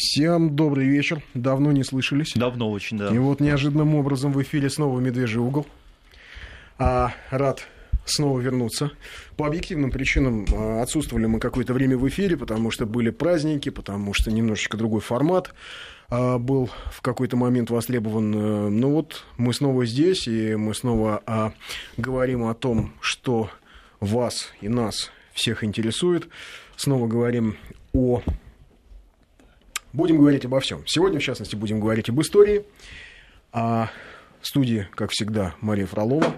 Всем 0.00 0.56
добрый 0.56 0.86
вечер. 0.86 1.22
Давно 1.34 1.72
не 1.72 1.84
слышались. 1.84 2.32
Давно 2.34 2.70
очень, 2.70 2.96
да. 2.96 3.14
И 3.14 3.18
вот 3.18 3.38
неожиданным 3.38 3.94
образом 3.94 4.32
в 4.32 4.40
эфире 4.40 4.70
снова 4.70 4.98
«Медвежий 4.98 5.42
угол». 5.42 5.66
А, 6.78 7.12
рад 7.28 7.68
снова 8.06 8.40
вернуться. 8.40 8.92
По 9.36 9.46
объективным 9.46 9.90
причинам 9.90 10.46
а, 10.54 10.80
отсутствовали 10.80 11.26
мы 11.26 11.38
какое-то 11.38 11.74
время 11.74 11.98
в 11.98 12.08
эфире, 12.08 12.38
потому 12.38 12.70
что 12.70 12.86
были 12.86 13.10
праздники, 13.10 13.68
потому 13.68 14.14
что 14.14 14.32
немножечко 14.32 14.78
другой 14.78 15.02
формат 15.02 15.52
а, 16.08 16.38
был 16.38 16.70
в 16.90 17.02
какой-то 17.02 17.36
момент 17.36 17.68
востребован. 17.68 18.30
Ну 18.80 18.92
вот 18.92 19.26
мы 19.36 19.52
снова 19.52 19.84
здесь, 19.84 20.26
и 20.26 20.56
мы 20.56 20.74
снова 20.74 21.22
а, 21.26 21.52
говорим 21.98 22.44
о 22.44 22.54
том, 22.54 22.94
что 23.02 23.50
вас 24.00 24.54
и 24.62 24.70
нас 24.70 25.10
всех 25.34 25.62
интересует. 25.62 26.26
Снова 26.76 27.06
говорим 27.06 27.58
о 27.92 28.22
Будем 29.92 30.18
говорить 30.18 30.44
обо 30.44 30.60
всем. 30.60 30.86
Сегодня, 30.86 31.18
в 31.18 31.22
частности, 31.22 31.56
будем 31.56 31.80
говорить 31.80 32.08
об 32.08 32.20
истории. 32.20 32.64
А 33.52 33.90
в 34.40 34.46
студии, 34.46 34.88
как 34.94 35.10
всегда, 35.10 35.54
Мария 35.60 35.86
Фролова, 35.86 36.36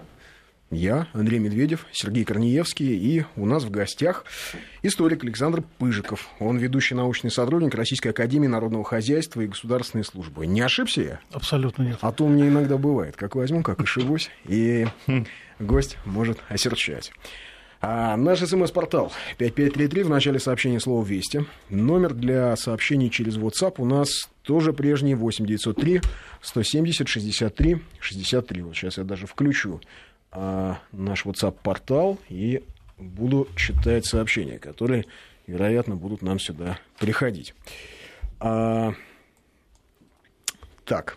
я, 0.70 1.08
Андрей 1.12 1.38
Медведев, 1.38 1.86
Сергей 1.92 2.24
Корнеевский, 2.24 2.96
и 2.96 3.26
у 3.36 3.44
нас 3.44 3.64
в 3.64 3.70
гостях 3.70 4.24
историк 4.82 5.22
Александр 5.22 5.62
Пыжиков. 5.78 6.30
Он 6.38 6.56
ведущий 6.56 6.94
научный 6.94 7.30
сотрудник 7.30 7.74
Российской 7.74 8.08
Академии 8.08 8.46
Народного 8.46 8.82
Хозяйства 8.82 9.42
и 9.42 9.48
Государственной 9.48 10.04
Службы. 10.04 10.46
Не 10.46 10.62
ошибся 10.62 11.02
я? 11.02 11.20
Абсолютно 11.30 11.82
нет. 11.82 11.98
А 12.00 12.10
то 12.10 12.26
меня 12.26 12.48
иногда 12.48 12.78
бывает. 12.78 13.16
Как 13.16 13.34
возьму, 13.34 13.62
как 13.62 13.82
ошибусь, 13.82 14.30
и 14.46 14.86
гость 15.58 15.98
может 16.06 16.38
осерчать. 16.48 17.12
А 17.84 18.16
наш 18.16 18.38
смс-портал 18.38 19.12
5533 19.38 20.04
в 20.04 20.08
начале 20.08 20.38
сообщения 20.38 20.78
слова 20.78 21.04
«Вести». 21.04 21.44
Номер 21.68 22.14
для 22.14 22.54
сообщений 22.54 23.10
через 23.10 23.36
WhatsApp 23.36 23.74
у 23.78 23.84
нас 23.84 24.30
тоже 24.42 24.72
прежний 24.72 25.16
8903 25.16 26.00
170 26.42 27.08
63 27.08 27.78
63. 27.98 28.62
Вот 28.62 28.76
сейчас 28.76 28.98
я 28.98 29.04
даже 29.04 29.26
включу 29.26 29.80
а, 30.30 30.78
наш 30.92 31.26
WhatsApp-портал 31.26 32.20
и 32.28 32.62
буду 32.98 33.48
читать 33.56 34.06
сообщения, 34.06 34.60
которые, 34.60 35.04
вероятно, 35.48 35.96
будут 35.96 36.22
нам 36.22 36.38
сюда 36.38 36.78
приходить. 37.00 37.52
А, 38.38 38.94
так. 40.84 41.16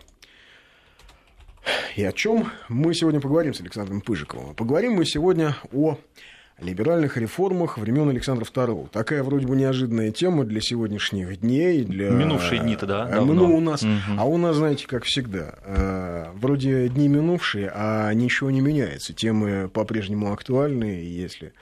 И 1.94 2.02
о 2.02 2.10
чем 2.10 2.50
мы 2.68 2.92
сегодня 2.92 3.20
поговорим 3.20 3.54
с 3.54 3.60
Александром 3.60 4.00
Пыжиковым? 4.00 4.56
Поговорим 4.56 4.94
мы 4.94 5.04
сегодня 5.04 5.56
о 5.72 5.96
либеральных 6.58 7.16
реформах 7.16 7.76
времен 7.78 8.08
Александра 8.08 8.44
II. 8.44 8.88
Такая 8.90 9.22
вроде 9.22 9.46
бы 9.46 9.56
неожиданная 9.56 10.10
тема 10.10 10.44
для 10.44 10.60
сегодняшних 10.60 11.40
дней. 11.40 11.84
Для... 11.84 12.10
Минувшие 12.10 12.60
дни-то, 12.60 12.86
да? 12.86 13.06
Давно. 13.06 13.34
Ну, 13.34 13.56
у 13.56 13.60
нас... 13.60 13.82
угу. 13.82 13.90
А 14.16 14.24
у 14.24 14.38
нас, 14.38 14.56
знаете, 14.56 14.86
как 14.86 15.04
всегда, 15.04 15.54
э, 15.64 16.30
вроде 16.34 16.88
дни 16.88 17.08
минувшие, 17.08 17.70
а 17.74 18.12
ничего 18.14 18.50
не 18.50 18.60
меняется. 18.60 19.12
Темы 19.12 19.68
по-прежнему 19.68 20.32
актуальны, 20.32 20.84
если 20.84 21.52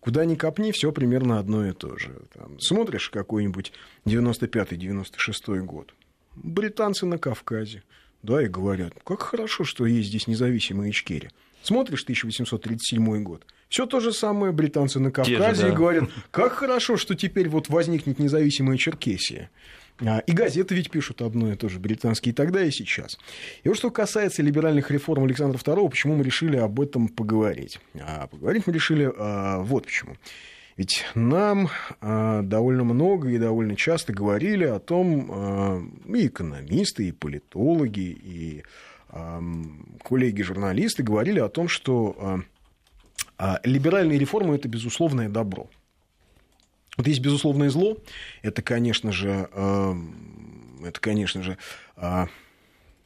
куда 0.00 0.24
ни 0.24 0.36
копни, 0.36 0.72
все 0.72 0.92
примерно 0.92 1.38
одно 1.38 1.66
и 1.66 1.72
то 1.72 1.98
же. 1.98 2.16
Там, 2.32 2.58
смотришь 2.60 3.10
какой-нибудь 3.10 3.72
95-96 4.06 5.58
год, 5.60 5.94
британцы 6.34 7.04
на 7.04 7.18
Кавказе, 7.18 7.82
да, 8.22 8.42
и 8.42 8.46
говорят, 8.46 8.94
как 9.04 9.22
хорошо, 9.22 9.64
что 9.64 9.84
есть 9.86 10.08
здесь 10.08 10.26
независимые 10.26 10.90
Ичкерия. 10.90 11.30
Смотришь 11.62 12.04
1837 12.04 13.22
год, 13.22 13.44
все 13.68 13.86
то 13.86 14.00
же 14.00 14.12
самое 14.12 14.52
британцы 14.52 14.98
на 14.98 15.10
Кавказе 15.10 15.62
же, 15.62 15.68
да. 15.68 15.74
говорят, 15.74 16.04
как 16.30 16.52
хорошо, 16.52 16.96
что 16.96 17.14
теперь 17.14 17.48
вот 17.48 17.68
возникнет 17.68 18.18
независимая 18.18 18.76
Черкесия. 18.76 19.50
А, 20.00 20.20
и 20.20 20.32
газеты 20.32 20.74
ведь 20.74 20.90
пишут 20.90 21.22
одно 21.22 21.52
и 21.52 21.56
то 21.56 21.68
же, 21.68 21.78
британские 21.78 22.34
тогда 22.34 22.62
и 22.62 22.70
сейчас. 22.70 23.18
И 23.64 23.68
вот 23.68 23.76
что 23.76 23.90
касается 23.90 24.42
либеральных 24.42 24.90
реформ 24.90 25.24
Александра 25.24 25.58
II, 25.58 25.90
почему 25.90 26.16
мы 26.16 26.24
решили 26.24 26.56
об 26.56 26.80
этом 26.80 27.08
поговорить? 27.08 27.80
А 28.00 28.26
поговорить 28.28 28.66
мы 28.66 28.72
решили 28.72 29.10
а, 29.16 29.58
вот 29.60 29.86
почему. 29.86 30.16
Ведь 30.76 31.04
нам 31.14 31.68
а, 32.00 32.42
довольно 32.42 32.84
много 32.84 33.30
и 33.30 33.38
довольно 33.38 33.74
часто 33.74 34.12
говорили 34.12 34.64
о 34.64 34.78
том, 34.78 35.30
а, 35.30 35.82
и 36.06 36.28
экономисты, 36.28 37.08
и 37.08 37.12
политологи, 37.12 38.16
и 38.22 38.62
а, 39.08 39.42
коллеги-журналисты 40.04 41.02
говорили 41.02 41.40
о 41.40 41.48
том, 41.48 41.66
что 41.66 42.16
а, 42.20 42.38
а 43.38 43.60
либеральные 43.62 44.18
реформы– 44.18 44.54
это 44.56 44.68
безусловное 44.68 45.28
добро. 45.28 45.70
Вот 46.96 47.06
есть 47.06 47.20
безусловное 47.20 47.70
зло, 47.70 47.98
это, 48.42 48.60
конечно 48.60 49.12
же, 49.12 49.48
эм, 49.52 50.84
это, 50.84 51.00
конечно 51.00 51.42
же, 51.44 51.56
а, 51.96 52.26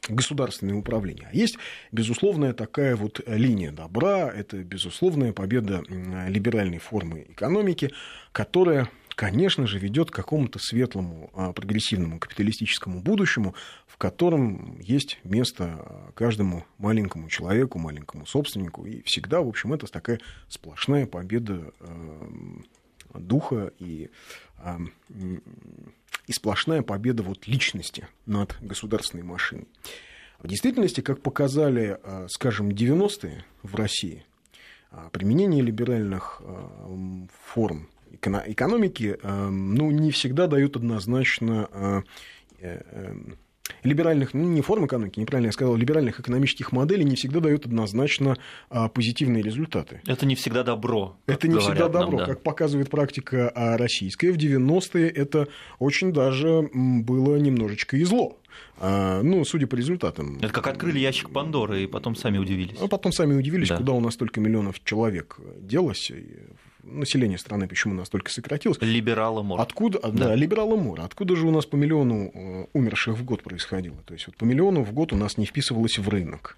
государственное 0.09 0.75
управление. 0.75 1.29
А 1.31 1.35
есть, 1.35 1.57
безусловная 1.91 2.53
такая 2.53 2.95
вот 2.95 3.21
линия 3.27 3.71
добра, 3.71 4.29
это 4.29 4.57
безусловная 4.57 5.31
победа 5.31 5.83
либеральной 6.27 6.79
формы 6.79 7.27
экономики, 7.29 7.91
которая 8.31 8.89
конечно 9.15 9.67
же, 9.67 9.79
ведет 9.79 10.11
к 10.11 10.15
какому-то 10.15 10.59
светлому, 10.59 11.29
а, 11.33 11.53
прогрессивному 11.53 12.19
капиталистическому 12.19 13.01
будущему, 13.01 13.55
в 13.87 13.97
котором 13.97 14.79
есть 14.79 15.19
место 15.23 15.63
а, 15.65 16.11
каждому 16.13 16.65
маленькому 16.77 17.29
человеку, 17.29 17.79
маленькому 17.79 18.25
собственнику. 18.25 18.85
И 18.85 19.01
всегда, 19.03 19.41
в 19.41 19.47
общем, 19.47 19.73
это 19.73 19.87
такая 19.87 20.19
сплошная 20.49 21.05
победа 21.05 21.73
а, 21.79 22.59
духа 23.13 23.71
и, 23.77 24.09
и 26.25 26.31
сплошная 26.31 26.81
победа 26.81 27.21
вот 27.21 27.45
личности 27.45 28.07
над 28.25 28.57
государственной 28.59 29.23
машиной. 29.23 29.67
В 30.39 30.47
действительности, 30.47 31.01
как 31.01 31.21
показали, 31.21 31.99
скажем, 32.27 32.69
90-е 32.69 33.45
в 33.61 33.75
России, 33.75 34.25
применение 35.11 35.61
либеральных 35.61 36.41
форм 37.53 37.87
экономики 38.21 39.17
эм, 39.21 39.75
ну, 39.75 39.91
не 39.91 40.11
всегда 40.11 40.47
дают 40.47 40.75
однозначно 40.75 41.69
э, 41.71 42.01
э, 42.59 42.81
эм, 42.91 43.37
либеральных, 43.83 44.33
ну, 44.33 44.43
не 44.43 44.61
форм 44.61 44.85
экономики, 44.85 45.19
неправильно 45.19 45.47
я 45.47 45.51
сказал, 45.51 45.75
либеральных 45.75 46.19
экономических 46.19 46.71
моделей 46.71 47.05
не 47.05 47.15
всегда 47.15 47.39
дают 47.39 47.65
однозначно 47.65 48.37
а, 48.69 48.89
позитивные 48.89 49.41
результаты. 49.41 50.01
Это 50.05 50.25
не 50.25 50.35
всегда 50.35 50.63
добро. 50.63 51.17
Это 51.27 51.47
не 51.47 51.59
всегда 51.59 51.87
добро. 51.87 52.17
Нам, 52.17 52.19
да. 52.19 52.25
Как 52.25 52.43
показывает 52.43 52.89
практика 52.89 53.51
а, 53.55 53.77
российская, 53.77 54.31
в 54.31 54.37
90-е 54.37 55.09
это 55.09 55.47
очень 55.79 56.11
даже 56.11 56.69
было 56.73 57.37
немножечко 57.37 57.97
и 57.97 58.03
зло. 58.03 58.37
А, 58.77 59.21
ну, 59.23 59.43
судя 59.45 59.67
по 59.67 59.75
результатам. 59.75 60.37
Это 60.37 60.49
как 60.49 60.67
открыли 60.67 60.99
ящик 60.99 61.29
Пандоры 61.29 61.83
и 61.83 61.87
потом 61.87 62.15
сами 62.15 62.37
удивились. 62.37 62.77
А 62.81 62.87
потом 62.87 63.11
сами 63.11 63.33
удивились, 63.33 63.69
да. 63.69 63.77
куда 63.77 63.93
у 63.93 63.99
нас 63.99 64.13
столько 64.15 64.41
миллионов 64.41 64.83
человек 64.83 65.39
делось 65.59 66.11
население 66.83 67.37
страны 67.37 67.67
почему 67.67 67.93
настолько 67.93 68.31
сократилось. 68.31 68.77
Либерала 68.81 69.41
мор. 69.41 69.59
Откуда, 69.61 69.99
да, 69.99 70.09
да 70.09 70.35
либерала 70.35 70.75
мор. 70.75 71.01
Откуда 71.01 71.35
же 71.35 71.47
у 71.47 71.51
нас 71.51 71.65
по 71.65 71.75
миллиону 71.75 72.31
э, 72.33 72.65
умерших 72.73 73.17
в 73.17 73.23
год 73.23 73.43
происходило? 73.43 73.97
То 74.05 74.13
есть 74.13 74.27
вот 74.27 74.35
по 74.35 74.43
миллиону 74.43 74.83
в 74.83 74.91
год 74.93 75.13
у 75.13 75.15
нас 75.15 75.37
не 75.37 75.45
вписывалось 75.45 75.97
в 75.97 76.07
рынок. 76.09 76.57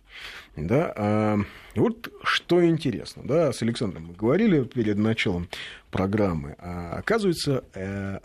Да? 0.55 0.93
А, 0.95 1.37
вот 1.75 2.11
что 2.23 2.65
интересно, 2.65 3.23
да, 3.25 3.53
с 3.53 3.61
Александром 3.61 4.07
мы 4.07 4.13
говорили 4.13 4.63
перед 4.63 4.97
началом 4.97 5.47
программы. 5.91 6.55
А, 6.59 6.97
оказывается, 6.97 7.63
э, 7.73 8.19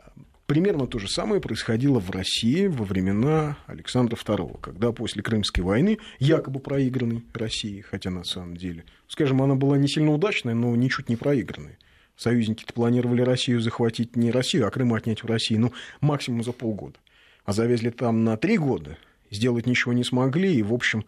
примерно 0.47 0.87
то 0.87 0.99
же 0.99 1.09
самое 1.09 1.41
происходило 1.41 2.01
в 2.01 2.11
России 2.11 2.67
во 2.67 2.85
времена 2.85 3.59
Александра 3.67 4.17
II, 4.17 4.61
когда 4.61 4.93
после 4.93 5.23
Крымской 5.23 5.63
войны, 5.63 5.99
якобы 6.19 6.61
проигранной 6.61 7.23
России, 7.35 7.83
хотя 7.83 8.11
на 8.11 8.25
самом 8.25 8.57
деле, 8.57 8.85
скажем, 9.07 9.43
она 9.43 9.55
была 9.55 9.77
не 9.77 9.89
сильно 9.89 10.13
удачной, 10.13 10.55
но 10.55 10.75
ничуть 10.75 11.09
не 11.09 11.17
проигранной 11.17 11.77
Союзники-то 12.21 12.75
планировали 12.75 13.23
Россию 13.23 13.63
захватить 13.63 14.15
не 14.15 14.31
Россию, 14.31 14.67
а 14.67 14.71
Крым 14.71 14.93
отнять 14.93 15.23
в 15.23 15.27
России, 15.27 15.57
ну, 15.57 15.73
максимум 16.03 16.45
за 16.45 16.53
полгода. 16.53 16.99
А 17.47 17.53
завезли 17.53 17.91
там 17.91 18.25
на 18.25 18.37
три 18.37 18.59
года, 18.59 18.99
сделать 19.31 19.65
ничего 19.65 19.95
не 19.95 20.05
смогли, 20.05 20.55
и, 20.55 20.63
в 20.63 20.75
общем, 20.75 21.07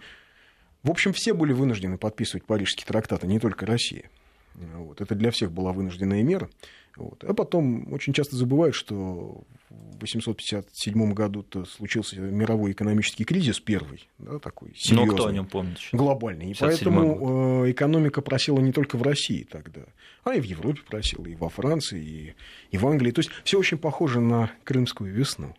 в 0.82 0.91
общем, 0.91 1.12
все 1.12 1.35
были 1.35 1.53
вынуждены 1.53 1.99
подписывать 1.99 2.47
Парижские 2.47 2.87
трактаты, 2.87 3.26
не 3.26 3.38
только 3.38 3.67
Россия. 3.67 4.09
Вот. 4.55 5.03
Это 5.03 5.14
для 5.14 5.31
всех 5.31 5.53
была 5.53 5.75
вынужденная 5.75 6.23
мера. 6.23 6.49
Вот. 6.97 7.23
А 7.25 7.35
потом 7.35 7.93
очень 7.93 8.15
часто 8.15 8.37
забывают, 8.37 8.75
что 8.75 9.43
в 9.92 10.00
857 10.00 11.12
году 11.12 11.44
случился 11.66 12.20
мировой 12.20 12.72
экономический 12.72 13.24
кризис 13.24 13.60
первый, 13.60 14.08
да, 14.19 14.38
такой 14.38 14.72
серьезный. 14.76 15.06
Но 15.06 15.12
кто 15.12 15.26
о 15.26 15.32
нем 15.32 15.46
помнит? 15.46 15.78
Глобальный. 15.92 16.50
И 16.50 16.54
поэтому 16.58 17.14
год. 17.14 17.66
Э, 17.66 17.70
экономика 17.70 18.20
просела 18.22 18.60
не 18.60 18.72
только 18.72 18.96
в 18.96 19.02
России 19.02 19.46
тогда, 19.48 19.82
а 20.24 20.34
и 20.34 20.40
в 20.40 20.44
Европе 20.44 20.80
просела, 20.88 21.26
и 21.26 21.34
во 21.34 21.48
Франции, 21.48 22.02
и, 22.02 22.34
и 22.70 22.78
в 22.78 22.86
Англии. 22.86 23.10
То 23.10 23.20
есть 23.20 23.30
все 23.44 23.58
очень 23.58 23.78
похоже 23.78 24.20
на 24.20 24.50
Крымскую 24.64 25.12
весну. 25.12 25.54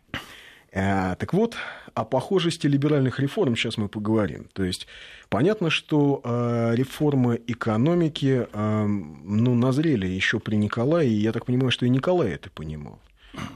Э, 0.73 1.15
так 1.17 1.33
вот, 1.33 1.55
о 1.93 2.03
похожести 2.03 2.65
либеральных 2.67 3.19
реформ 3.19 3.55
сейчас 3.55 3.77
мы 3.77 3.87
поговорим. 3.87 4.47
То 4.53 4.63
есть 4.63 4.87
понятно, 5.29 5.69
что 5.69 6.21
э, 6.23 6.75
реформы 6.75 7.39
экономики 7.45 8.47
э, 8.51 8.85
ну, 8.85 9.53
назрели 9.53 10.07
еще 10.07 10.39
при 10.39 10.55
Николае, 10.55 11.09
и 11.09 11.13
я 11.13 11.31
так 11.31 11.45
понимаю, 11.45 11.71
что 11.71 11.85
и 11.85 11.89
Николай 11.89 12.31
это 12.31 12.49
понимал. 12.49 12.99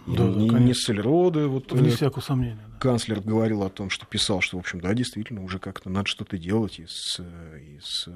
Да, 0.07 0.23
не, 0.23 0.49
да, 0.49 0.59
не 0.59 0.73
Сельроды, 0.73 1.47
вот 1.47 1.71
Вне 1.71 1.91
всякого 1.91 2.21
сомнения. 2.21 2.67
Да. 2.71 2.79
Канцлер 2.79 3.21
говорил 3.21 3.63
о 3.63 3.69
том, 3.69 3.89
что 3.89 4.05
писал, 4.05 4.41
что, 4.41 4.57
в 4.57 4.59
общем, 4.59 4.81
да, 4.81 4.93
действительно, 4.93 5.43
уже 5.43 5.59
как-то 5.59 5.89
надо 5.89 6.07
что-то 6.07 6.37
делать 6.37 6.79
и 6.79 6.85
с, 6.87 7.19
и 7.19 7.79
с, 7.81 8.07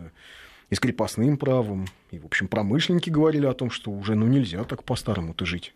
и 0.69 0.75
с 0.75 0.79
крепостным 0.79 1.37
правом. 1.37 1.85
И, 2.09 2.17
в 2.17 2.25
общем, 2.25 2.47
промышленники 2.47 3.09
говорили 3.09 3.45
о 3.45 3.53
том, 3.53 3.69
что 3.69 3.91
уже 3.91 4.15
ну, 4.15 4.27
нельзя 4.27 4.63
так 4.63 4.83
по-старому-то 4.83 5.45
жить. 5.45 5.73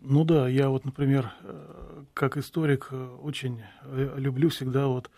Ну 0.00 0.24
да, 0.24 0.48
я 0.48 0.68
вот, 0.68 0.84
например, 0.84 1.32
как 2.12 2.36
историк 2.36 2.90
очень 3.22 3.62
люблю 4.16 4.50
всегда 4.50 4.86
вот 4.86 5.10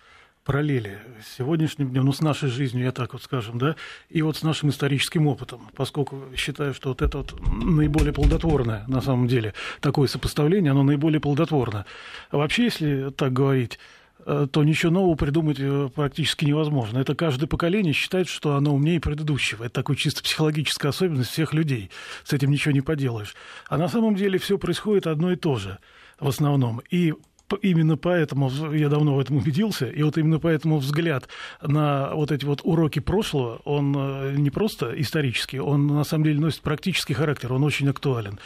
параллели 0.46 1.00
с 1.20 1.38
сегодняшним 1.38 1.90
днем, 1.90 2.04
ну, 2.04 2.12
с 2.12 2.20
нашей 2.20 2.48
жизнью, 2.48 2.84
я 2.84 2.92
так 2.92 3.12
вот 3.12 3.22
скажем, 3.22 3.58
да, 3.58 3.74
и 4.08 4.22
вот 4.22 4.36
с 4.36 4.42
нашим 4.42 4.70
историческим 4.70 5.26
опытом, 5.26 5.68
поскольку 5.74 6.22
считаю, 6.36 6.72
что 6.72 6.90
вот 6.90 7.02
это 7.02 7.18
вот 7.18 7.34
наиболее 7.62 8.12
плодотворное, 8.12 8.84
на 8.86 9.00
самом 9.00 9.26
деле, 9.26 9.54
такое 9.80 10.06
сопоставление, 10.06 10.70
оно 10.70 10.84
наиболее 10.84 11.20
плодотворно. 11.20 11.84
А 12.30 12.36
вообще, 12.36 12.64
если 12.64 13.10
так 13.10 13.32
говорить, 13.32 13.80
э, 14.24 14.46
то 14.48 14.62
ничего 14.62 14.92
нового 14.92 15.16
придумать 15.16 15.58
э, 15.58 15.90
практически 15.92 16.44
невозможно. 16.44 16.98
Это 16.98 17.16
каждое 17.16 17.48
поколение 17.48 17.92
считает, 17.92 18.28
что 18.28 18.54
оно 18.54 18.72
умнее 18.72 19.00
предыдущего. 19.00 19.64
Это 19.64 19.74
такая 19.74 19.96
чисто 19.96 20.22
психологическая 20.22 20.90
особенность 20.90 21.30
всех 21.30 21.54
людей. 21.54 21.90
С 22.22 22.32
этим 22.32 22.52
ничего 22.52 22.72
не 22.72 22.82
поделаешь. 22.82 23.34
А 23.68 23.76
на 23.76 23.88
самом 23.88 24.14
деле 24.14 24.38
все 24.38 24.58
происходит 24.58 25.08
одно 25.08 25.32
и 25.32 25.36
то 25.36 25.56
же 25.56 25.78
в 26.20 26.28
основном. 26.28 26.82
И 26.90 27.14
именно 27.62 27.96
поэтому, 27.96 28.50
я 28.72 28.88
давно 28.88 29.14
в 29.14 29.20
этом 29.20 29.36
убедился, 29.36 29.86
и 29.86 30.02
вот 30.02 30.18
именно 30.18 30.38
поэтому 30.38 30.78
взгляд 30.78 31.28
на 31.62 32.14
вот 32.14 32.32
эти 32.32 32.44
вот 32.44 32.60
уроки 32.64 32.98
прошлого, 32.98 33.60
он 33.64 33.94
э, 33.96 34.34
не 34.36 34.50
просто 34.50 34.92
исторический, 35.00 35.60
он 35.60 35.86
на 35.86 36.04
самом 36.04 36.24
деле 36.24 36.40
носит 36.40 36.62
практический 36.62 37.14
характер, 37.14 37.52
он 37.52 37.64
очень 37.64 37.88
актуален. 37.88 38.38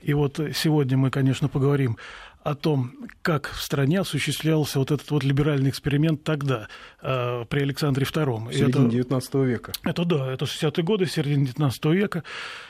И 0.00 0.14
вот 0.14 0.38
сегодня 0.54 0.96
мы, 0.96 1.10
конечно, 1.10 1.48
поговорим 1.48 1.96
о 2.46 2.54
том, 2.54 2.92
как 3.22 3.50
в 3.50 3.60
стране 3.60 4.00
осуществлялся 4.00 4.78
вот 4.78 4.92
этот 4.92 5.10
вот 5.10 5.24
либеральный 5.24 5.70
эксперимент 5.70 6.22
тогда, 6.22 6.68
э, 7.02 7.44
при 7.48 7.60
Александре 7.60 8.06
II. 8.06 8.50
В 8.50 8.54
середине 8.54 9.00
это, 9.00 9.16
XIX 9.16 9.44
века. 9.44 9.72
Это 9.82 10.04
да, 10.04 10.32
это 10.32 10.44
60-е 10.44 10.84
годы, 10.84 11.06
середина 11.06 11.44
XIX 11.44 11.92
века. 11.92 12.22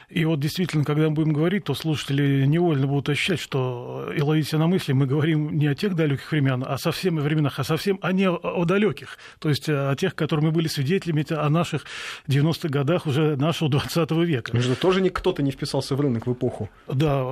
И 0.09 0.25
вот 0.25 0.41
действительно, 0.41 0.85
когда 0.85 1.09
мы 1.11 1.17
будем 1.17 1.33
говорить, 1.35 1.65
то 1.65 1.75
слушатели 1.75 2.47
невольно 2.47 2.87
будут 2.87 3.11
ощущать, 3.11 3.41
что 3.41 4.11
и 4.17 4.23
ловить 4.23 4.49
себя 4.49 4.61
на 4.61 4.67
мысли, 4.69 4.93
мы 4.93 5.07
говорим 5.07 5.59
не 5.59 5.67
о 5.67 5.75
тех 5.75 5.95
далеких 5.95 6.31
времен, 6.31 6.65
а 6.67 6.79
совсем 6.79 7.19
о 7.19 7.23
временах, 7.23 7.59
а 7.59 7.65
совсем 7.65 7.99
а 8.01 8.13
не 8.13 8.31
о, 8.31 8.37
о 8.37 8.65
далеких. 8.65 9.19
То 9.41 9.51
есть 9.51 9.69
о 9.69 9.95
тех, 9.97 10.15
которые 10.15 10.47
мы 10.47 10.53
были 10.53 10.69
свидетелями 10.69 11.27
о 11.33 11.51
наших 11.51 11.85
90-х 12.29 12.69
годах 12.69 13.07
уже 13.07 13.37
нашего 13.37 13.69
20 13.69 14.11
века. 14.13 14.57
Между 14.57 14.77
тоже 14.77 15.03
никто-то 15.03 15.43
не 15.43 15.51
вписался 15.51 15.97
в 15.97 16.01
рынок 16.01 16.27
в 16.27 16.33
эпоху. 16.33 16.71
Да, 16.87 17.23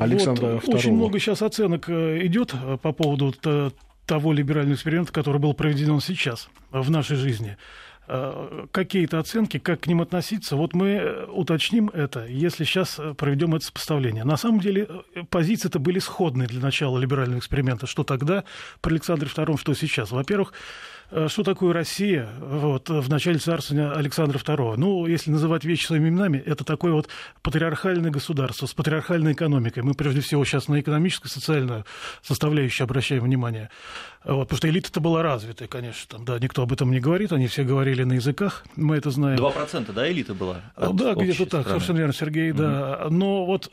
Александра 0.00 0.54
вот, 0.54 0.64
II. 0.64 0.74
Очень 0.74 0.94
много 0.94 1.18
сейчас 1.18 1.42
оценок 1.42 1.90
Э, 1.91 1.91
идет 2.26 2.54
э, 2.54 2.78
по 2.80 2.92
поводу 2.92 3.34
того 4.06 4.32
либерального 4.32 4.74
эксперимента, 4.74 5.12
который 5.12 5.38
был 5.40 5.54
проведен 5.54 6.00
сейчас 6.00 6.48
в 6.70 6.90
нашей 6.90 7.16
жизни 7.16 7.56
э, 8.08 8.66
какие-то 8.72 9.18
оценки, 9.18 9.58
как 9.58 9.80
к 9.80 9.86
ним 9.86 10.00
относиться. 10.02 10.56
Вот 10.56 10.74
мы 10.74 11.26
уточним 11.28 11.88
это, 11.88 12.26
если 12.26 12.64
сейчас 12.64 12.98
проведем 13.16 13.54
это 13.54 13.66
сопоставление. 13.66 14.24
На 14.24 14.36
самом 14.36 14.60
деле 14.60 14.88
позиции-то 15.30 15.78
были 15.78 15.98
сходные 15.98 16.48
для 16.48 16.60
начала 16.60 16.98
либерального 16.98 17.38
эксперимента, 17.38 17.86
что 17.86 18.02
тогда 18.04 18.44
при 18.80 18.92
Александре 18.92 19.28
II, 19.28 19.56
что 19.58 19.74
сейчас. 19.74 20.10
Во-первых, 20.10 20.52
Э, 20.52 20.91
что 21.28 21.42
такое 21.42 21.72
Россия 21.72 22.28
вот, 22.40 22.88
в 22.88 23.08
начале 23.08 23.38
царствования 23.38 23.92
Александра 23.92 24.38
II? 24.38 24.76
Ну, 24.76 25.06
если 25.06 25.30
называть 25.30 25.64
вещи 25.64 25.86
своими 25.86 26.08
именами, 26.08 26.38
это 26.38 26.64
такое 26.64 26.92
вот 26.92 27.08
патриархальное 27.42 28.10
государство 28.10 28.66
с 28.66 28.72
патриархальной 28.72 29.32
экономикой. 29.32 29.82
Мы 29.82 29.94
прежде 29.94 30.20
всего 30.20 30.44
сейчас 30.44 30.68
на 30.68 30.80
экономическую, 30.80 31.30
социальную 31.30 31.84
составляющую 32.22 32.84
обращаем 32.84 33.24
внимание. 33.24 33.70
Вот, 34.24 34.44
потому 34.44 34.56
что 34.56 34.68
элита-то 34.68 35.00
была 35.00 35.22
развитая, 35.22 35.68
конечно. 35.68 36.06
Там, 36.08 36.24
да, 36.24 36.38
никто 36.38 36.62
об 36.62 36.72
этом 36.72 36.90
не 36.90 37.00
говорит, 37.00 37.32
они 37.32 37.48
все 37.48 37.64
говорили 37.64 38.04
на 38.04 38.14
языках, 38.14 38.64
мы 38.76 38.96
это 38.96 39.10
знаем. 39.10 39.38
2% 39.38 39.92
да, 39.92 40.10
элита 40.10 40.34
была? 40.34 40.60
Да, 40.76 41.14
где-то 41.14 41.46
так, 41.46 41.66
совершенно 41.66 41.98
верно, 41.98 42.12
Сергей, 42.12 42.52
угу. 42.52 42.58
да. 42.58 43.06
Но 43.10 43.44
вот 43.44 43.70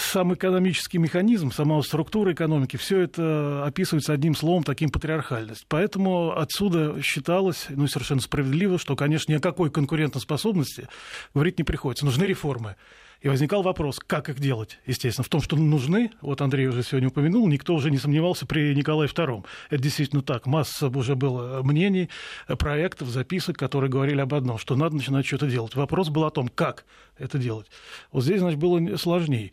сам 0.00 0.34
экономический 0.34 0.98
механизм, 0.98 1.52
сама 1.52 1.80
структура 1.82 2.32
экономики, 2.32 2.76
все 2.76 3.00
это 3.00 3.64
описывается 3.66 4.12
одним 4.12 4.34
словом, 4.34 4.64
таким 4.64 4.90
патриархальность. 4.90 5.66
Поэтому 5.68 6.36
отсюда 6.36 7.00
считалось, 7.02 7.66
ну, 7.68 7.86
совершенно 7.88 8.20
справедливо, 8.20 8.78
что, 8.78 8.96
конечно, 8.96 9.30
ни 9.32 9.36
о 9.36 9.40
какой 9.40 9.70
конкурентоспособности 9.70 10.88
говорить 11.34 11.58
не 11.58 11.64
приходится. 11.64 12.06
Нужны 12.06 12.24
реформы. 12.24 12.76
И 13.20 13.28
возникал 13.28 13.62
вопрос, 13.62 13.98
как 13.98 14.28
их 14.28 14.38
делать, 14.38 14.78
естественно. 14.86 15.24
В 15.24 15.28
том, 15.28 15.40
что 15.40 15.56
нужны, 15.56 16.12
вот 16.20 16.40
Андрей 16.40 16.68
уже 16.68 16.84
сегодня 16.84 17.08
упомянул, 17.08 17.48
никто 17.48 17.74
уже 17.74 17.90
не 17.90 17.98
сомневался 17.98 18.46
при 18.46 18.74
Николае 18.74 19.08
II. 19.08 19.44
Это 19.70 19.82
действительно 19.82 20.22
так. 20.22 20.46
Масса 20.46 20.86
уже 20.86 21.16
было 21.16 21.62
мнений, 21.64 22.10
проектов, 22.46 23.08
записок, 23.08 23.56
которые 23.56 23.90
говорили 23.90 24.20
об 24.20 24.34
одном, 24.34 24.58
что 24.58 24.76
надо 24.76 24.94
начинать 24.94 25.26
что-то 25.26 25.48
делать. 25.48 25.74
Вопрос 25.74 26.10
был 26.10 26.24
о 26.24 26.30
том, 26.30 26.48
как 26.48 26.84
это 27.16 27.38
делать. 27.38 27.66
Вот 28.12 28.22
здесь, 28.22 28.38
значит, 28.38 28.60
было 28.60 28.96
сложнее 28.96 29.50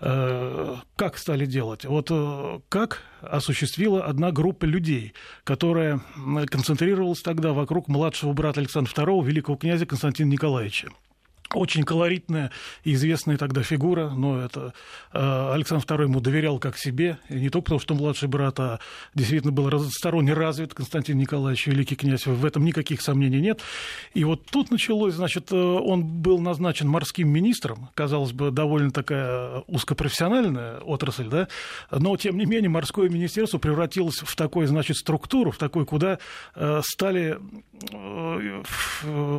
э, 0.00 0.76
как 0.96 1.16
стали 1.16 1.46
делать? 1.46 1.86
Вот 1.86 2.08
э, 2.10 2.60
как 2.68 3.00
осуществила 3.22 4.04
одна 4.04 4.30
группа 4.30 4.66
людей, 4.66 5.14
которая 5.44 6.00
концентрировалась 6.50 7.22
тогда 7.22 7.54
вокруг 7.54 7.88
младшего 7.88 8.34
брата 8.34 8.60
Александра 8.60 8.92
II, 8.92 9.24
великого 9.24 9.56
князя 9.56 9.86
Константина 9.86 10.28
Николаевича 10.28 10.90
очень 11.54 11.84
колоритная 11.84 12.50
и 12.84 12.94
известная 12.94 13.36
тогда 13.36 13.62
фигура, 13.62 14.10
но 14.10 14.40
это 14.40 14.72
э, 15.12 15.52
Александр 15.52 15.84
II 15.84 16.02
ему 16.04 16.20
доверял 16.20 16.58
как 16.58 16.76
себе, 16.78 17.18
и 17.28 17.34
не 17.34 17.50
только 17.50 17.66
потому, 17.66 17.80
что 17.80 17.94
младший 17.94 18.28
брат, 18.28 18.58
а 18.60 18.80
действительно 19.14 19.52
был 19.52 19.70
разносторонне 19.70 20.32
развит 20.32 20.74
Константин 20.74 21.18
Николаевич, 21.18 21.66
великий 21.66 21.96
князь, 21.96 22.26
в 22.26 22.44
этом 22.44 22.64
никаких 22.64 23.00
сомнений 23.02 23.40
нет. 23.40 23.60
И 24.14 24.24
вот 24.24 24.44
тут 24.46 24.70
началось, 24.70 25.14
значит, 25.14 25.52
э, 25.52 25.56
он 25.56 26.04
был 26.04 26.38
назначен 26.38 26.88
морским 26.88 27.28
министром, 27.28 27.88
казалось 27.94 28.32
бы, 28.32 28.50
довольно 28.50 28.90
такая 28.90 29.60
узкопрофессиональная 29.66 30.78
отрасль, 30.80 31.28
да, 31.28 31.48
но, 31.90 32.16
тем 32.16 32.38
не 32.38 32.46
менее, 32.46 32.70
морское 32.70 33.08
министерство 33.08 33.58
превратилось 33.58 34.16
в 34.16 34.34
такую, 34.36 34.66
значит, 34.66 34.96
структуру, 34.96 35.50
в 35.50 35.58
такой, 35.58 35.86
куда 35.86 36.18
э, 36.54 36.80
стали 36.84 37.38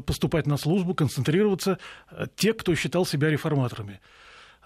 поступать 0.05 0.47
на 0.47 0.57
службу, 0.57 0.93
концентрироваться 0.93 1.79
те, 2.35 2.53
кто 2.53 2.75
считал 2.75 3.05
себя 3.05 3.29
реформаторами. 3.29 3.99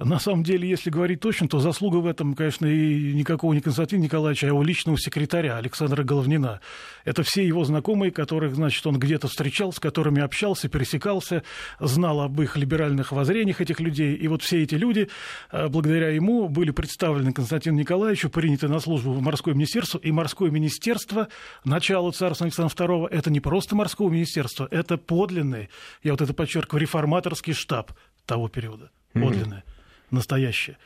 На 0.04 0.20
самом 0.20 0.44
деле, 0.44 0.68
если 0.68 0.90
говорить 0.90 1.20
точно, 1.20 1.48
то 1.48 1.60
заслуга 1.60 1.98
в 1.98 2.08
этом, 2.08 2.34
конечно, 2.34 2.66
и 2.66 3.14
никакого 3.14 3.54
не 3.54 3.62
Константина 3.62 4.02
Николаевича, 4.02 4.48
а 4.48 4.50
его 4.50 4.64
личного 4.64 4.98
секретаря 4.98 5.58
Александра 5.58 6.04
Головнина. 6.04 6.60
Это 7.06 7.22
все 7.22 7.46
его 7.46 7.64
знакомые, 7.66 8.12
которых, 8.12 8.56
значит, 8.56 8.86
он 8.88 8.98
где-то 8.98 9.28
встречал, 9.28 9.72
с 9.72 9.80
которыми 9.80 10.22
общался, 10.22 10.70
пересекался, 10.70 11.44
знал 11.80 12.22
об 12.22 12.42
их 12.42 12.58
либеральных 12.58 13.12
воззрениях 13.12 13.62
этих 13.62 13.80
людей. 13.80 14.16
И 14.16 14.28
вот 14.28 14.42
все 14.42 14.64
эти 14.64 14.74
люди, 14.74 15.08
э, 15.52 15.68
благодаря 15.68 16.10
ему, 16.10 16.50
были 16.50 16.72
представлены 16.72 17.32
Константину 17.32 17.78
Николаевичу, 17.78 18.30
приняты 18.30 18.68
на 18.68 18.80
службу 18.80 19.12
в 19.14 19.22
морское 19.22 19.54
министерство. 19.54 20.00
И 20.00 20.12
морское 20.12 20.50
министерство, 20.50 21.28
начало 21.64 22.12
царства 22.12 22.46
Александра 22.46 22.74
II, 22.76 23.08
это 23.10 23.30
не 23.30 23.40
просто 23.40 23.76
морское 23.76 24.10
министерство, 24.10 24.68
это 24.72 24.98
подлинный, 24.98 25.70
я 26.02 26.14
вот 26.14 26.22
это 26.22 26.34
подчеркиваю, 26.34 26.82
реформаторский 26.82 27.54
штаб 27.54 27.92
того 28.26 28.48
периода. 28.48 28.90
Подлинный. 29.14 29.58
Mm-hmm 29.58 29.71
настоящее. 30.12 30.78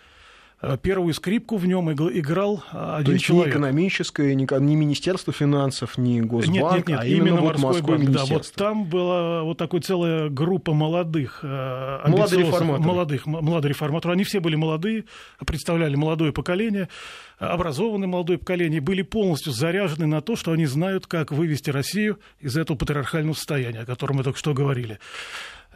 Э, 0.61 0.77
первую 0.81 1.13
скрипку 1.13 1.57
в 1.57 1.67
нем 1.67 1.91
играл 1.91 2.63
э, 2.71 2.95
один 2.95 3.05
То 3.05 3.11
есть 3.11 3.25
человек. 3.25 3.47
Не 3.47 3.51
экономическое, 3.51 4.33
не, 4.33 4.75
Министерство 4.75 5.33
финансов, 5.33 5.97
не 5.97 6.21
Госбанк, 6.21 6.55
нет, 6.55 6.71
нет, 6.71 6.87
нет, 6.87 6.99
а 6.99 7.05
именно, 7.05 7.27
именно 7.27 7.41
вот 7.41 7.59
морское 7.59 7.97
банк, 7.97 8.09
Да, 8.09 8.25
вот 8.25 8.51
там 8.55 8.85
была 8.85 9.43
вот 9.43 9.57
такая 9.57 9.81
целая 9.81 10.29
группа 10.29 10.73
молодых, 10.73 11.41
э, 11.43 12.07
молодых 12.07 12.39
реформаторов. 12.39 12.85
молодых, 12.85 13.25
молодых 13.25 13.69
реформаторов. 13.69 14.13
Они 14.13 14.23
все 14.23 14.39
были 14.39 14.55
молодые, 14.55 15.03
представляли 15.45 15.95
молодое 15.95 16.31
поколение, 16.31 16.87
образованное 17.37 18.07
молодое 18.07 18.39
поколение, 18.39 18.79
были 18.79 19.01
полностью 19.01 19.51
заряжены 19.51 20.05
на 20.07 20.21
то, 20.21 20.37
что 20.37 20.53
они 20.53 20.65
знают, 20.65 21.05
как 21.05 21.31
вывести 21.31 21.69
Россию 21.69 22.19
из 22.39 22.55
этого 22.55 22.77
патриархального 22.77 23.35
состояния, 23.35 23.81
о 23.81 23.85
котором 23.85 24.17
мы 24.17 24.23
только 24.23 24.39
что 24.39 24.53
говорили. 24.53 24.99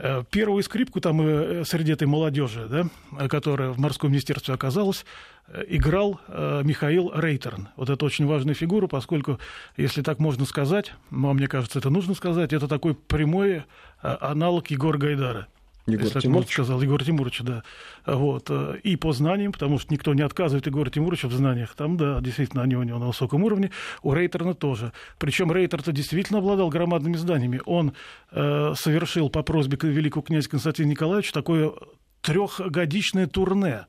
Э, 0.02 0.24
первую 0.32 0.64
скрипку 0.64 1.02
там 1.02 1.22
э, 1.22 1.66
среди 1.66 1.92
этой 1.92 2.08
молодежи, 2.08 2.68
да, 2.70 3.28
которая 3.28 3.72
в 3.72 3.80
морском 3.80 4.12
министерстве 4.12 4.54
оказалась, 4.54 5.06
э, 5.48 5.66
играл 5.68 6.22
Михаил 6.64 7.12
Рейтерн. 7.14 7.68
Вот 7.76 7.90
это 7.90 8.06
очень 8.06 8.26
важная 8.26 8.54
фигура, 8.54 8.88
поскольку, 8.88 9.40
если 9.76 10.02
так 10.02 10.20
можно 10.20 10.46
сказать, 10.46 10.94
ну, 11.12 11.30
а 11.30 11.34
мне 11.34 11.48
кажется, 11.48 11.80
это 11.80 11.90
нужно 11.90 12.14
сказать, 12.14 12.54
это 12.54 12.70
такой 12.70 12.96
прямой 12.96 13.64
аналог 14.02 14.68
Егора 14.68 14.98
Гайдара. 14.98 15.48
Егор 15.92 16.22
Тимурович. 16.22 16.54
сказал, 16.54 16.82
Егор 16.82 17.04
Тимурович, 17.04 17.42
да. 17.42 17.64
Вот. 18.06 18.50
Э, 18.50 18.78
и 18.84 18.96
по 18.96 19.14
знаниям, 19.14 19.52
потому 19.52 19.80
что 19.80 19.94
никто 19.94 20.14
не 20.14 20.22
отказывает 20.22 20.66
Егору 20.68 20.90
Тимуровичу 20.90 21.28
в 21.28 21.34
знаниях. 21.34 21.76
Там, 21.76 21.98
да, 21.98 22.20
действительно, 22.22 22.64
они 22.64 22.76
у 22.76 22.84
него 22.84 23.00
на 23.00 23.08
высоком 23.08 23.44
уровне. 23.44 23.72
У 24.02 24.14
Рейтерна 24.14 24.54
тоже. 24.54 24.94
Причем 25.18 25.52
Рейтер-то 25.52 25.92
действительно 25.92 26.40
обладал 26.40 26.70
громадными 26.70 27.18
зданиями. 27.18 27.62
Он 27.66 27.94
э, 28.32 28.74
совершил 28.76 29.30
по 29.30 29.44
просьбе 29.44 29.78
великого 29.82 30.22
князя 30.22 30.50
Константина 30.50 30.88
Николаевича 30.88 31.34
такое 31.34 31.72
трехгодичное 32.22 33.28
турне 33.28 33.86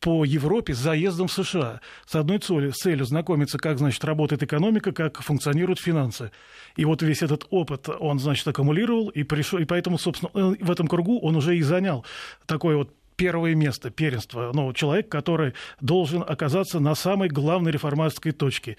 по 0.00 0.24
Европе 0.24 0.74
с 0.74 0.78
заездом 0.78 1.28
в 1.28 1.32
США 1.32 1.80
с 2.06 2.14
одной 2.14 2.38
целью, 2.38 2.72
целью 2.72 3.04
знакомиться, 3.04 3.58
как, 3.58 3.78
значит, 3.78 4.04
работает 4.04 4.42
экономика, 4.42 4.92
как 4.92 5.20
функционируют 5.20 5.80
финансы. 5.80 6.30
И 6.76 6.84
вот 6.84 7.02
весь 7.02 7.22
этот 7.22 7.46
опыт 7.50 7.88
он, 7.88 8.18
значит, 8.18 8.46
аккумулировал, 8.46 9.08
и, 9.08 9.22
пришел, 9.24 9.58
и 9.58 9.64
поэтому, 9.64 9.98
собственно, 9.98 10.30
в 10.60 10.70
этом 10.70 10.86
кругу 10.86 11.18
он 11.20 11.36
уже 11.36 11.56
и 11.56 11.62
занял 11.62 12.04
такое 12.46 12.76
вот 12.76 12.94
первое 13.16 13.56
место, 13.56 13.90
первенство. 13.90 14.52
Ну, 14.54 14.72
человек, 14.72 15.08
который 15.08 15.54
должен 15.80 16.22
оказаться 16.26 16.78
на 16.78 16.94
самой 16.94 17.28
главной 17.28 17.72
реформаторской 17.72 18.32
точке. 18.32 18.76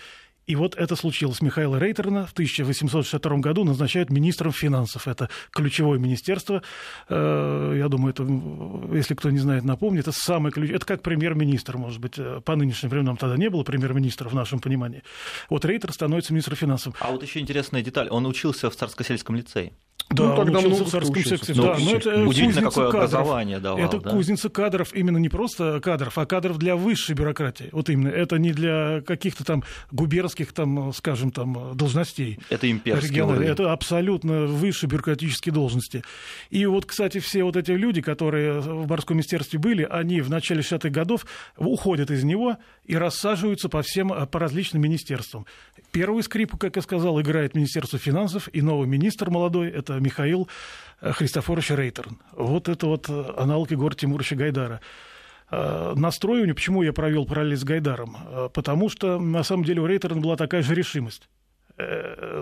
И 0.50 0.56
вот 0.56 0.76
это 0.76 0.96
случилось. 0.96 1.42
Михаила 1.42 1.78
Рейтерна 1.78 2.26
в 2.26 2.32
1862 2.32 3.38
году 3.38 3.64
назначают 3.64 4.10
министром 4.10 4.52
финансов. 4.52 5.08
Это 5.08 5.30
ключевое 5.52 6.00
министерство. 6.00 6.64
Э, 7.08 7.76
я 7.78 7.88
думаю, 7.88 8.14
это, 8.14 8.24
если 8.96 9.14
кто 9.14 9.30
не 9.30 9.38
знает, 9.38 9.64
напомню, 9.64 10.00
это 10.00 10.12
самое 10.12 10.52
ключ... 10.52 10.72
Это 10.72 10.88
как 10.88 11.04
премьер-министр, 11.04 11.78
может 11.78 12.02
быть. 12.02 12.18
Э, 12.18 12.42
по 12.44 12.56
нынешним 12.56 12.90
временам 12.90 13.16
тогда 13.16 13.38
не 13.38 13.48
было 13.48 13.62
премьер-министра 13.62 14.28
в 14.28 14.34
нашем 14.34 14.60
понимании. 14.60 15.04
Вот 15.52 15.66
Рейтер 15.66 15.94
становится 15.94 16.34
министром 16.34 16.56
финансов. 16.56 16.96
А 17.00 17.12
вот 17.12 17.22
еще 17.22 17.42
интересная 17.42 17.84
деталь. 17.84 18.10
Он 18.10 18.26
учился 18.26 18.72
в 18.72 18.76
Царско-сельском 18.76 19.36
лицее. 19.36 19.74
Да, 20.10 20.30
ну, 20.30 20.36
тогда 20.38 20.60
учился 20.60 20.86
в 20.86 20.90
царском 20.90 21.24
секции. 21.24 21.54
Да, 21.54 21.78
но 21.80 21.96
это 21.96 22.24
Удивительно, 22.26 22.70
какое 22.70 22.92
кадров. 22.92 23.14
образование 23.14 23.60
давал. 23.60 23.78
Это 23.78 24.00
да? 24.00 24.10
кузница 24.10 24.50
кадров, 24.50 24.94
именно 24.96 25.18
не 25.18 25.30
просто 25.30 25.80
кадров, 25.82 26.18
а 26.18 26.26
кадров 26.26 26.58
для 26.58 26.76
высшей 26.76 27.16
бюрократии. 27.16 27.70
Вот 27.72 27.90
именно. 27.90 28.10
Это 28.10 28.40
не 28.40 28.52
для 28.52 29.02
каких-то 29.02 29.44
там 29.44 29.64
губернских, 29.92 30.52
там, 30.52 30.92
скажем, 30.94 31.32
там, 31.32 31.76
должностей. 31.76 32.40
Это 32.50 32.70
имперские 32.70 33.46
Это 33.46 33.72
абсолютно 33.72 34.48
высшие 34.48 34.90
бюрократические 34.90 35.54
должности. 35.54 36.04
И 36.50 36.66
вот, 36.66 36.88
кстати, 36.88 37.20
все 37.20 37.44
вот 37.44 37.56
эти 37.56 37.72
люди, 37.72 38.02
которые 38.02 38.62
в 38.62 38.88
морском 38.88 39.18
министерстве 39.18 39.60
были, 39.60 39.84
они 39.84 40.22
в 40.22 40.30
начале 40.30 40.62
60-х 40.62 40.90
годов 40.90 41.28
уходят 41.56 42.10
из 42.10 42.24
него 42.24 42.58
и 42.86 42.98
рассаживаются 42.98 43.70
по 43.70 43.84
всем, 43.84 44.10
по 44.10 44.40
различным 44.40 44.82
министерствам. 44.82 45.46
Первую 45.92 46.24
скрипку, 46.24 46.58
как 46.58 46.76
я 46.76 46.82
сказал, 46.82 47.22
играет 47.22 47.54
Министерство 47.54 48.00
финансов, 48.00 48.50
и 48.52 48.62
новый 48.62 48.88
министр 48.88 49.30
молодой, 49.30 49.70
это 49.70 49.99
Михаил 50.00 50.50
э, 51.02 51.12
Христофорович 51.12 51.72
Рейтерн. 51.72 52.20
Вот 52.34 52.70
это 52.70 52.88
вот 52.88 53.10
э, 53.10 53.34
аналог 53.38 53.72
Егора 53.72 53.94
Тимуровича 53.96 54.36
Гайдара. 54.36 54.82
Э, 55.52 55.94
него, 55.96 56.54
почему 56.54 56.84
я 56.84 56.94
провел 56.94 57.26
параллель 57.26 57.58
с 57.58 57.64
Гайдаром? 57.64 58.18
Потому 58.54 58.90
что, 58.90 59.20
на 59.20 59.44
самом 59.44 59.64
деле, 59.64 59.82
у 59.82 59.88
Рейтерна 59.88 60.22
была 60.22 60.36
такая 60.36 60.62
же 60.62 60.76
решимость. 60.76 61.30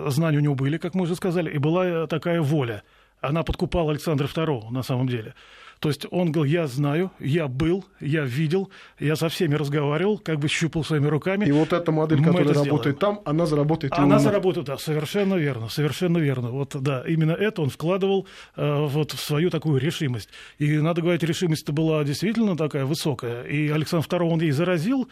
Знания 0.08 0.38
у 0.38 0.40
него 0.40 0.56
были, 0.56 0.78
как 0.78 0.94
мы 0.94 1.02
уже 1.02 1.14
сказали, 1.14 1.48
и 1.48 1.58
была 1.58 2.08
такая 2.08 2.42
воля. 2.42 2.82
Она 3.20 3.44
подкупала 3.44 3.92
Александра 3.92 4.26
II, 4.26 4.70
на 4.70 4.82
самом 4.82 5.06
деле. 5.06 5.34
То 5.80 5.88
есть 5.88 6.06
он 6.10 6.32
говорил, 6.32 6.52
я 6.52 6.66
знаю, 6.66 7.12
я 7.20 7.46
был, 7.46 7.84
я 8.00 8.24
видел, 8.24 8.70
я 8.98 9.16
со 9.16 9.28
всеми 9.28 9.54
разговаривал, 9.54 10.18
как 10.18 10.38
бы 10.38 10.48
щупал 10.48 10.84
своими 10.84 11.06
руками. 11.06 11.46
И 11.46 11.52
вот 11.52 11.72
эта 11.72 11.92
модель, 11.92 12.22
которая 12.22 12.54
работает 12.54 12.98
там, 12.98 13.20
она 13.24 13.46
заработает 13.46 13.92
Она 13.92 14.16
и 14.16 14.18
заработает, 14.18 14.66
да, 14.66 14.78
совершенно 14.78 15.34
верно, 15.34 15.68
совершенно 15.68 16.18
верно. 16.18 16.50
Вот, 16.50 16.76
да, 16.80 17.04
именно 17.06 17.32
это 17.32 17.62
он 17.62 17.70
вкладывал 17.70 18.26
э, 18.56 18.86
вот 18.86 19.12
в 19.12 19.20
свою 19.20 19.50
такую 19.50 19.80
решимость. 19.80 20.30
И, 20.58 20.78
надо 20.78 21.00
говорить, 21.02 21.22
решимость-то 21.22 21.72
была 21.72 22.02
действительно 22.04 22.56
такая 22.56 22.84
высокая. 22.84 23.44
И 23.44 23.68
Александр 23.68 24.06
II 24.06 24.32
он 24.32 24.40
ей 24.40 24.50
заразил, 24.50 25.08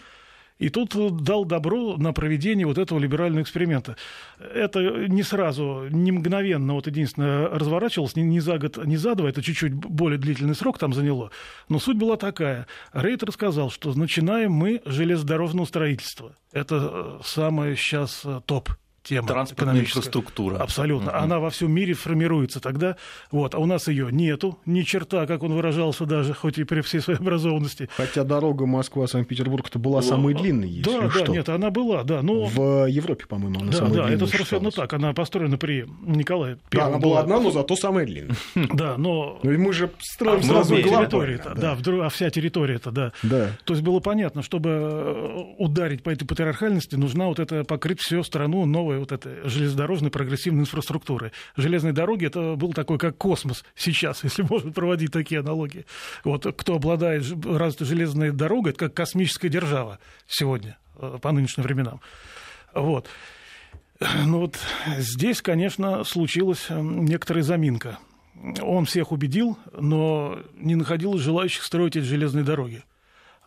и 0.58 0.68
тут 0.70 1.22
дал 1.22 1.44
добро 1.44 1.96
на 1.96 2.12
проведение 2.12 2.66
вот 2.66 2.78
этого 2.78 2.98
либерального 2.98 3.42
эксперимента. 3.42 3.96
Это 4.38 5.06
не 5.08 5.22
сразу, 5.22 5.86
не 5.90 6.12
мгновенно, 6.12 6.75
вот 6.75 6.86
единственное, 6.86 7.48
разворачивалось, 7.48 8.16
не, 8.16 8.22
не 8.22 8.40
за 8.40 8.58
год, 8.58 8.78
не 8.84 8.96
за 8.96 9.14
два, 9.14 9.28
это 9.28 9.42
чуть-чуть 9.42 9.75
более 9.75 10.18
длительный 10.18 10.54
срок 10.54 10.78
там 10.78 10.92
заняло. 10.92 11.30
Но 11.68 11.78
суть 11.78 11.98
была 11.98 12.16
такая. 12.16 12.66
Рейтер 12.92 13.32
сказал, 13.32 13.70
что 13.70 13.92
начинаем 13.94 14.52
мы 14.52 14.80
железнодорожного 14.84 15.66
строительства. 15.66 16.34
Это 16.52 17.18
э, 17.20 17.20
самое 17.25 17.76
сейчас 17.76 18.22
э, 18.25 18.40
топ 18.46 18.70
тема. 19.06 19.28
Транспортная 19.28 19.80
инфраструктура. 19.80 20.58
Абсолютно. 20.58 21.10
Угу. 21.10 21.18
Она 21.18 21.38
во 21.38 21.50
всем 21.50 21.72
мире 21.72 21.94
формируется 21.94 22.60
тогда. 22.60 22.96
Вот. 23.30 23.54
А 23.54 23.58
у 23.58 23.66
нас 23.66 23.88
ее 23.88 24.08
нету, 24.10 24.58
ни 24.66 24.82
черта, 24.82 25.26
как 25.26 25.42
он 25.42 25.54
выражался 25.54 26.04
даже, 26.04 26.34
хоть 26.34 26.58
и 26.58 26.64
при 26.64 26.80
всей 26.80 27.00
своей 27.00 27.18
образованности. 27.18 27.88
Хотя 27.96 28.25
дорога 28.25 28.66
Москва-Санкт-Петербург-то 28.66 29.78
была 29.78 30.02
самой 30.02 30.34
длинной, 30.34 30.68
если 30.68 30.90
Да, 30.90 31.10
что. 31.10 31.26
да, 31.26 31.32
нет, 31.32 31.48
она 31.48 31.70
была, 31.70 32.02
да. 32.02 32.22
Но... 32.22 32.44
В 32.46 32.86
Европе, 32.86 33.26
по-моему, 33.26 33.60
она 33.60 33.72
да, 33.72 33.78
самая 33.78 33.94
да, 33.94 34.06
длинная 34.06 34.16
это 34.16 34.26
совершенно 34.26 34.70
считалась. 34.70 34.90
так. 34.90 34.92
Она 34.92 35.12
построена 35.12 35.58
при 35.58 35.86
Николае 36.02 36.58
Первом. 36.70 36.90
Да, 36.90 36.96
она 36.96 36.98
была 36.98 37.20
одна, 37.20 37.40
но 37.40 37.50
зато 37.50 37.76
самая 37.76 38.06
длинная. 38.06 38.36
Да, 38.76 38.96
но... 38.98 39.38
Ну 39.42 39.52
и 39.52 39.56
мы 39.56 39.72
же 39.72 39.90
строим 40.00 40.40
а 40.40 40.42
сразу 40.42 40.76
территория-то, 40.76 41.54
да, 41.54 41.76
да, 41.76 42.06
а 42.06 42.08
вся 42.08 42.30
территория-то, 42.30 42.90
да. 42.90 43.12
Да. 43.22 43.50
То 43.64 43.75
есть 43.75 43.84
было 43.84 44.00
понятно, 44.00 44.42
чтобы 44.42 44.70
э, 44.70 45.38
ударить 45.58 46.02
по 46.02 46.10
этой 46.10 46.26
патриархальности, 46.26 46.96
нужна 46.96 47.26
вот 47.26 47.38
это 47.38 47.64
покрыть 47.64 48.00
всю 48.00 48.22
страну 48.22 48.66
новой 48.66 48.96
вот 48.99 49.12
этой 49.12 49.49
железнодорожной 49.49 50.11
прогрессивной 50.11 50.62
инфраструктуры. 50.62 51.33
Железные 51.57 51.93
дороги 51.93 52.26
это 52.26 52.57
был 52.57 52.73
такой 52.73 52.99
как 52.99 53.17
космос 53.17 53.65
сейчас, 53.75 54.25
если 54.25 54.43
можно 54.43 54.73
проводить 54.73 55.12
такие 55.12 55.41
аналогии. 55.41 55.87
Вот 56.25 56.47
кто 56.57 56.76
обладает 56.76 57.25
развитой 57.45 57.87
железной 57.87 58.31
дорогой, 58.31 58.71
это 58.71 58.81
как 58.81 58.95
космическая 58.95 59.49
держава 59.49 59.99
сегодня, 60.26 60.79
э, 60.99 61.19
по 61.21 61.33
нынешним 61.33 61.65
временам. 61.65 62.00
Вот. 62.75 63.09
Ну 64.26 64.41
вот 64.41 64.59
здесь, 64.99 65.41
конечно, 65.41 66.05
случилась 66.05 66.67
э, 66.69 66.79
некоторая 66.81 67.43
заминка. 67.43 67.99
Он 68.61 68.85
всех 68.85 69.12
убедил, 69.12 69.59
но 69.73 70.38
не 70.55 70.75
находилось 70.75 71.23
желающих 71.23 71.62
строить 71.62 71.97
эти 71.97 72.05
железные 72.05 72.45
дороги. 72.45 72.85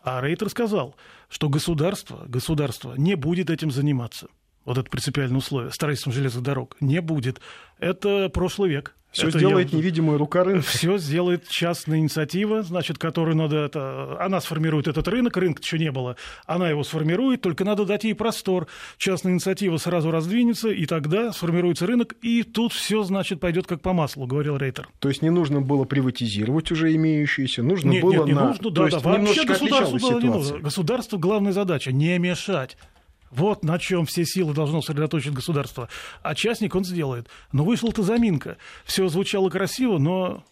А 0.02 0.20
Рейтер 0.20 0.48
сказал, 0.48 0.96
что 1.28 1.48
государство, 1.48 2.24
государство 2.26 2.94
не 2.96 3.14
будет 3.14 3.50
этим 3.50 3.70
заниматься. 3.70 4.28
Вот 4.64 4.78
это 4.78 4.88
принципиальное 4.90 5.38
условие. 5.38 5.72
Строительством 5.72 6.12
железных 6.12 6.42
дорог 6.42 6.76
не 6.80 7.00
будет. 7.00 7.40
Это 7.78 8.28
прошлый 8.28 8.70
век. 8.70 8.94
Все 9.12 9.26
это 9.26 9.38
сделает 9.38 9.72
я... 9.72 9.78
невидимая 9.78 10.18
рука 10.18 10.44
рынка. 10.44 10.62
Все 10.62 10.96
сделает 10.98 11.48
частная 11.48 11.98
инициатива, 11.98 12.62
значит, 12.62 12.96
которую 12.98 13.36
надо... 13.36 13.56
Это... 13.56 14.16
Она 14.20 14.40
сформирует 14.40 14.86
этот 14.86 15.08
рынок, 15.08 15.36
рынка 15.36 15.60
еще 15.62 15.78
не 15.80 15.90
было. 15.90 16.14
Она 16.46 16.70
его 16.70 16.84
сформирует, 16.84 17.40
только 17.40 17.64
надо 17.64 17.84
дать 17.84 18.04
ей 18.04 18.14
простор. 18.14 18.68
Частная 18.98 19.32
инициатива 19.32 19.78
сразу 19.78 20.12
раздвинется, 20.12 20.68
и 20.68 20.86
тогда 20.86 21.32
сформируется 21.32 21.86
рынок, 21.86 22.14
и 22.22 22.44
тут 22.44 22.72
все, 22.72 23.02
значит, 23.02 23.40
пойдет 23.40 23.66
как 23.66 23.80
по 23.80 23.92
маслу, 23.92 24.26
говорил 24.26 24.56
Рейтер. 24.56 24.88
То 25.00 25.08
есть 25.08 25.22
не 25.22 25.30
нужно 25.30 25.60
было 25.60 25.84
приватизировать 25.84 26.70
уже 26.70 26.94
имеющиеся, 26.94 27.64
нужно 27.64 27.90
нет, 27.90 28.02
было 28.02 28.12
нет, 28.12 28.26
не 28.26 28.32
на... 28.34 28.46
нужно, 28.48 28.70
да, 28.70 28.86
То 28.88 29.00
да, 29.00 29.16
есть 29.16 29.26
вообще 29.26 29.44
государству 29.44 30.20
не 30.20 30.28
нужно. 30.28 30.58
Государству 30.60 31.18
главная 31.18 31.52
задача– 31.52 31.90
не 31.92 32.16
мешать. 32.18 32.76
Вот 33.30 33.64
на 33.64 33.78
чем 33.78 34.06
все 34.06 34.24
силы 34.24 34.54
должно 34.54 34.82
сосредоточить 34.82 35.32
государство. 35.32 35.88
А 36.22 36.34
частник 36.34 36.74
он 36.74 36.84
сделает. 36.84 37.28
Но 37.52 37.64
вышла-то 37.64 38.02
заминка. 38.02 38.56
Все 38.84 39.08
звучало 39.08 39.50
красиво, 39.50 39.98
но 39.98 40.44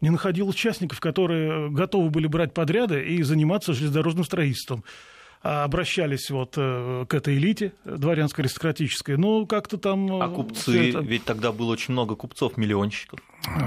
не 0.00 0.10
находил 0.10 0.48
участников, 0.48 1.00
которые 1.00 1.70
готовы 1.70 2.10
были 2.10 2.26
брать 2.26 2.52
подряды 2.52 3.02
и 3.02 3.22
заниматься 3.22 3.72
железнодорожным 3.72 4.24
строительством. 4.24 4.84
А 5.46 5.64
обращались 5.64 6.30
вот 6.30 6.54
э, 6.56 7.04
к 7.06 7.12
этой 7.12 7.36
элите 7.36 7.74
дворянско-аристократической, 7.84 9.18
ну, 9.18 9.46
как-то 9.46 9.76
там... 9.76 10.22
А 10.22 10.28
купцы, 10.28 10.88
это... 10.88 11.00
ведь 11.00 11.24
тогда 11.24 11.52
было 11.52 11.72
очень 11.72 11.92
много 11.92 12.16
купцов-миллионщиков. 12.16 13.20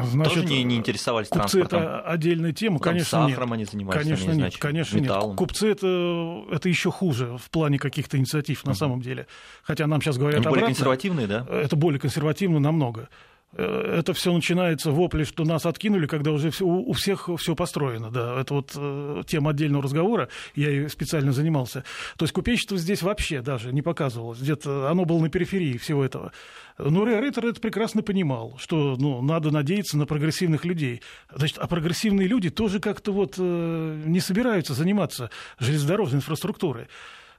Значит, 0.05 0.33
Тоже 0.33 0.45
не, 0.47 0.63
не 0.63 0.75
интересовались 0.75 1.27
купцы 1.27 1.59
транспортом. 1.59 1.81
это 1.83 2.01
отдельная 2.01 2.51
тема, 2.51 2.79
Там 2.79 2.93
конечно, 2.93 3.27
сахаром 3.27 3.49
нет. 3.49 3.53
они 3.53 3.65
занимались, 3.65 4.01
конечно 4.01 4.25
они, 4.25 4.33
нет, 4.33 4.41
значит, 4.45 4.59
конечно 4.59 4.97
металлом. 4.97 5.29
нет. 5.29 5.37
Купцы 5.37 5.67
это, 5.69 6.45
это 6.51 6.67
еще 6.67 6.89
хуже 6.89 7.37
в 7.37 7.47
плане 7.51 7.77
каких-то 7.77 8.17
инициатив 8.17 8.65
на 8.65 8.73
самом 8.73 8.99
деле. 9.01 9.27
Хотя 9.61 9.85
нам 9.85 10.01
сейчас 10.01 10.17
говорят 10.17 10.37
Они 10.39 10.45
более 10.45 10.63
обратно. 10.63 10.73
консервативные, 10.73 11.27
да? 11.27 11.45
Это 11.47 11.75
более 11.75 11.99
консервативно 11.99 12.59
намного. 12.59 13.07
Э, 13.53 13.95
Это 13.99 14.13
все 14.13 14.33
начинается 14.33 14.91
вопли, 14.91 15.23
что 15.23 15.43
нас 15.45 15.65
откинули, 15.65 16.05
когда 16.05 16.31
уже 16.31 16.51
всё- 16.51 16.65
у 16.67 16.93
всех 16.93 17.29
все 17.39 17.55
построено. 17.55 18.11
Да. 18.11 18.39
Это 18.41 18.53
вот 18.53 18.73
э, 18.75 19.23
тема 19.25 19.51
отдельного 19.51 19.83
разговора, 19.83 20.29
я 20.55 20.69
ей 20.69 20.89
специально 20.89 21.31
занимался. 21.31 21.83
То 22.17 22.23
есть 22.25 22.33
купечество 22.33 22.77
здесь 22.77 23.01
вообще 23.01 23.41
даже 23.41 23.71
не 23.73 23.81
показывалось. 23.81 24.39
Где-то 24.39 24.89
оно 24.89 25.05
было 25.05 25.19
на 25.21 25.29
периферии 25.29 25.77
всего 25.77 26.03
этого. 26.03 26.31
Но 26.77 27.05
Ре- 27.05 27.19
Рейтер 27.21 27.45
это 27.45 27.59
прекрасно 27.59 28.03
понимал, 28.03 28.57
что 28.59 28.95
ну, 28.99 29.21
надо 29.21 29.49
надеяться 29.49 29.97
на 29.97 30.05
прогрессивных 30.05 30.63
людей. 30.65 31.01
Значит, 31.33 31.57
а 31.57 31.67
прогрессивные 31.67 32.27
люди 32.27 32.49
тоже 32.49 32.79
как-то 32.79 33.11
вот 33.11 33.35
э, 33.37 34.01
не 34.05 34.19
собираются 34.19 34.73
заниматься 34.73 35.31
железнодорожной 35.57 36.17
инфраструктурой. 36.17 36.87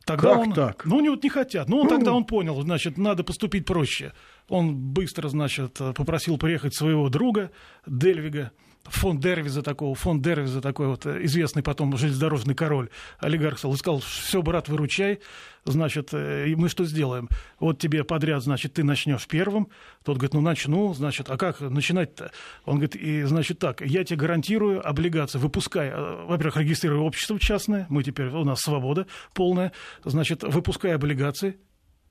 Тогда 0.09 0.31
Как 0.31 0.39
он, 0.39 0.53
так? 0.55 0.85
Ну, 0.87 1.01
они 1.01 1.11
вот 1.11 1.23
не 1.23 1.29
хотят. 1.29 1.69
Ну, 1.69 1.81
он 1.81 1.85
Ну. 1.85 1.91
тогда 1.91 2.15
он 2.15 2.25
понял, 2.25 2.59
значит, 2.63 2.97
надо 2.97 3.25
поступить 3.25 3.67
проще. 3.67 4.15
Он 4.49 4.75
быстро, 4.75 5.29
значит, 5.29 5.75
попросил 5.95 6.39
приехать 6.39 6.75
своего 6.75 7.11
друга 7.11 7.51
Дельвига, 7.87 8.51
фон 8.85 9.19
Дервиза 9.19 9.63
такого, 9.63 9.95
фон 9.95 10.21
Дервиза 10.21 10.61
такой 10.61 10.89
вот 10.89 11.07
э, 11.07 11.25
известный 11.25 11.63
потом 11.63 11.97
железнодорожный 11.97 12.55
король, 12.55 12.91
олигарх 13.19 13.59
сказал, 13.59 14.01
все, 14.01 14.43
брат, 14.43 14.69
выручай, 14.69 15.21
значит, 15.65 16.11
э, 16.13 16.49
и 16.49 16.55
мы 16.55 16.69
что 16.69 16.85
сделаем? 16.85 17.29
Вот 17.61 17.79
тебе 17.79 18.05
подряд, 18.05 18.43
значит, 18.43 18.75
ты 18.75 18.85
начнешь 18.85 19.27
первым. 19.27 19.69
Тот 20.05 20.17
говорит, 20.17 20.35
ну, 20.35 20.41
начну, 20.41 20.95
значит, 20.95 21.31
а 21.31 21.37
как 21.37 21.61
начинать-то? 21.61 22.31
Он 22.65 22.77
говорит, 22.77 22.97
и, 22.97 23.23
значит, 23.23 23.59
так, 23.59 23.81
я 23.81 24.05
тебе 24.05 24.19
гарантирую 24.19 24.87
облигации, 24.87 25.39
выпускай, 25.39 25.89
э, 25.89 26.25
во-первых, 26.27 26.57
регистрирую 26.59 27.03
общество 27.03 27.39
частное, 27.39 27.87
мы 27.89 28.03
теперь, 28.03 28.29
у 28.29 28.45
нас 28.45 28.61
свобода 28.61 29.07
полная, 29.35 29.73
значит, 30.05 30.43
выпускай 30.43 30.95
облигации, 30.95 31.59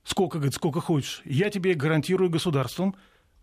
сколько, 0.03 0.37
говорит, 0.37 0.55
сколько 0.55 0.81
хочешь, 0.81 1.21
я 1.25 1.49
тебе 1.49 1.73
гарантирую 1.73 2.29
государством, 2.29 2.95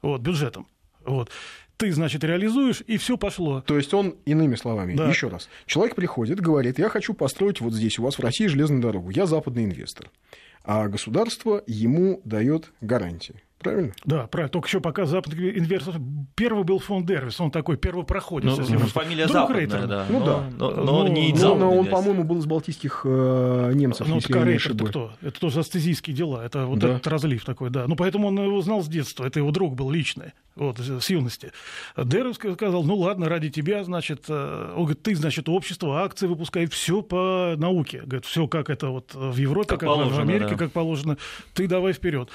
вот, 0.03 0.21
бюджетом. 0.21 0.67
Вот 1.05 1.31
ты, 1.77 1.93
значит, 1.93 2.23
реализуешь, 2.25 2.83
и 2.87 2.97
все 2.97 3.17
пошло. 3.17 3.61
То 3.61 3.77
есть 3.77 3.93
он, 3.95 4.17
иными 4.25 4.55
словами, 4.55 4.95
да. 4.95 5.09
еще 5.09 5.29
раз, 5.29 5.49
человек 5.67 5.95
приходит, 5.95 6.41
говорит, 6.41 6.79
я 6.79 6.89
хочу 6.89 7.15
построить 7.15 7.61
вот 7.61 7.73
здесь 7.73 7.99
у 7.99 8.03
вас 8.03 8.17
в 8.17 8.21
России 8.21 8.47
железную 8.47 8.81
дорогу, 8.81 9.11
я 9.11 9.27
западный 9.27 9.65
инвестор, 9.65 10.09
а 10.65 10.89
государство 10.89 11.63
ему 11.67 12.21
дает 12.25 12.73
гарантии 12.81 13.45
правильно? 13.65 13.93
Да, 14.05 14.27
правильно. 14.29 14.51
Только 14.51 14.69
еще 14.69 14.81
пока 14.81 15.07
западный 15.07 15.59
инвестор... 15.59 15.95
Первый 16.37 16.65
был 16.65 16.79
фонд 16.79 17.07
Дервис, 17.07 17.41
он 17.41 17.51
такой 17.51 17.77
первопроходец. 17.77 18.57
Ну, 18.59 18.79
фамилия 18.79 19.27
Друг 19.27 19.33
западная, 19.33 19.61
Рейтер. 19.61 19.87
да. 19.87 20.07
Ну, 20.09 20.19
но, 20.21 20.27
да. 20.27 20.51
Но, 20.59 20.71
но, 20.71 20.85
но, 20.85 21.09
не 21.09 21.33
но, 21.33 21.55
но 21.55 21.75
он, 21.75 21.87
по-моему, 21.87 22.25
был 22.25 22.39
из 22.39 22.47
балтийских 22.47 23.03
э, 23.05 23.73
немцев, 23.75 24.07
ну, 24.07 24.17
если 24.17 24.37
я 24.37 24.45
не 24.45 24.55
ошибаюсь. 24.55 24.91
кто? 24.91 25.13
Это 25.23 25.41
тоже 25.41 25.61
астезийские 25.61 26.15
дела, 26.15 26.45
это 26.45 26.67
вот 26.67 26.81
да. 26.81 26.95
этот 26.95 27.07
разлив 27.07 27.45
такой, 27.45 27.71
да. 27.71 27.87
Ну, 27.87 27.97
поэтому 27.97 28.29
он 28.29 28.39
его 28.39 28.61
знал 28.63 28.83
с 28.83 28.89
детства, 28.89 29.25
это 29.25 29.39
его 29.39 29.51
друг 29.53 29.75
был 29.75 29.91
личный, 29.91 30.33
вот, 30.57 30.79
с 30.79 31.09
юности. 31.09 31.53
Дервис 31.97 32.37
сказал, 32.37 32.83
ну, 32.83 32.97
ладно, 32.97 33.29
ради 33.29 33.49
тебя, 33.51 33.85
значит, 33.85 34.25
э, 34.29 34.73
он 34.75 34.83
говорит, 34.83 35.03
ты, 35.03 35.15
значит, 35.15 35.49
общество 35.49 36.03
акции 36.03 36.27
выпускает, 36.27 36.73
все 36.73 37.01
по 37.01 37.55
науке. 37.57 38.03
Говорит, 38.05 38.25
все 38.27 38.49
как 38.49 38.71
это 38.71 38.89
вот 38.89 39.15
в 39.15 39.37
Европе, 39.37 39.69
как, 39.69 39.81
как 39.81 39.89
положено, 39.89 40.17
в 40.17 40.21
Америке, 40.21 40.54
да. 40.57 40.65
как 40.65 40.73
положено, 40.73 41.19
ты 41.55 41.67
давай 41.69 41.93
вперед. 41.93 42.31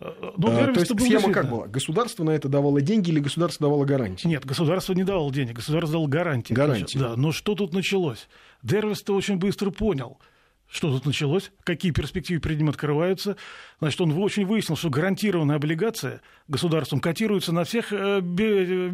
Ну, 0.00 0.48
а, 0.48 0.72
то 0.72 0.80
есть 0.80 1.00
схема 1.00 1.32
как 1.32 1.50
была? 1.50 1.66
Государство 1.66 2.22
на 2.22 2.30
это 2.30 2.48
давало 2.48 2.80
деньги 2.80 3.10
или 3.10 3.18
государство 3.18 3.66
давало 3.66 3.84
гарантии? 3.84 4.28
Нет, 4.28 4.44
государство 4.44 4.92
не 4.92 5.02
давало 5.02 5.32
денег, 5.32 5.56
государство 5.56 5.92
давало 5.92 6.08
гарантии. 6.08 6.54
Гарантии. 6.54 6.98
Да, 6.98 7.16
но 7.16 7.32
что 7.32 7.54
тут 7.54 7.74
началось? 7.74 8.28
Дервис-то 8.62 9.14
очень 9.14 9.36
быстро 9.36 9.70
понял– 9.70 10.18
что 10.70 10.92
тут 10.92 11.06
началось, 11.06 11.50
какие 11.64 11.92
перспективы 11.92 12.40
перед 12.40 12.58
ним 12.58 12.68
открываются. 12.68 13.36
Значит, 13.80 14.00
он 14.00 14.12
очень 14.20 14.44
выяснил, 14.44 14.76
что 14.76 14.90
гарантированная 14.90 15.56
облигация 15.56 16.20
государством 16.48 17.00
котируется 17.00 17.52
на 17.52 17.64
всех 17.64 17.92
э, 17.92 18.20
э, 18.20 18.90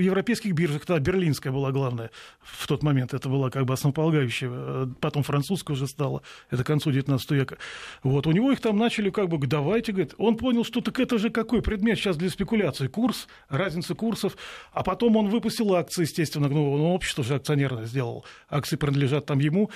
европейских 0.00 0.52
биржах. 0.52 0.84
Тогда 0.84 1.00
берлинская 1.00 1.52
была 1.52 1.70
главная 1.72 2.10
в 2.42 2.66
тот 2.66 2.82
момент. 2.82 3.14
Это 3.14 3.28
была 3.28 3.48
как 3.48 3.64
бы 3.64 3.72
основополагающая. 3.72 4.50
Э, 4.52 4.86
потом 5.00 5.22
французская 5.22 5.72
уже 5.72 5.86
стала. 5.86 6.22
Это 6.50 6.64
к 6.64 6.66
концу 6.66 6.90
19 6.90 7.30
века. 7.30 7.56
Вот. 8.02 8.26
У 8.26 8.32
него 8.32 8.52
их 8.52 8.60
там 8.60 8.76
начали 8.76 9.08
как 9.08 9.28
бы, 9.28 9.38
давайте, 9.46 9.92
говорит. 9.92 10.14
Он 10.18 10.36
понял, 10.36 10.64
что 10.64 10.82
так 10.82 11.00
это 11.00 11.16
же 11.16 11.30
какой 11.30 11.62
предмет 11.62 11.98
сейчас 11.98 12.16
для 12.16 12.28
спекуляции. 12.28 12.88
Курс, 12.88 13.26
разница 13.48 13.94
курсов. 13.94 14.36
А 14.72 14.82
потом 14.82 15.16
он 15.16 15.28
выпустил 15.28 15.74
акции, 15.74 16.02
естественно. 16.02 16.48
Ну, 16.48 16.92
общество 16.92 17.24
же 17.24 17.36
акционерное 17.36 17.86
сделал. 17.86 18.26
Акции 18.50 18.76
принадлежат 18.76 19.24
там 19.24 19.38
ему 19.38 19.70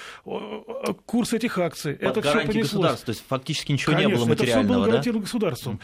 курс 1.06 1.32
этих 1.32 1.56
акций. 1.56 1.94
Под 1.94 2.18
это 2.18 2.28
все 2.28 2.46
понеслось. 2.46 3.00
То 3.00 3.10
есть 3.10 3.24
фактически 3.26 3.72
ничего 3.72 3.92
Конечно, 3.92 4.10
не 4.10 4.16
было 4.16 4.17
материального, 4.26 4.60
это 4.60 4.68
все 4.68 4.74
было 4.74 4.84
гарантировано 4.86 5.20
да? 5.20 5.24
государством. 5.24 5.74
Угу. 5.74 5.82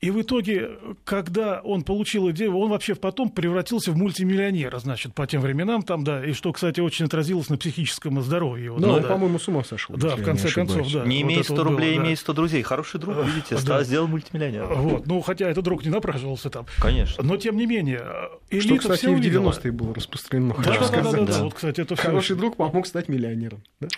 И 0.00 0.10
в 0.10 0.20
итоге, 0.20 0.70
когда 1.04 1.60
он 1.60 1.82
получил 1.82 2.30
идею, 2.30 2.56
он 2.56 2.70
вообще 2.70 2.94
потом 2.94 3.30
превратился 3.30 3.92
в 3.92 3.96
мультимиллионера, 3.96 4.78
значит, 4.78 5.14
по 5.14 5.26
тем 5.26 5.40
временам 5.40 5.82
там, 5.82 6.04
да, 6.04 6.24
и 6.24 6.32
что, 6.32 6.52
кстати, 6.52 6.80
очень 6.80 7.06
отразилось 7.06 7.48
на 7.48 7.56
психическом 7.56 8.20
здоровье 8.22 8.66
его. 8.66 8.78
Ну, 8.78 8.90
он, 8.90 9.02
да. 9.02 9.08
по-моему, 9.08 9.38
с 9.38 9.48
ума 9.48 9.64
сошел. 9.64 9.96
Да, 9.96 10.16
в 10.16 10.22
конце 10.22 10.50
концов, 10.50 10.90
да. 10.92 11.04
Не 11.04 11.22
вот 11.22 11.30
имеет 11.30 11.44
100 11.46 11.64
рублей, 11.64 11.94
было, 11.94 12.04
имеет 12.04 12.18
100 12.18 12.32
друзей. 12.32 12.62
Хороший 12.62 13.00
друг, 13.00 13.16
видите, 13.24 13.56
да. 13.64 13.82
сделал 13.82 14.06
мультимиллионер. 14.06 14.66
Вот, 14.66 15.06
ну, 15.06 15.20
хотя 15.20 15.48
этот 15.48 15.64
друг 15.64 15.84
не 15.84 15.90
напрашивался 15.90 16.50
там. 16.50 16.66
Конечно. 16.80 17.24
Но, 17.24 17.36
тем 17.36 17.56
не 17.56 17.66
менее, 17.66 18.04
элита 18.50 18.80
Что, 18.82 18.94
кстати, 18.94 19.06
в 19.06 19.20
90-е 19.20 19.72
было 19.72 19.94
распространено, 19.94 20.54
да, 20.58 20.62
хочу 20.62 20.80
да, 20.80 20.86
сказать. 20.86 21.04
Да, 21.04 21.10
да, 21.12 21.26
да, 21.26 21.32
да. 21.32 21.44
Вот, 21.44 21.54
кстати, 21.54 21.80
это 21.80 21.96
Хороший 21.96 22.36
друг 22.36 22.56
помог 22.56 22.86
стать 22.86 23.08
миллионером. 23.08 23.62
Да? 23.80 23.88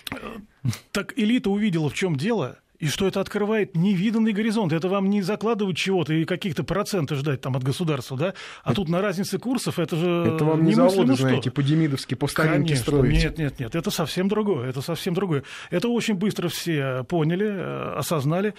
Так 0.91 1.13
элита 1.17 1.49
увидела, 1.49 1.89
в 1.89 1.93
чем 1.93 2.15
дело, 2.15 2.57
и 2.79 2.87
что 2.87 3.07
это 3.07 3.19
открывает 3.19 3.75
невиданный 3.75 4.31
горизонт. 4.31 4.71
Это 4.71 4.87
вам 4.87 5.09
не 5.09 5.21
закладывать 5.21 5.77
чего-то 5.77 6.13
и 6.13 6.23
каких-то 6.25 6.63
процентов 6.63 7.17
ждать 7.19 7.41
там 7.41 7.55
от 7.55 7.63
государства, 7.63 8.17
да? 8.17 8.33
А 8.63 8.73
тут 8.73 8.87
на 8.87 9.01
разнице 9.01 9.37
курсов 9.37 9.79
это 9.79 9.95
же 9.95 10.33
Это 10.35 10.45
вам 10.45 10.63
не 10.63 10.73
заводы, 10.73 11.13
что. 11.13 11.23
знаете, 11.23 11.51
по-демидовски, 11.51 12.15
по 12.15 12.27
старинке 12.27 12.73
Конечно, 12.73 12.83
строить. 12.83 13.13
Нет, 13.13 13.37
нет, 13.37 13.59
нет, 13.59 13.75
это 13.75 13.91
совсем 13.91 14.29
другое, 14.29 14.69
это 14.69 14.81
совсем 14.81 15.13
другое. 15.13 15.43
Это 15.69 15.89
очень 15.89 16.15
быстро 16.15 16.47
все 16.47 17.03
поняли, 17.03 17.47
э, 17.47 17.93
осознали, 17.97 18.53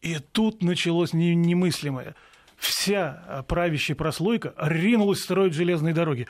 и 0.00 0.16
тут 0.32 0.62
началось 0.62 1.12
немыслимое 1.12 2.14
вся 2.56 3.44
правящая 3.48 3.96
прослойка 3.96 4.54
ринулась 4.58 5.20
строить 5.20 5.52
железные 5.52 5.92
дороги. 5.92 6.26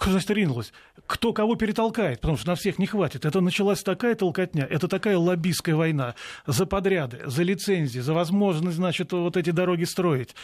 Что 0.00 0.10
значит 0.10 0.30
ринулась? 0.30 0.72
Кто 1.08 1.32
кого 1.32 1.56
перетолкает, 1.56 2.20
потому 2.20 2.36
что 2.36 2.48
на 2.48 2.54
всех 2.54 2.78
не 2.78 2.86
хватит. 2.86 3.24
Это 3.24 3.40
началась 3.40 3.82
такая 3.82 4.14
толкотня, 4.14 4.64
это 4.64 4.88
такая 4.88 5.16
лоббистская 5.16 5.74
война 5.74 6.14
за 6.46 6.66
подряды, 6.66 7.22
за 7.24 7.42
лицензии, 7.42 7.98
за 7.98 8.12
возможность, 8.12 8.76
значит, 8.76 9.12
вот 9.12 9.38
эти 9.38 9.48
дороги 9.48 9.84
строить. 9.84 10.34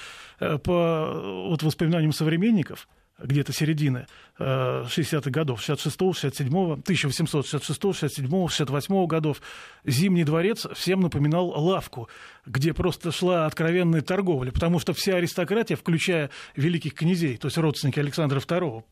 Э, 0.41 0.57
по 0.57 1.47
вот 1.49 1.63
воспоминаниям 1.63 2.15
современников, 2.15 2.89
где-то 3.19 3.53
середины 3.53 4.07
60-х 4.39 5.29
э, 5.29 5.31
годов, 5.31 5.61
66-го, 5.61 6.13
67-го, 6.13 6.77
1866-го, 6.77 7.91
67-го, 7.91 8.47
68-го 8.47 9.07
годов, 9.07 9.43
Зимний 9.85 10.25
дворец 10.25 10.67
всем 10.75 11.01
напоминал 11.01 11.49
лавку, 11.49 12.09
где 12.47 12.73
просто 12.73 13.13
шла 13.13 13.45
откровенная 13.45 14.01
торговля, 14.01 14.51
потому 14.51 14.79
что 14.79 14.95
вся 14.95 15.17
аристократия, 15.17 15.77
включая 15.77 16.31
великих 16.57 16.95
князей, 16.95 17.37
то 17.37 17.49
есть 17.49 17.59
родственники 17.59 18.01
Александра 18.01 18.41
II, 18.41 18.83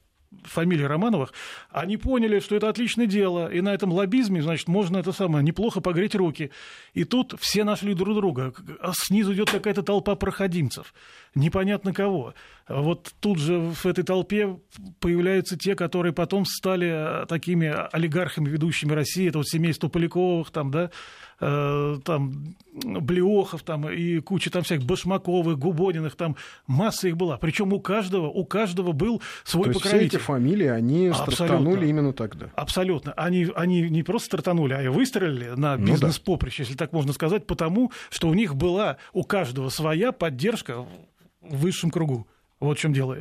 фамилии 0.44 0.84
Романовых, 0.84 1.32
они 1.70 1.96
поняли, 1.96 2.40
что 2.40 2.56
это 2.56 2.68
отличное 2.68 3.06
дело, 3.06 3.50
и 3.52 3.60
на 3.60 3.74
этом 3.74 3.92
лоббизме, 3.92 4.42
значит, 4.42 4.68
можно 4.68 4.98
это 4.98 5.12
самое 5.12 5.44
неплохо 5.44 5.80
погреть 5.80 6.14
руки. 6.14 6.50
И 6.94 7.04
тут 7.04 7.34
все 7.40 7.64
нашли 7.64 7.94
друг 7.94 8.16
друга. 8.16 8.52
А 8.80 8.92
снизу 8.94 9.34
идет 9.34 9.50
какая-то 9.50 9.82
толпа 9.82 10.14
проходимцев, 10.14 10.94
непонятно 11.34 11.92
кого. 11.92 12.34
Вот 12.68 13.12
тут 13.20 13.38
же 13.38 13.58
в 13.58 13.86
этой 13.86 14.04
толпе 14.04 14.58
появляются 15.00 15.58
те, 15.58 15.74
которые 15.74 16.12
потом 16.12 16.44
стали 16.44 17.26
такими 17.26 17.74
олигархами, 17.92 18.48
ведущими 18.48 18.92
России. 18.92 19.28
Это 19.28 19.38
вот 19.38 19.48
семейство 19.48 19.88
Поляковых, 19.88 20.50
там, 20.50 20.70
да, 20.70 20.90
Э, 21.40 21.98
там 22.04 22.54
Блеохов 22.72 23.62
там, 23.62 23.88
и 23.88 24.20
куча 24.20 24.50
там 24.50 24.62
всяких 24.62 24.86
Башмаковых, 24.86 25.58
Губониных, 25.58 26.16
там 26.16 26.36
масса 26.66 27.08
их 27.08 27.16
была. 27.16 27.36
Причем 27.36 27.72
у 27.72 27.80
каждого, 27.80 28.28
у 28.28 28.44
каждого 28.44 28.92
был 28.92 29.20
свой 29.44 29.68
То 29.68 29.74
покровитель. 29.74 30.08
все 30.08 30.16
эти 30.18 30.24
фамилии, 30.24 30.68
они 30.68 31.08
Абсолютно. 31.08 31.34
стартанули 31.34 31.86
именно 31.88 32.12
тогда. 32.12 32.46
Абсолютно. 32.54 33.12
Они, 33.12 33.48
они 33.54 33.82
не 33.90 34.02
просто 34.02 34.26
стартанули, 34.26 34.74
а 34.74 34.82
и 34.82 34.88
выстрелили 34.88 35.50
на 35.56 35.76
бизнес-поприще, 35.76 36.62
ну, 36.62 36.64
да. 36.64 36.68
если 36.68 36.76
так 36.78 36.92
можно 36.92 37.12
сказать, 37.12 37.46
потому 37.46 37.92
что 38.10 38.28
у 38.28 38.34
них 38.34 38.54
была 38.54 38.96
у 39.12 39.24
каждого 39.24 39.68
своя 39.68 40.12
поддержка 40.12 40.82
в 41.40 41.56
высшем 41.56 41.90
кругу. 41.90 42.26
Вот 42.60 42.78
в 42.78 42.80
чем 42.80 42.92
дело. 42.92 43.18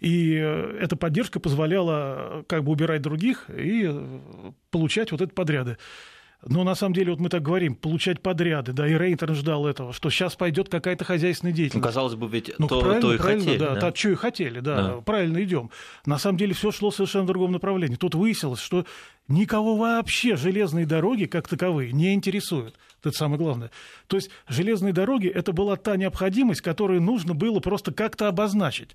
И 0.00 0.34
э, 0.34 0.78
эта 0.82 0.96
поддержка 0.96 1.40
позволяла 1.40 2.44
как 2.46 2.62
бы 2.64 2.72
убирать 2.72 3.00
других 3.00 3.48
и 3.48 3.86
э, 3.88 4.50
получать 4.70 5.10
вот 5.12 5.22
эти 5.22 5.30
подряды. 5.30 5.78
Но 6.46 6.62
на 6.64 6.74
самом 6.74 6.94
деле, 6.94 7.10
вот 7.10 7.20
мы 7.20 7.28
так 7.28 7.42
говорим, 7.42 7.74
получать 7.74 8.20
подряды, 8.20 8.72
да, 8.72 8.86
и 8.86 8.94
Рейнтер 8.94 9.34
ждал 9.34 9.66
этого, 9.66 9.92
что 9.92 10.10
сейчас 10.10 10.36
пойдет 10.36 10.68
какая-то 10.68 11.04
хозяйственная 11.04 11.52
деятельность. 11.52 11.82
Ну, 11.82 11.88
казалось 11.88 12.14
бы, 12.14 12.28
ведь 12.28 12.52
ну, 12.58 12.68
то, 12.68 12.80
правильно, 12.80 13.00
то 13.00 13.14
и 13.14 13.18
правильно, 13.18 13.44
хотели. 13.44 13.58
Да, 13.58 13.74
да. 13.74 13.90
То, 13.90 13.96
что 13.96 14.08
и 14.10 14.14
хотели, 14.14 14.60
да, 14.60 14.76
да, 14.76 15.00
правильно 15.00 15.42
идем. 15.42 15.70
На 16.06 16.18
самом 16.18 16.38
деле 16.38 16.54
все 16.54 16.70
шло 16.70 16.90
совершенно 16.90 17.24
в 17.24 17.28
другом 17.28 17.52
направлении. 17.52 17.96
Тут 17.96 18.14
выяснилось, 18.14 18.60
что 18.60 18.84
никого 19.28 19.76
вообще 19.76 20.36
железные 20.36 20.86
дороги, 20.86 21.24
как 21.24 21.48
таковые, 21.48 21.92
не 21.92 22.12
интересуют. 22.12 22.74
Это 23.02 23.12
самое 23.12 23.38
главное. 23.38 23.70
То 24.06 24.16
есть 24.16 24.30
железные 24.48 24.92
дороги– 24.92 25.28
это 25.34 25.52
была 25.52 25.76
та 25.76 25.96
необходимость, 25.96 26.60
которую 26.60 27.00
нужно 27.00 27.34
было 27.34 27.60
просто 27.60 27.92
как-то 27.92 28.28
обозначить 28.28 28.94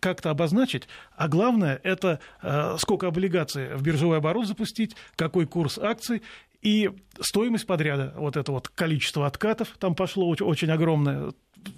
как-то 0.00 0.30
обозначить, 0.30 0.88
а 1.16 1.28
главное 1.28 1.80
это 1.84 2.20
э, 2.42 2.76
сколько 2.78 3.06
облигаций 3.06 3.74
в 3.76 3.82
биржевой 3.82 4.18
оборот 4.18 4.46
запустить, 4.46 4.96
какой 5.16 5.46
курс 5.46 5.78
акций 5.78 6.22
и 6.62 6.90
стоимость 7.20 7.66
подряда, 7.66 8.12
вот 8.16 8.36
это 8.36 8.52
вот 8.52 8.68
количество 8.68 9.26
откатов 9.26 9.76
там 9.78 9.94
пошло 9.94 10.28
очень, 10.28 10.46
очень 10.46 10.70
огромное. 10.70 11.32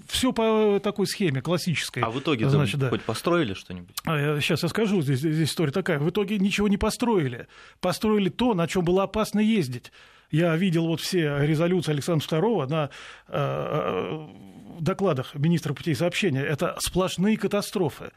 Все 0.07 0.33
по 0.33 0.81
такой 0.81 1.09
схеме 1.09 1.43
классической. 1.43 2.05
А 2.05 2.11
в 2.11 2.21
итоге 2.21 2.49
Значит, 2.49 2.79
да. 2.79 2.89
хоть 2.89 3.03
построили 3.03 3.55
что-нибудь? 3.55 3.97
А, 4.07 4.41
сейчас 4.41 4.63
я 4.63 4.69
скажу, 4.69 5.03
здесь, 5.03 5.19
здесь 5.19 5.49
история 5.51 5.73
такая. 5.73 5.99
В 5.99 6.09
итоге 6.09 6.39
ничего 6.39 6.69
не 6.69 6.77
построили. 6.77 7.49
Построили 7.81 8.29
то, 8.29 8.55
на 8.55 8.69
чем 8.69 8.85
было 8.85 9.05
опасно 9.05 9.41
ездить. 9.41 9.91
Я 10.33 10.57
видел 10.57 10.87
вот 10.87 11.01
все 11.01 11.39
резолюции 11.41 11.93
Александра 11.93 12.27
II 12.27 12.67
на 12.67 12.91
э, 13.29 13.33
э 13.33 14.53
докладах 14.81 15.35
министра 15.35 15.75
путей 15.75 15.95
сообщения. 15.95 16.43
Это 16.43 16.75
сплошные 16.81 17.37
катастрофы 17.37 18.11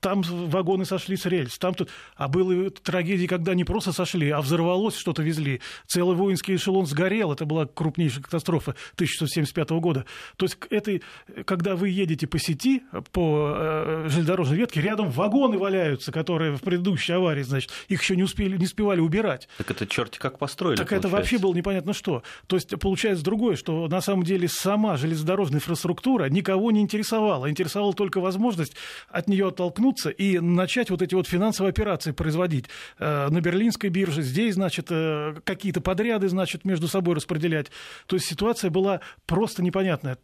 там 0.00 0.22
вагоны 0.22 0.84
сошли 0.84 1.16
с 1.16 1.26
рельс. 1.26 1.58
Там 1.58 1.74
тут... 1.74 1.88
А 2.16 2.28
были 2.28 2.68
трагедии, 2.68 3.26
когда 3.26 3.54
не 3.54 3.64
просто 3.64 3.92
сошли, 3.92 4.30
а 4.30 4.40
взорвалось, 4.40 4.96
что-то 4.96 5.22
везли. 5.22 5.60
Целый 5.86 6.16
воинский 6.16 6.56
эшелон 6.56 6.86
сгорел. 6.86 7.32
Это 7.32 7.44
была 7.46 7.66
крупнейшая 7.66 8.22
катастрофа 8.22 8.72
1675 8.94 9.70
года. 9.80 10.04
То 10.36 10.46
есть, 10.46 10.58
это, 10.70 11.00
когда 11.44 11.76
вы 11.76 11.88
едете 11.88 12.26
по 12.26 12.38
сети, 12.38 12.82
по 13.12 13.54
э, 13.56 14.08
железнодорожной 14.08 14.58
ветке, 14.58 14.80
рядом 14.80 15.10
вагоны 15.10 15.58
валяются, 15.58 16.12
которые 16.12 16.56
в 16.56 16.60
предыдущей 16.60 17.14
аварии, 17.14 17.42
значит, 17.42 17.70
их 17.88 18.02
еще 18.02 18.16
не, 18.16 18.22
успели, 18.22 18.56
не 18.56 18.66
успевали 18.66 19.00
убирать. 19.00 19.48
Так 19.58 19.70
это 19.70 19.86
черти 19.86 20.18
как 20.18 20.38
построили, 20.38 20.76
Так 20.76 20.88
получается. 20.88 21.08
это 21.08 21.16
вообще 21.16 21.38
было 21.38 21.54
непонятно 21.54 21.92
что. 21.92 22.22
То 22.46 22.56
есть, 22.56 22.78
получается 22.78 23.24
другое, 23.24 23.56
что 23.56 23.86
на 23.88 24.00
самом 24.00 24.22
деле 24.22 24.48
сама 24.48 24.96
железнодорожная 24.96 25.58
инфраструктура 25.58 26.28
никого 26.28 26.70
не 26.70 26.80
интересовала. 26.80 27.50
Интересовала 27.50 27.94
только 27.94 28.20
возможность 28.20 28.74
от 29.08 29.28
нее 29.28 29.45
оттолкнуться 29.48 30.10
и 30.10 30.38
начать 30.38 30.90
вот 30.90 31.02
эти 31.02 31.14
вот 31.14 31.26
финансовые 31.26 31.70
операции 31.70 32.12
производить. 32.12 32.66
Э, 32.98 33.28
на 33.28 33.40
Берлинской 33.40 33.90
бирже, 33.90 34.22
здесь, 34.22 34.54
значит, 34.54 34.88
э, 34.90 35.36
какие-то 35.44 35.80
подряды, 35.80 36.28
значит, 36.28 36.64
между 36.64 36.88
собой 36.88 37.14
распределять. 37.14 37.70
То 38.06 38.16
есть 38.16 38.26
ситуация 38.26 38.70
была 38.70 39.00
просто 39.26 39.62
непонятная 39.62 40.18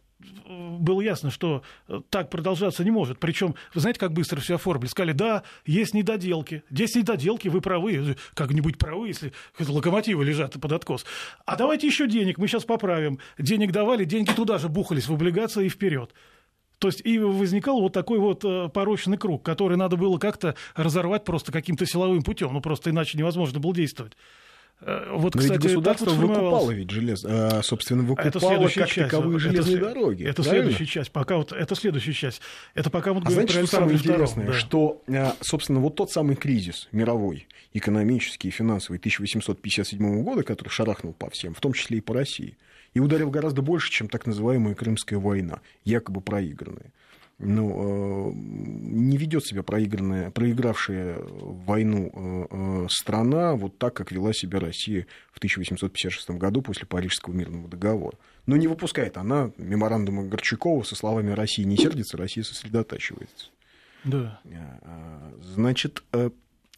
было 0.47 1.01
ясно, 1.01 1.31
что 1.31 1.63
так 2.09 2.29
продолжаться 2.29 2.83
не 2.83 2.91
может. 2.91 3.19
Причем, 3.19 3.55
вы 3.73 3.81
знаете, 3.81 3.99
как 3.99 4.13
быстро 4.13 4.39
все 4.39 4.55
оформили? 4.55 4.87
Сказали, 4.87 5.11
да, 5.11 5.43
есть 5.65 5.93
недоделки. 5.93 6.63
Есть 6.69 6.95
недоделки, 6.95 7.47
вы 7.47 7.61
правы. 7.61 8.15
Как-нибудь 8.33 8.77
правы, 8.77 9.09
если 9.09 9.33
локомотивы 9.59 10.23
лежат 10.23 10.59
под 10.59 10.71
откос. 10.71 11.05
А 11.45 11.55
давайте 11.55 11.87
еще 11.87 12.07
денег, 12.07 12.37
мы 12.37 12.47
сейчас 12.47 12.63
поправим. 12.63 13.19
Денег 13.37 13.71
давали, 13.71 14.05
деньги 14.05 14.31
туда 14.31 14.57
же 14.57 14.69
бухались 14.69 15.07
в 15.07 15.13
облигации 15.13 15.65
и 15.65 15.69
вперед. 15.69 16.13
То 16.83 16.89
есть 16.89 16.99
и 17.05 17.17
возникал 17.17 17.79
вот 17.79 17.93
такой 17.93 18.19
вот 18.19 18.43
э, 18.43 18.67
порочный 18.67 19.17
круг, 19.17 19.41
который 19.41 19.77
надо 19.77 19.95
было 19.95 20.17
как-то 20.17 20.53
разорвать 20.75 21.23
просто 21.23 21.53
каким-то 21.53 21.85
силовым 21.85 22.23
путем, 22.23 22.51
ну 22.51 22.59
просто 22.59 22.89
иначе 22.89 23.17
невозможно 23.17 23.61
было 23.61 23.73
действовать. 23.73 24.17
Э, 24.85 25.15
вот, 25.15 25.35
Но 25.35 25.41
кстати, 25.41 25.61
ведь 25.61 25.71
государство 25.71 26.09
вот 26.09 26.27
выкупало 26.27 26.71
ведь 26.71 26.89
желез, 26.89 27.23
а, 27.25 27.61
собственно, 27.63 28.03
выкупало 28.03 28.27
это 28.27 28.39
как 28.39 28.89
часть. 28.89 29.11
таковые 29.11 29.39
железные 29.39 29.77
это, 29.77 29.85
дороги. 29.85 30.23
Это 30.23 30.43
правильно? 30.43 30.65
следующая 30.65 30.85
часть. 30.91 31.11
Пока 31.11 31.37
вот, 31.37 31.53
это 31.53 31.75
следующая 31.75 32.13
часть. 32.13 32.41
Это 32.73 32.89
пока 32.89 33.13
вот 33.13 33.25
а 33.25 33.31
знаете, 33.31 33.53
что 33.53 33.67
самое 33.67 33.97
интересное? 33.97 34.47
Да. 34.47 34.53
Что, 34.53 35.01
собственно, 35.41 35.79
вот 35.79 35.95
тот 35.95 36.11
самый 36.11 36.35
кризис 36.35 36.89
мировой, 36.91 37.47
экономический 37.73 38.49
и 38.49 38.51
финансовый 38.51 38.97
1857 38.97 40.23
года, 40.23 40.43
который 40.43 40.69
шарахнул 40.69 41.13
по 41.13 41.29
всем, 41.29 41.53
в 41.53 41.61
том 41.61 41.73
числе 41.73 41.99
и 41.99 42.01
по 42.01 42.13
России, 42.13 42.57
и 42.93 42.99
ударил 42.99 43.29
гораздо 43.29 43.61
больше, 43.61 43.89
чем 43.89 44.09
так 44.09 44.25
называемая 44.25 44.75
Крымская 44.75 45.17
война, 45.17 45.61
якобы 45.85 46.21
проигранная. 46.21 46.91
Ну, 47.45 48.31
э, 48.31 48.33
не 48.33 49.17
ведет 49.17 49.45
себя 49.45 49.63
проигранная, 49.63 50.31
проигравшая 50.31 51.17
войну 51.19 52.11
э, 52.13 52.45
э, 52.49 52.87
страна 52.89 53.55
вот 53.55 53.77
так, 53.77 53.93
как 53.93 54.11
вела 54.11 54.33
себя 54.33 54.59
Россия 54.59 55.07
в 55.31 55.37
1856 55.37 56.29
году 56.31 56.61
после 56.61 56.85
Парижского 56.85 57.33
мирного 57.33 57.67
договора. 57.67 58.17
Но 58.45 58.55
не 58.55 58.67
выпускает 58.67 59.17
она 59.17 59.51
меморандума 59.57 60.23
Горчакова 60.23 60.83
со 60.83 60.95
словами 60.95 61.31
«Россия 61.31 61.65
не 61.65 61.77
сердится, 61.77 62.17
Россия 62.17 62.43
сосредотачивается». 62.43 63.47
Да. 64.03 64.39
Значит, 65.41 66.03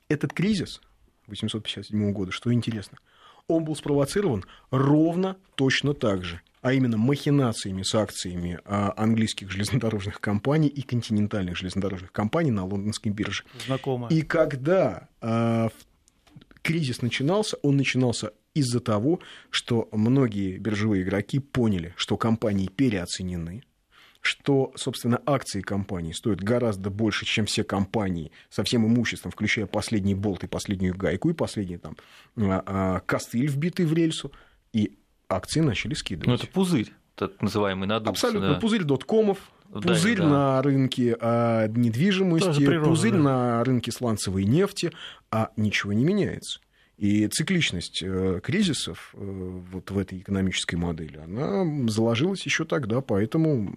этот 0.10 0.34
кризис 0.34 0.80
1857 1.26 2.12
года, 2.12 2.32
что 2.32 2.54
интересно– 2.54 2.98
он 3.48 3.64
был 3.64 3.76
спровоцирован 3.76 4.44
ровно 4.72 5.38
точно 5.56 5.94
так 5.94 6.24
же, 6.24 6.42
а 6.66 6.74
именно 6.74 6.98
махинациями 6.98 7.84
с 7.84 7.94
акциями 7.94 8.60
а, 8.66 8.92
английских 8.98 9.52
железнодорожных 9.52 10.20
компаний 10.20 10.68
и 10.68 10.82
континентальных 10.82 11.56
железнодорожных 11.56 12.12
компаний 12.12 12.50
на 12.50 12.66
лондонской 12.66 13.12
бирже. 13.12 13.44
Знакомо. 13.68 14.08
И 14.08 14.24
когда 14.24 15.08
а, 15.22 15.70
кризис 16.64 17.04
начинался, 17.04 17.58
он 17.62 17.78
начинался 17.78 18.32
из-за 18.56 18.80
того, 18.80 19.20
что 19.52 19.88
многие 19.92 20.58
биржевые 20.58 21.04
игроки 21.04 21.38
поняли, 21.38 21.94
что 21.98 22.18
компании 22.18 22.66
переоценены, 22.66 23.62
что, 24.22 24.74
собственно, 24.76 25.22
акции 25.24 25.62
компании 25.62 26.14
стоят 26.14 26.42
гораздо 26.42 26.90
больше, 26.90 27.26
чем 27.26 27.46
все 27.46 27.64
компании 27.64 28.32
со 28.50 28.64
всем 28.64 28.88
имуществом, 28.88 29.32
включая 29.32 29.68
последний 29.68 30.16
болт 30.16 30.44
и 30.44 30.48
последнюю 30.48 30.98
гайку, 30.98 31.30
и 31.30 31.34
последний 31.34 31.78
там 31.78 31.96
а, 32.36 33.02
костыль, 33.02 33.46
вбитый 33.46 33.86
в 33.86 33.94
рельсу, 33.94 34.32
и 34.74 34.98
акции 35.30 35.62
начали 35.62 35.94
скидывать. 35.94 36.28
Ну, 36.28 36.34
это 36.36 36.48
пузырь, 36.48 36.92
так 37.16 37.42
называемый 37.42 37.88
надувся. 37.88 38.28
Абсолютно, 38.28 38.54
да. 38.54 38.60
пузырь 38.60 38.84
доткомов, 38.84 39.38
пузырь 39.72 40.18
да, 40.18 40.24
да. 40.24 40.30
на 40.30 40.62
рынке 40.62 41.16
а, 41.20 41.68
недвижимости, 41.68 42.80
пузырь 42.80 43.14
да. 43.14 43.18
на 43.18 43.64
рынке 43.64 43.92
сланцевой 43.92 44.46
нефти, 44.46 44.92
а 45.32 45.52
ничего 45.56 45.94
не 45.94 46.04
меняется. 46.04 46.60
И 46.98 47.28
цикличность 47.28 48.02
э, 48.02 48.40
кризисов 48.42 49.14
э, 49.16 49.20
вот 49.20 49.92
в 49.92 49.98
этой 49.98 50.20
экономической 50.20 50.76
модели, 50.76 51.18
она 51.18 51.90
заложилась 51.90 52.46
еще 52.46 52.64
тогда, 52.64 53.02
поэтому, 53.02 53.76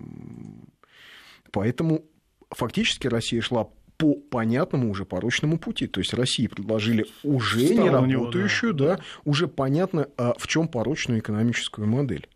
поэтому 1.51 2.05
фактически 2.51 3.09
Россия 3.09 3.41
шла 3.41 3.69
по 3.99 4.15
понятному 4.15 4.91
уже 4.91 5.05
порочному 5.05 5.59
пути. 5.59 5.87
То 5.89 6.01
есть 6.01 6.15
России 6.15 6.47
предложили 6.47 7.07
уже 7.25 7.67
Стало 7.67 8.07
не 8.07 8.15
работающую, 8.15 8.73
него, 8.73 8.87
да. 8.87 8.97
да, 8.97 9.03
уже 9.25 9.49
понятно, 9.49 10.09
а 10.17 10.35
в 10.39 10.47
чем 10.47 10.69
порочную 10.69 11.21
экономическую 11.21 11.87
модель. 11.87 12.29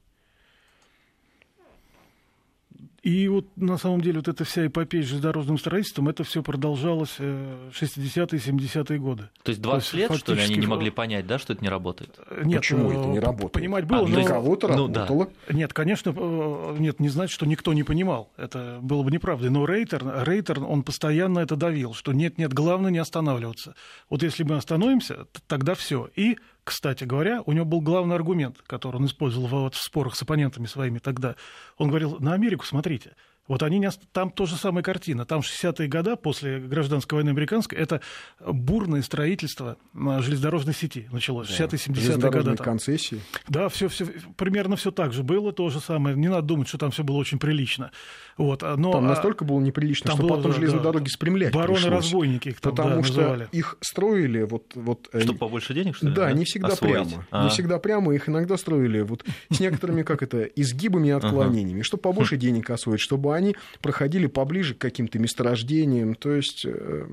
И 3.03 3.27
вот 3.27 3.47
на 3.57 3.79
самом 3.79 4.01
деле 4.01 4.19
вот 4.19 4.29
эта 4.29 4.45
вся 4.45 4.67
эпопея 4.67 5.03
с 5.03 5.07
железнодорожным 5.07 5.59
строительством, 5.59 6.09
это 6.09 6.23
все 6.23 6.41
продолжалось 6.41 7.17
60-е, 7.19 7.73
э, 7.75 8.37
70-е 8.37 8.99
годы. 9.01 9.29
То 9.43 9.51
есть 9.51 9.61
20 9.61 9.91
То 9.91 9.97
есть, 9.97 10.11
лет, 10.11 10.19
что 10.21 10.35
ли, 10.35 10.43
они 10.43 10.55
не 10.55 10.67
могли 10.69 10.91
понять, 10.91 11.27
да, 11.27 11.38
что 11.38 11.53
это 11.53 11.62
не 11.65 11.69
работает? 11.69 12.17
Нет, 12.45 12.59
Почему 12.61 12.93
это 12.93 13.09
не 13.09 13.19
работает? 13.19 13.53
Понимать 13.53 13.87
было, 13.87 14.07
а, 14.07 14.09
но... 14.09 14.25
Кого-то 14.25 14.69
ну, 14.69 14.87
работало. 14.87 15.29
Да. 15.49 15.53
Нет, 15.53 15.73
конечно, 15.73 16.15
э, 16.17 16.77
нет, 16.79 17.01
не 17.01 17.09
значит, 17.09 17.35
что 17.35 17.45
никто 17.45 17.73
не 17.73 17.83
понимал. 17.83 18.31
Это 18.37 18.79
было 18.81 19.03
бы 19.03 19.11
неправдой. 19.11 19.51
Но 19.51 19.67
Рейтер, 19.67 20.05
Рейтер, 20.25 20.62
он 20.62 20.85
постоянно 20.85 21.41
это 21.41 21.57
давил, 21.57 21.95
что 21.95 22.12
нет-нет, 22.12 22.53
главное 22.53 22.93
не 22.93 22.99
останавливаться. 22.99 23.75
Вот 24.11 24.23
если 24.23 24.45
мы 24.45 24.57
остановимся, 24.57 25.27
тогда 25.49 25.75
все. 25.75 26.09
И 26.15 26.38
кстати 26.64 27.05
говоря, 27.05 27.42
у 27.44 27.53
него 27.53 27.64
был 27.64 27.81
главный 27.81 28.14
аргумент, 28.14 28.62
который 28.66 28.96
он 28.96 29.07
использовал 29.07 29.70
в 29.70 29.77
спорах 29.77 30.14
с 30.14 30.22
оппонентами 30.22 30.66
своими 30.66 30.98
тогда. 30.98 31.35
Он 31.77 31.88
говорил, 31.88 32.18
на 32.20 32.35
Америку 32.35 32.64
смотрите, 32.64 33.16
вот 33.49 33.63
они 33.63 33.79
не... 33.79 33.91
Там 34.13 34.31
то 34.31 34.47
же 34.47 34.57
самая 34.57 34.83
картина. 34.83 35.25
Там 35.27 35.41
60-е 35.41 35.89
годы 35.89 36.17
после 36.17 36.59
гражданской 36.61 37.17
войны 37.17 37.31
американской 37.31 37.77
это 37.77 38.01
бурное 38.41 39.03
строительство 39.03 39.77
железнодорожной 39.95 40.75
сети 40.75 41.09
началось. 41.11 41.49
Да. 41.49 41.65
60-70-е 41.67 42.31
годы. 42.31 42.57
концессии. 42.57 43.21
Да, 43.49 43.69
все, 43.69 43.89
все, 43.89 44.07
примерно 44.37 44.77
все 44.77 44.91
так 44.91 45.13
же 45.13 45.23
было, 45.23 45.53
то 45.53 45.69
же 45.71 45.81
самое. 45.81 46.17
Не 46.17 46.29
надо 46.29 46.43
думать, 46.43 46.69
что 46.69 46.79
там 46.79 46.93
все 46.93 47.03
было 47.03 47.17
очень 47.17 47.39
прилично. 47.39 47.91
Вот, 48.39 48.63
но, 48.63 48.93
там 48.93 49.05
а, 49.05 49.09
настолько 49.09 49.45
было 49.45 49.61
неприлично, 49.61 50.09
там 50.09 50.17
что 50.17 50.27
было, 50.27 50.37
потом 50.37 50.55
железные 50.55 50.79
да, 50.79 50.85
дороги 50.85 51.09
спрямлять 51.09 51.53
Бароны-разбойники 51.53 52.49
их 52.49 52.61
там 52.61 52.73
Потому 52.73 52.97
да, 52.97 53.03
что 53.03 53.17
называли. 53.19 53.49
их 53.53 53.77
строили 53.83 54.43
вот... 54.43 54.73
вот 54.75 55.11
Чтобы 55.19 55.39
побольше 55.39 55.75
денег, 55.75 55.97
что 55.97 56.07
ли? 56.07 56.15
Да, 56.15 56.27
да? 56.27 56.33
не 56.33 56.45
всегда 56.45 56.69
Освоить. 56.69 56.95
прямо. 56.95 57.27
А-а-а. 57.31 57.45
Не 57.45 57.51
всегда 57.51 57.79
прямо, 57.79 58.15
их 58.15 58.29
иногда 58.29 58.57
строили 58.57 59.03
вот 59.03 59.25
с 59.51 59.61
некоторыми, 59.61 60.03
как 60.03 60.23
это, 60.23 60.43
изгибами 60.45 61.09
и 61.09 61.11
отклонениями, 61.11 61.83
чтобы 61.83 62.03
побольше 62.03 62.37
денег 62.39 62.71
освоить, 62.71 63.01
чтобы 63.01 63.23
они 63.35 63.57
проходили 63.81 64.27
поближе 64.27 64.75
к 64.75 64.79
каким-то 64.79 65.18
месторождениям, 65.18 66.14
то 66.14 66.33
есть 66.33 66.64
э, 66.64 67.07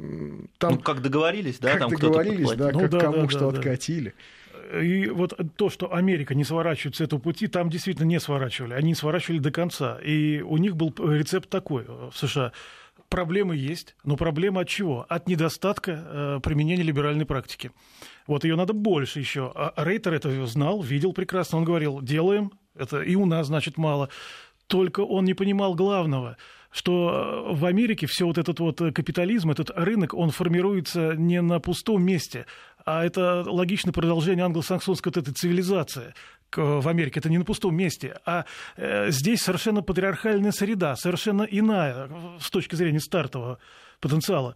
там... 0.58 0.74
Ну, 0.74 0.80
как 0.80 1.02
договорились, 1.02 1.60
да? 1.60 1.72
Как 1.72 1.80
там 1.80 1.90
договорились, 1.92 2.52
да, 2.52 2.72
ну, 2.72 2.82
как 2.82 2.90
да, 2.90 3.00
кому 3.00 3.22
да, 3.24 3.30
что 3.30 3.52
да, 3.52 3.58
откатили. 3.58 4.14
И 4.74 5.08
вот 5.08 5.34
то, 5.56 5.70
что 5.70 5.94
Америка 5.94 6.36
не 6.36 6.44
сворачивает 6.44 6.96
с 6.96 7.02
этого 7.02 7.20
пути, 7.20 7.48
там 7.48 7.70
действительно 7.70 8.06
не 8.06 8.20
сворачивали. 8.20 8.74
Они 8.74 8.94
сворачивали 8.94 9.40
до 9.40 9.52
конца. 9.52 9.98
И 10.04 10.42
у 10.42 10.58
них 10.58 10.76
был 10.76 10.94
рецепт 11.00 11.50
такой 11.50 11.86
в 11.86 12.14
США. 12.16 12.52
Проблемы 13.10 13.56
есть, 13.56 13.96
но 14.04 14.16
проблема 14.16 14.62
от 14.62 14.68
чего? 14.68 15.08
От 15.10 15.28
недостатка 15.28 15.92
э, 16.06 16.40
применения 16.44 16.84
либеральной 16.84 17.26
практики. 17.26 17.72
Вот 18.28 18.44
ее 18.44 18.56
надо 18.56 18.74
больше 18.74 19.20
еще. 19.20 19.52
А 19.56 19.74
Рейтер 19.76 20.14
это 20.14 20.46
знал, 20.46 20.84
видел 20.84 21.14
прекрасно. 21.14 21.58
Он 21.58 21.64
говорил, 21.64 22.02
делаем, 22.02 22.52
это 22.76 23.02
и 23.02 23.16
у 23.16 23.26
нас, 23.26 23.48
значит, 23.48 23.78
мало. 23.78 24.10
Только 24.70 25.02
он 25.02 25.26
не 25.26 25.34
понимал 25.34 25.76
главного– 25.76 26.38
что 26.72 27.50
э, 27.52 27.54
в 27.56 27.66
Америке 27.66 28.08
все 28.08 28.26
вот 28.26 28.38
этот 28.38 28.60
вот 28.60 28.78
капитализм, 28.78 29.52
этот 29.52 29.72
рынок, 29.76 30.14
он 30.14 30.30
формируется 30.32 31.14
не 31.16 31.42
на 31.42 31.60
пустом 31.60 32.04
месте, 32.04 32.46
а 32.86 33.04
это 33.04 33.44
логичное 33.46 33.92
продолжение 33.92 34.46
англосаксонской 34.46 35.12
вот 35.14 35.18
этой 35.18 35.34
цивилизации 35.34 36.14
в 36.56 36.88
Америке. 36.88 37.20
Это 37.20 37.30
не 37.30 37.38
на 37.38 37.46
пустом 37.46 37.76
месте, 37.76 38.20
а 38.26 38.46
э, 38.78 39.12
здесь 39.12 39.42
совершенно 39.42 39.82
патриархальная 39.82 40.52
среда, 40.52 40.96
совершенно 40.96 41.44
иная 41.44 42.10
с 42.40 42.50
точки 42.50 42.76
зрения 42.76 43.00
стартового 43.00 43.60
потенциала. 44.00 44.56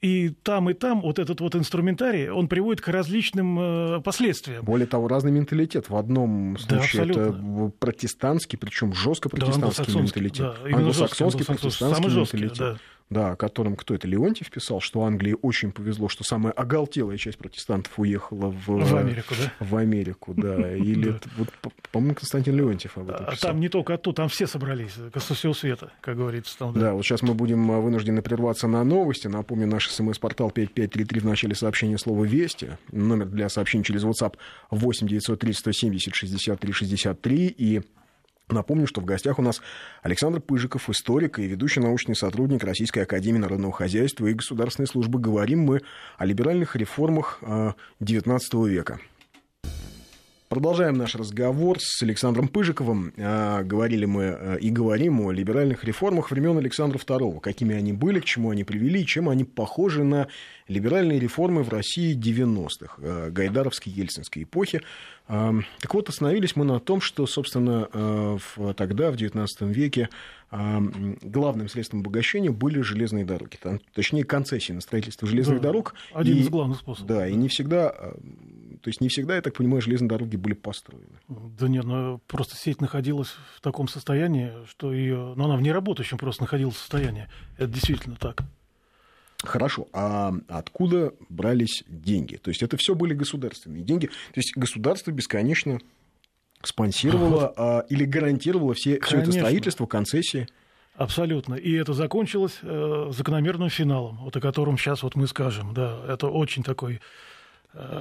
И 0.00 0.30
там, 0.30 0.70
и 0.70 0.74
там 0.74 1.00
вот 1.00 1.18
этот 1.18 1.40
вот 1.40 1.54
инструментарий, 1.54 2.28
он 2.28 2.48
приводит 2.48 2.80
к 2.80 2.88
различным 2.88 3.58
э, 3.58 4.00
последствиям. 4.00 4.64
Более 4.64 4.86
того, 4.86 5.08
разный 5.08 5.32
менталитет. 5.32 5.88
В 5.88 5.96
одном 5.96 6.56
случае 6.58 7.04
да, 7.06 7.10
это 7.10 7.72
протестантский, 7.78 8.58
причем 8.58 8.92
жестко 8.92 9.28
протестантский 9.28 9.92
да, 9.92 10.00
менталитет. 10.00 10.38
Да, 10.38 10.56
англосаксонский, 10.64 11.44
англосаксонский 11.44 11.44
протестантский 11.44 12.16
менталитет. 12.16 12.58
Да. 12.58 12.76
Да, 13.08 13.32
о 13.32 13.36
котором 13.36 13.76
кто 13.76 13.94
это, 13.94 14.08
Леонтьев 14.08 14.50
писал, 14.50 14.80
что 14.80 15.04
Англии 15.04 15.36
очень 15.40 15.70
повезло, 15.70 16.08
что 16.08 16.24
самая 16.24 16.52
оголтелая 16.52 17.16
часть 17.16 17.38
протестантов 17.38 17.96
уехала 17.98 18.50
в, 18.50 18.66
в 18.66 18.96
Америку, 18.96 19.34
да? 19.40 19.52
В 19.64 19.76
Америку, 19.76 20.34
да. 20.36 20.76
Или, 20.76 21.18
вот, 21.36 21.48
по-моему, 21.92 22.16
Константин 22.16 22.56
Леонтьев 22.56 22.98
об 22.98 23.10
этом 23.10 23.26
а 23.26 23.30
писал. 23.30 23.50
Там 23.50 23.60
не 23.60 23.68
только 23.68 23.94
оттуда, 23.94 24.16
там 24.16 24.28
все 24.28 24.46
собрались, 24.46 24.94
со 25.16 25.34
всего 25.34 25.54
света, 25.54 25.92
как 26.00 26.16
говорится. 26.16 26.58
Там, 26.58 26.72
да. 26.72 26.80
да, 26.80 26.92
вот 26.94 27.04
сейчас 27.04 27.22
мы 27.22 27.34
будем 27.34 27.70
а, 27.70 27.80
вынуждены 27.80 28.22
прерваться 28.22 28.66
на 28.66 28.82
новости. 28.82 29.28
Напомню, 29.28 29.68
наш 29.68 29.88
смс-портал 29.88 30.50
5533 30.50 31.20
в 31.20 31.24
начале 31.24 31.54
сообщения 31.54 31.98
слова 31.98 32.24
«Вести». 32.24 32.70
Номер 32.90 33.26
для 33.26 33.48
сообщений 33.48 33.84
через 33.84 34.04
WhatsApp 34.04 34.34
8 34.70 35.06
903 35.06 35.52
170 35.52 36.14
63 36.14 36.72
63 36.72 37.54
и 37.56 37.82
Напомню, 38.48 38.86
что 38.86 39.00
в 39.00 39.04
гостях 39.04 39.40
у 39.40 39.42
нас 39.42 39.60
Александр 40.02 40.40
Пыжиков, 40.40 40.88
историк 40.88 41.40
и 41.40 41.46
ведущий 41.46 41.80
научный 41.80 42.14
сотрудник 42.14 42.62
Российской 42.62 43.00
Академии 43.00 43.38
Народного 43.38 43.72
Хозяйства 43.72 44.26
и 44.26 44.34
Государственной 44.34 44.86
службы. 44.86 45.18
Говорим 45.18 45.62
мы 45.62 45.82
о 46.16 46.24
либеральных 46.24 46.76
реформах 46.76 47.40
XIX 47.42 48.38
э, 48.38 48.68
века. 48.68 49.00
Продолжаем 50.48 50.96
наш 50.96 51.16
разговор 51.16 51.78
с 51.80 52.00
Александром 52.04 52.46
Пыжиковым. 52.46 53.12
А, 53.18 53.64
говорили 53.64 54.04
мы 54.04 54.22
э, 54.22 54.58
и 54.60 54.70
говорим 54.70 55.22
о 55.22 55.32
либеральных 55.32 55.82
реформах 55.82 56.30
времен 56.30 56.56
Александра 56.56 56.98
II. 56.98 57.40
Какими 57.40 57.74
они 57.74 57.92
были, 57.92 58.20
к 58.20 58.24
чему 58.24 58.50
они 58.50 58.62
привели, 58.62 59.04
чем 59.04 59.28
они 59.28 59.42
похожи 59.42 60.04
на 60.04 60.28
либеральные 60.68 61.18
реформы 61.18 61.62
в 61.62 61.68
России 61.68 62.16
90-х, 62.16 62.96
э, 62.98 63.30
Гайдаровской, 63.30 63.92
Ельцинской 63.92 64.42
эпохи. 64.42 64.82
А, 65.28 65.54
так 65.80 65.94
вот, 65.94 66.08
остановились 66.08 66.56
мы 66.56 66.64
на 66.64 66.80
том, 66.80 67.00
что, 67.00 67.26
собственно, 67.26 67.88
э, 67.92 68.38
тогда, 68.76 69.10
в 69.10 69.16
XIX 69.16 69.46
веке, 69.60 70.08
а, 70.50 70.80
главным 71.22 71.68
средством 71.68 72.00
обогащения 72.00 72.50
были 72.50 72.80
железные 72.80 73.24
дороги, 73.24 73.58
точнее, 73.94 74.24
концессии 74.24 74.72
на 74.72 74.80
строительство 74.80 75.26
железных 75.26 75.60
да, 75.60 75.68
дорог. 75.68 75.94
Один 76.12 76.36
и, 76.36 76.40
из 76.40 76.48
главных 76.48 76.78
способов. 76.78 77.08
Да, 77.08 77.28
и 77.28 77.34
не 77.34 77.48
всегда 77.48 78.14
то 78.86 78.88
есть 78.88 79.00
не 79.00 79.08
всегда, 79.08 79.34
я 79.34 79.42
так 79.42 79.54
понимаю, 79.54 79.82
железные 79.82 80.08
дороги 80.08 80.36
были 80.36 80.54
построены. 80.54 81.18
Да 81.28 81.66
нет, 81.66 81.84
ну 81.84 82.20
просто 82.28 82.54
сеть 82.54 82.80
находилась 82.80 83.34
в 83.56 83.60
таком 83.60 83.88
состоянии, 83.88 84.52
что 84.68 84.92
ее, 84.92 85.34
ну 85.34 85.44
она 85.44 85.56
в 85.56 85.62
неработающем 85.62 86.18
просто 86.18 86.44
находилась 86.44 86.76
состоянии. 86.76 87.26
Это 87.58 87.66
действительно 87.66 88.14
так. 88.14 88.44
Хорошо, 89.46 89.88
а 89.92 90.34
откуда 90.48 91.12
брались 91.28 91.84
деньги? 91.88 92.36
То 92.36 92.50
есть 92.50 92.62
это 92.62 92.76
все 92.76 92.94
были 92.94 93.14
государственные 93.14 93.82
деньги. 93.82 94.06
То 94.06 94.36
есть 94.36 94.56
государство 94.56 95.10
бесконечно 95.10 95.78
спонсировало 96.62 97.52
а, 97.56 97.86
или 97.88 98.04
гарантировало 98.04 98.74
все, 98.74 99.00
все 99.00 99.18
это 99.18 99.32
строительство, 99.32 99.86
концессии? 99.86 100.46
Абсолютно. 100.96 101.54
И 101.54 101.72
это 101.74 101.92
закончилось 101.92 102.58
э, 102.62 103.10
закономерным 103.10 103.68
финалом, 103.68 104.16
вот 104.22 104.34
о 104.36 104.40
котором 104.40 104.78
сейчас 104.78 105.02
вот 105.02 105.14
мы 105.14 105.26
скажем. 105.26 105.74
Да, 105.74 106.00
это 106.08 106.28
очень 106.28 106.62
такой 106.62 107.00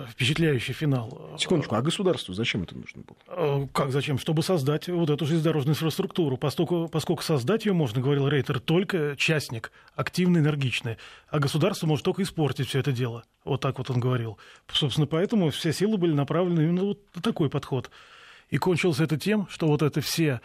впечатляющий 0.09 0.73
финал. 0.73 1.35
Секундочку, 1.37 1.75
а 1.75 1.81
государству 1.81 2.33
зачем 2.33 2.63
это 2.63 2.75
нужно 2.75 3.03
было? 3.03 3.17
Э, 3.27 3.67
как 3.73 3.91
зачем? 3.91 4.17
Чтобы 4.17 4.43
создать 4.43 4.87
вот 4.87 5.09
эту 5.09 5.25
железнодорожную 5.25 5.73
инфраструктуру. 5.73 6.37
Поскольку, 6.37 6.87
поскольку 6.87 7.23
создать 7.23 7.65
ее 7.65 7.73
можно, 7.73 8.01
говорил 8.01 8.27
Рейтер, 8.27 8.59
только 8.59 9.15
частник, 9.17 9.71
активный, 9.95 10.39
энергичный. 10.39 10.97
А 11.29 11.39
государство 11.39 11.87
может 11.87 12.05
только 12.05 12.23
испортить 12.23 12.67
все 12.67 12.79
это 12.79 12.91
дело. 12.91 13.23
Вот 13.43 13.61
так 13.61 13.77
вот 13.77 13.89
он 13.89 13.99
говорил. 13.99 14.37
Собственно, 14.71 15.07
поэтому 15.07 15.49
все 15.49 15.73
силы 15.73 15.97
были 15.97 16.13
направлены 16.13 16.61
именно 16.61 16.83
вот 16.83 16.99
на 17.13 17.21
такой 17.21 17.49
подход. 17.49 17.89
И 18.49 18.57
кончилось 18.57 18.99
это 18.99 19.17
тем, 19.17 19.47
что 19.49 19.67
вот 19.67 19.81
это 19.81 20.01
все 20.01 20.41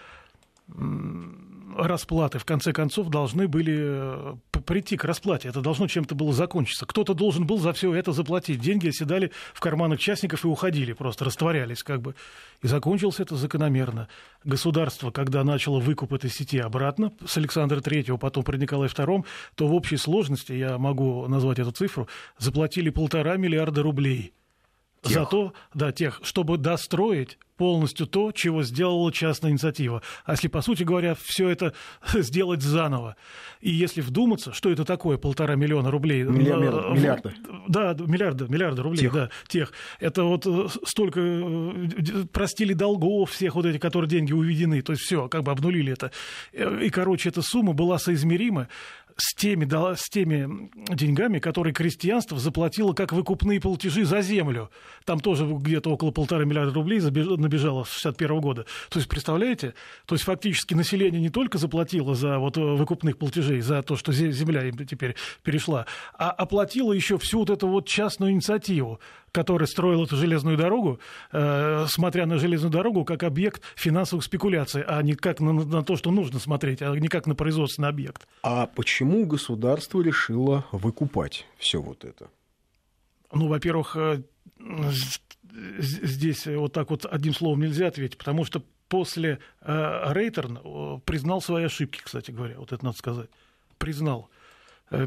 расплаты 1.76 2.38
в 2.38 2.44
конце 2.44 2.72
концов 2.72 3.08
должны 3.08 3.48
были 3.48 3.76
э, 3.78 4.36
прийти 4.64 4.96
к 4.96 5.04
расплате. 5.04 5.48
Это 5.48 5.60
должно 5.60 5.86
чем-то 5.88 6.14
было 6.14 6.32
закончиться. 6.32 6.86
Кто-то 6.86 7.14
должен 7.14 7.46
был 7.46 7.58
за 7.58 7.72
все 7.72 7.94
это 7.94 8.12
заплатить. 8.12 8.60
Деньги 8.60 8.88
оседали 8.88 9.30
в 9.54 9.60
карманах 9.60 9.98
частников 9.98 10.44
и 10.44 10.48
уходили, 10.48 10.92
просто 10.92 11.24
растворялись 11.24 11.82
как 11.82 12.02
бы. 12.02 12.14
И 12.62 12.68
закончилось 12.68 13.20
это 13.20 13.36
закономерно. 13.36 14.08
Государство, 14.44 15.10
когда 15.10 15.44
начало 15.44 15.80
выкуп 15.80 16.12
этой 16.12 16.30
сети 16.30 16.58
обратно, 16.58 17.12
с 17.26 17.36
Александра 17.36 17.80
III, 17.80 18.18
потом 18.18 18.44
при 18.44 18.58
Николае 18.58 18.90
II, 18.90 19.24
то 19.54 19.66
в 19.66 19.74
общей 19.74 19.96
сложности, 19.96 20.52
я 20.52 20.78
могу 20.78 21.26
назвать 21.28 21.58
эту 21.58 21.72
цифру, 21.72 22.08
заплатили 22.38 22.90
полтора 22.90 23.36
миллиарда 23.36 23.82
рублей. 23.82 24.32
Тех. 25.02 25.12
За 25.12 25.24
то, 25.24 25.52
да, 25.72 25.92
тех, 25.92 26.20
чтобы 26.22 26.58
достроить 26.58 27.38
полностью 27.60 28.06
то, 28.06 28.32
чего 28.32 28.62
сделала 28.62 29.12
частная 29.12 29.50
инициатива. 29.50 30.00
А 30.24 30.32
если, 30.32 30.48
по 30.48 30.62
сути 30.62 30.82
говоря, 30.82 31.14
все 31.22 31.50
это 31.50 31.74
сделать 32.14 32.62
заново. 32.62 33.16
И 33.60 33.68
если 33.70 34.00
вдуматься, 34.00 34.54
что 34.54 34.70
это 34.70 34.86
такое, 34.86 35.18
полтора 35.18 35.56
миллиона 35.56 35.90
рублей. 35.90 36.22
Миллиарда. 36.22 36.88
миллиарда. 36.88 37.34
Да, 37.68 37.94
миллиарда, 37.98 38.46
миллиарда 38.48 38.82
рублей, 38.82 39.00
тех. 39.02 39.12
да, 39.12 39.28
тех. 39.46 39.74
Это 39.98 40.24
вот 40.24 40.46
э, 40.46 40.68
столько 40.84 41.20
э, 41.20 42.24
простили 42.32 42.72
долгов 42.72 43.30
всех 43.30 43.56
вот 43.56 43.66
этих, 43.66 43.78
которые 43.78 44.08
деньги 44.08 44.32
уведены, 44.32 44.80
то 44.80 44.92
есть 44.92 45.02
все, 45.02 45.28
как 45.28 45.42
бы 45.42 45.52
обнулили 45.52 45.92
это. 45.92 46.12
Э, 46.54 46.80
и, 46.82 46.88
короче, 46.88 47.28
эта 47.28 47.42
сумма 47.42 47.74
была 47.74 47.98
соизмерима 47.98 48.68
с 49.16 49.34
теми, 49.34 49.64
да, 49.64 49.94
с 49.96 50.08
теми 50.08 50.70
деньгами, 50.94 51.38
которые 51.38 51.72
крестьянство 51.72 52.38
заплатило 52.38 52.92
как 52.92 53.12
выкупные 53.12 53.60
платежи 53.60 54.04
за 54.04 54.20
землю. 54.20 54.70
Там 55.04 55.20
тоже 55.20 55.46
где-то 55.46 55.90
около 55.90 56.10
полтора 56.10 56.44
миллиарда 56.44 56.74
рублей 56.74 57.00
набежало 57.00 57.84
с 57.84 57.92
61 57.92 58.40
года. 58.40 58.66
То 58.88 58.98
есть, 58.98 59.08
представляете? 59.08 59.74
То 60.06 60.14
есть, 60.14 60.24
фактически 60.24 60.74
население 60.74 61.20
не 61.20 61.30
только 61.30 61.58
заплатило 61.58 62.14
за 62.14 62.38
вот 62.38 62.56
э, 62.56 62.60
выкупных 62.60 63.18
платежей, 63.18 63.60
за 63.60 63.82
то, 63.82 63.96
что 63.96 64.12
земля 64.12 64.64
им 64.64 64.76
теперь 64.86 65.16
перешла, 65.42 65.86
а 66.18 66.30
оплатило 66.30 66.92
еще 66.92 67.18
всю 67.18 67.40
вот 67.40 67.50
эту 67.50 67.68
вот 67.68 67.86
частную 67.86 68.32
инициативу 68.32 69.00
который 69.32 69.66
строил 69.66 70.04
эту 70.04 70.16
железную 70.16 70.56
дорогу, 70.56 71.00
э, 71.32 71.86
смотря 71.88 72.26
на 72.26 72.38
железную 72.38 72.70
дорогу 72.72 73.04
как 73.04 73.22
объект 73.22 73.62
финансовых 73.76 74.24
спекуляций, 74.24 74.82
а 74.82 75.02
не 75.02 75.14
как 75.14 75.40
на, 75.40 75.52
на 75.52 75.82
то, 75.82 75.96
что 75.96 76.10
нужно 76.10 76.38
смотреть, 76.38 76.82
а 76.82 76.94
не 76.96 77.08
как 77.08 77.26
на 77.26 77.34
производственный 77.34 77.88
объект. 77.88 78.26
А 78.42 78.66
почему 78.66 78.99
государство 79.24 80.00
решило 80.00 80.64
выкупать 80.72 81.46
все 81.58 81.80
вот 81.80 82.04
это? 82.04 82.30
Ну, 83.32 83.48
во-первых, 83.48 83.96
э, 83.96 84.22
здесь 85.78 86.46
вот 86.46 86.72
так 86.72 86.90
вот 86.90 87.06
одним 87.06 87.34
словом 87.34 87.60
нельзя 87.60 87.88
ответить, 87.88 88.18
потому 88.18 88.44
что 88.44 88.62
после 88.88 89.38
э, 89.60 90.12
Рейтерн 90.12 90.58
э, 90.62 90.98
признал 91.04 91.40
свои 91.40 91.64
ошибки, 91.64 92.00
кстати 92.02 92.30
говоря, 92.30 92.58
вот 92.58 92.72
это 92.72 92.84
надо 92.84 92.96
сказать, 92.98 93.30
признал 93.78 94.28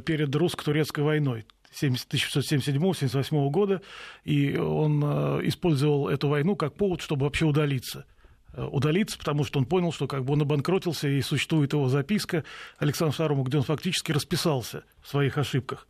перед 0.06 0.34
русско-турецкой 0.34 1.04
войной. 1.04 1.46
1977-1978 1.74 3.50
года, 3.50 3.82
и 4.24 4.56
он 4.56 5.04
использовал 5.48 6.08
эту 6.08 6.30
войну 6.30 6.56
как 6.56 6.76
повод, 6.76 7.02
чтобы 7.02 7.26
вообще 7.26 7.46
удалиться 7.46 8.06
удалиться, 8.56 9.18
потому 9.18 9.44
что 9.44 9.60
он 9.60 9.66
понял, 9.66 9.92
что 9.92 10.08
как 10.08 10.24
бы 10.24 10.34
он 10.34 10.42
обанкротился, 10.42 11.08
и 11.08 11.22
существует 11.22 11.74
его 11.74 11.90
записка 11.90 12.44
Александру 12.78 13.26
II, 13.26 13.44
где 13.44 13.58
он 13.58 13.64
фактически 13.64 14.12
расписался 14.12 14.84
в 15.02 15.10
своих 15.10 15.38
ошибках. 15.38 15.88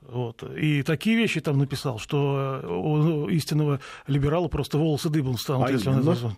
Вот. 0.00 0.42
И 0.56 0.82
такие 0.82 1.16
вещи 1.16 1.40
там 1.40 1.58
написал, 1.58 1.98
что 1.98 2.60
э, 2.62 2.66
у 2.66 3.28
истинного 3.28 3.80
либерала 4.06 4.48
просто 4.48 4.78
волосы 4.78 5.10
дыбом 5.10 5.36
станут, 5.36 5.68
а 5.68 5.72
если 5.72 5.90
он 5.90 6.08
М? 6.26 6.36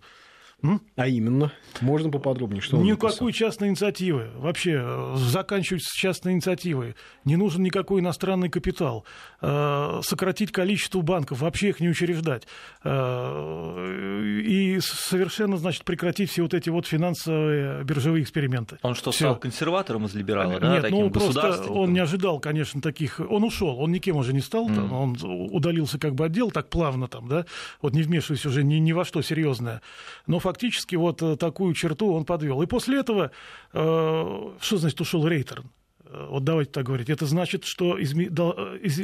А 0.97 1.09
именно? 1.09 1.53
Можно 1.81 2.11
поподробнее? 2.11 2.61
Что 2.61 2.77
Никакой 2.77 3.33
частной 3.33 3.69
инициативы. 3.69 4.29
Вообще, 4.37 4.81
э, 4.85 5.15
заканчивать 5.17 5.83
с 5.83 5.93
частной 5.93 6.33
инициативой. 6.33 6.95
Не 7.25 7.37
нужен 7.37 7.63
никакой 7.63 8.01
иностранный 8.01 8.49
капитал. 8.49 9.05
Э, 9.41 10.01
сократить 10.03 10.53
количество 10.53 11.01
банков, 11.01 11.41
вообще 11.41 11.71
их 11.71 11.81
не 11.81 11.89
учреждать. 11.89 12.47
Э, 12.85 14.43
и 14.45 14.79
совершенно, 14.81 15.57
значит, 15.57 15.85
прекратить 15.85 16.31
все 16.31 16.43
вот 16.43 16.55
эти 16.55 16.69
вот 16.69 16.87
финансовые 16.87 17.83
биржевые 17.85 18.23
эксперименты. 18.23 18.79
Он 18.83 18.95
что, 18.95 19.11
Всё. 19.11 19.27
стал 19.27 19.37
консерватором 19.37 20.07
из 20.07 20.15
либерала, 20.15 20.61
да? 20.61 20.81
Нет, 20.81 20.91
ну 20.91 21.11
просто 21.11 21.65
он 21.71 21.93
не 21.93 22.01
ожидал, 22.01 22.39
конечно, 22.39 22.81
таких... 22.81 23.21
Он 23.21 23.45
ушел, 23.45 23.81
он 23.81 23.91
никем 23.93 24.17
уже 24.17 24.33
не 24.33 24.41
стал, 24.41 24.69
mm. 24.69 24.75
там, 24.75 24.93
он 24.93 25.17
удалился 25.23 25.99
как 25.99 26.15
бы 26.15 26.27
отдел 26.27 26.51
так 26.51 26.69
плавно 26.69 27.09
там, 27.09 27.29
да, 27.29 27.47
вот 27.81 27.95
не 27.95 28.03
вмешиваясь 28.03 28.47
уже 28.47 28.63
ни, 28.63 28.77
ни 28.77 28.93
во 28.93 29.05
что 29.05 29.23
серьезное. 29.23 29.83
Но 30.27 30.39
факт 30.39 30.52
фактически 30.53 30.97
вот 30.97 31.23
э, 31.23 31.37
такую 31.37 31.73
черту 31.75 32.13
он 32.13 32.25
подвел. 32.25 32.61
И 32.63 32.67
после 32.67 33.01
этого, 33.01 33.31
э, 33.73 34.51
что 34.61 34.77
значит 34.77 35.01
ушел 35.01 35.27
Рейтерн? 35.27 35.65
Э, 36.05 36.27
вот 36.31 36.45
давайте 36.45 36.71
так 36.73 36.85
говорить, 36.85 37.09
это 37.09 37.25
значит, 37.25 37.65
что 37.65 38.01
изме... 38.03 38.27
из... 38.27 38.99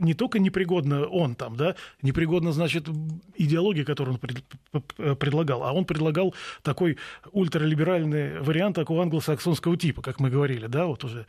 не 0.00 0.14
только 0.14 0.38
непригодно 0.38 1.06
он 1.06 1.34
там, 1.34 1.56
да, 1.56 1.74
непригодно, 2.02 2.52
значит, 2.52 2.88
идеология, 3.36 3.84
которую 3.84 4.14
он 4.14 4.20
пред... 4.20 5.18
предлагал, 5.18 5.64
а 5.64 5.72
он 5.72 5.84
предлагал 5.84 6.34
такой 6.62 6.98
ультралиберальный 7.32 8.40
вариант 8.40 8.76
такого 8.76 9.02
англосаксонского 9.02 9.76
типа, 9.76 10.02
как 10.02 10.20
мы 10.20 10.30
говорили, 10.30 10.68
да, 10.68 10.86
вот 10.86 11.02
уже 11.04 11.26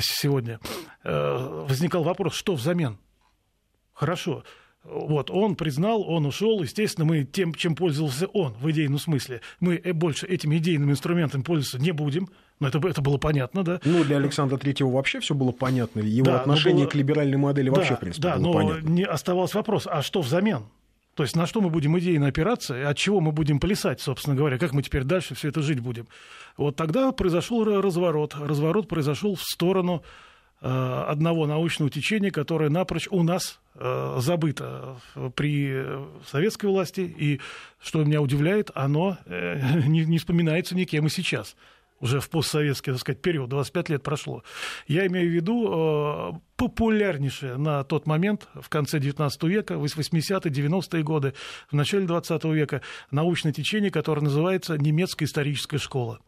сегодня. 0.00 0.58
Возникал 1.04 2.02
вопрос, 2.02 2.34
что 2.34 2.54
взамен? 2.54 2.98
Хорошо, 3.92 4.42
вот, 4.84 5.30
он 5.30 5.56
признал, 5.56 6.02
он 6.02 6.26
ушел. 6.26 6.62
Естественно, 6.62 7.06
мы 7.06 7.24
тем, 7.24 7.54
чем 7.54 7.74
пользовался 7.74 8.26
он 8.26 8.52
в 8.60 8.70
идейном 8.70 8.98
смысле, 8.98 9.40
мы 9.58 9.80
э, 9.82 9.92
больше 9.92 10.26
этими 10.26 10.58
идейными 10.58 10.92
инструментами 10.92 11.42
пользоваться 11.42 11.78
не 11.78 11.92
будем. 11.92 12.28
Ну, 12.60 12.68
это, 12.68 12.86
это 12.86 13.00
было 13.00 13.16
понятно, 13.16 13.64
да. 13.64 13.80
Ну, 13.84 14.04
для 14.04 14.18
Александра 14.18 14.58
Третьего 14.58 14.90
вообще 14.90 15.20
все 15.20 15.34
было 15.34 15.52
понятно. 15.52 16.00
Его 16.00 16.26
да, 16.26 16.40
отношение 16.40 16.84
было... 16.84 16.90
к 16.90 16.94
либеральной 16.94 17.38
модели 17.38 17.70
да, 17.70 17.76
вообще, 17.76 17.96
в 17.96 18.00
принципе, 18.00 18.22
да, 18.22 18.36
было 18.36 18.42
но 18.42 18.52
понятно. 18.52 18.88
Не 18.88 19.04
оставался 19.04 19.56
вопрос, 19.56 19.86
а 19.90 20.02
что 20.02 20.20
взамен? 20.20 20.64
То 21.14 21.22
есть 21.22 21.36
на 21.36 21.46
что 21.46 21.60
мы 21.60 21.70
будем 21.70 21.98
идейно 21.98 22.26
опираться, 22.26 22.88
от 22.88 22.96
чего 22.98 23.20
мы 23.20 23.32
будем 23.32 23.60
плясать, 23.60 24.00
собственно 24.00 24.36
говоря, 24.36 24.58
как 24.58 24.72
мы 24.72 24.82
теперь 24.82 25.04
дальше 25.04 25.34
все 25.34 25.48
это 25.48 25.62
жить 25.62 25.80
будем. 25.80 26.08
Вот 26.56 26.76
тогда 26.76 27.12
произошел 27.12 27.64
разворот. 27.64 28.34
Разворот 28.34 28.88
произошел 28.88 29.34
в 29.36 29.42
сторону 29.42 30.02
одного 30.66 31.46
научного 31.46 31.90
течения, 31.90 32.30
которое 32.30 32.70
напрочь 32.70 33.08
у 33.10 33.22
нас 33.22 33.60
э, 33.74 34.16
забыто 34.20 34.96
при 35.34 35.84
советской 36.26 36.66
власти, 36.66 37.00
и, 37.00 37.40
что 37.82 38.02
меня 38.02 38.22
удивляет, 38.22 38.70
оно 38.74 39.18
э, 39.26 39.82
не, 39.86 40.04
не 40.04 40.18
вспоминается 40.18 40.74
никем 40.74 41.06
и 41.06 41.10
сейчас 41.10 41.56
уже 42.00 42.20
в 42.20 42.28
постсоветский, 42.28 42.92
так 42.92 43.00
сказать, 43.00 43.22
период, 43.22 43.48
25 43.48 43.88
лет 43.88 44.02
прошло. 44.02 44.42
Я 44.86 45.06
имею 45.06 45.30
в 45.30 45.32
виду 45.32 45.70
э, 45.70 46.32
популярнейшее 46.56 47.56
на 47.56 47.82
тот 47.84 48.06
момент, 48.06 48.48
в 48.54 48.68
конце 48.68 48.98
19 48.98 49.42
века, 49.44 49.74
80-е, 49.74 50.52
90-е 50.52 51.02
годы, 51.02 51.34
в 51.70 51.74
начале 51.74 52.06
20 52.06 52.44
века, 52.44 52.82
научное 53.10 53.52
течение, 53.52 53.90
которое 53.90 54.22
называется 54.22 54.76
немецкая 54.76 55.24
историческая 55.24 55.78
школа. 55.78 56.20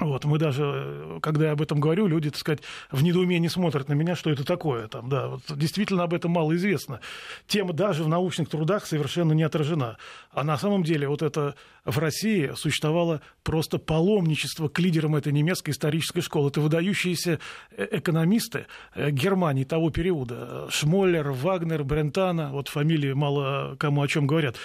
Вот, 0.00 0.24
мы 0.24 0.38
даже, 0.38 1.20
когда 1.22 1.46
я 1.46 1.52
об 1.52 1.62
этом 1.62 1.78
говорю, 1.78 2.08
люди, 2.08 2.28
так 2.28 2.40
сказать, 2.40 2.62
в 2.90 3.04
недоумении 3.04 3.46
смотрят 3.46 3.88
на 3.88 3.92
меня, 3.92 4.16
что 4.16 4.28
это 4.28 4.44
такое. 4.44 4.88
Там, 4.88 5.08
да, 5.08 5.28
вот, 5.28 5.42
действительно 5.56 6.02
об 6.02 6.14
этом 6.14 6.32
мало 6.32 6.56
известно. 6.56 6.98
Тема 7.46 7.72
даже 7.72 8.02
в 8.02 8.08
научных 8.08 8.48
трудах 8.48 8.86
совершенно 8.86 9.32
не 9.34 9.44
отражена. 9.44 9.96
А 10.32 10.42
на 10.42 10.58
самом 10.58 10.82
деле 10.82 11.06
вот 11.06 11.22
это 11.22 11.54
в 11.84 11.96
России 11.98 12.50
существовало 12.56 13.20
просто 13.44 13.78
паломничество 13.78 14.68
к 14.68 14.80
лидерам 14.80 15.14
этой 15.14 15.32
немецкой 15.32 15.70
исторической 15.70 16.22
школы. 16.22 16.48
Это 16.48 16.60
выдающиеся 16.60 17.38
э, 17.70 17.86
экономисты 17.92 18.66
э, 18.96 19.10
Германии 19.10 19.62
того 19.62 19.90
периода. 19.90 20.66
Шмоллер, 20.70 21.30
Вагнер, 21.30 21.84
Брентана, 21.84 22.50
вот 22.50 22.66
фамилии 22.66 23.12
мало 23.12 23.76
кому 23.78 24.02
о 24.02 24.08
чем 24.08 24.26
говорят. 24.26 24.56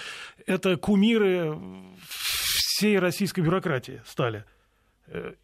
Это 0.46 0.76
кумиры 0.76 1.56
всей 2.08 2.98
российской 2.98 3.42
бюрократии 3.42 4.02
стали. 4.04 4.44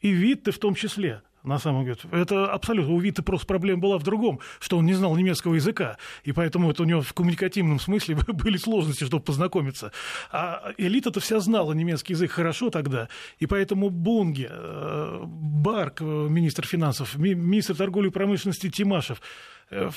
И 0.00 0.10
Витте 0.10 0.50
в 0.50 0.58
том 0.58 0.74
числе 0.74 1.22
на 1.46 1.58
самом 1.58 1.84
деле. 1.84 1.96
Это 2.10 2.46
абсолютно. 2.46 2.92
У 2.92 3.00
Вита 3.00 3.22
просто 3.22 3.46
проблема 3.46 3.80
была 3.80 3.98
в 3.98 4.02
другом, 4.02 4.40
что 4.58 4.78
он 4.78 4.84
не 4.84 4.94
знал 4.94 5.16
немецкого 5.16 5.54
языка, 5.54 5.96
и 6.24 6.32
поэтому 6.32 6.70
это 6.70 6.82
у 6.82 6.86
него 6.86 7.00
в 7.00 7.12
коммуникативном 7.14 7.78
смысле 7.78 8.16
были 8.26 8.56
сложности, 8.56 9.04
чтобы 9.04 9.22
познакомиться. 9.22 9.92
А 10.30 10.72
элита-то 10.76 11.20
вся 11.20 11.40
знала 11.40 11.72
немецкий 11.72 12.14
язык 12.14 12.32
хорошо 12.32 12.70
тогда, 12.70 13.08
и 13.38 13.46
поэтому 13.46 13.90
Бунге, 13.90 14.48
э, 14.50 15.20
Барк, 15.24 16.00
э, 16.00 16.04
министр 16.04 16.66
финансов, 16.66 17.16
министр 17.16 17.76
торговли 17.76 18.08
и 18.08 18.10
промышленности 18.10 18.68
Тимашев, 18.68 19.22
э, 19.70 19.90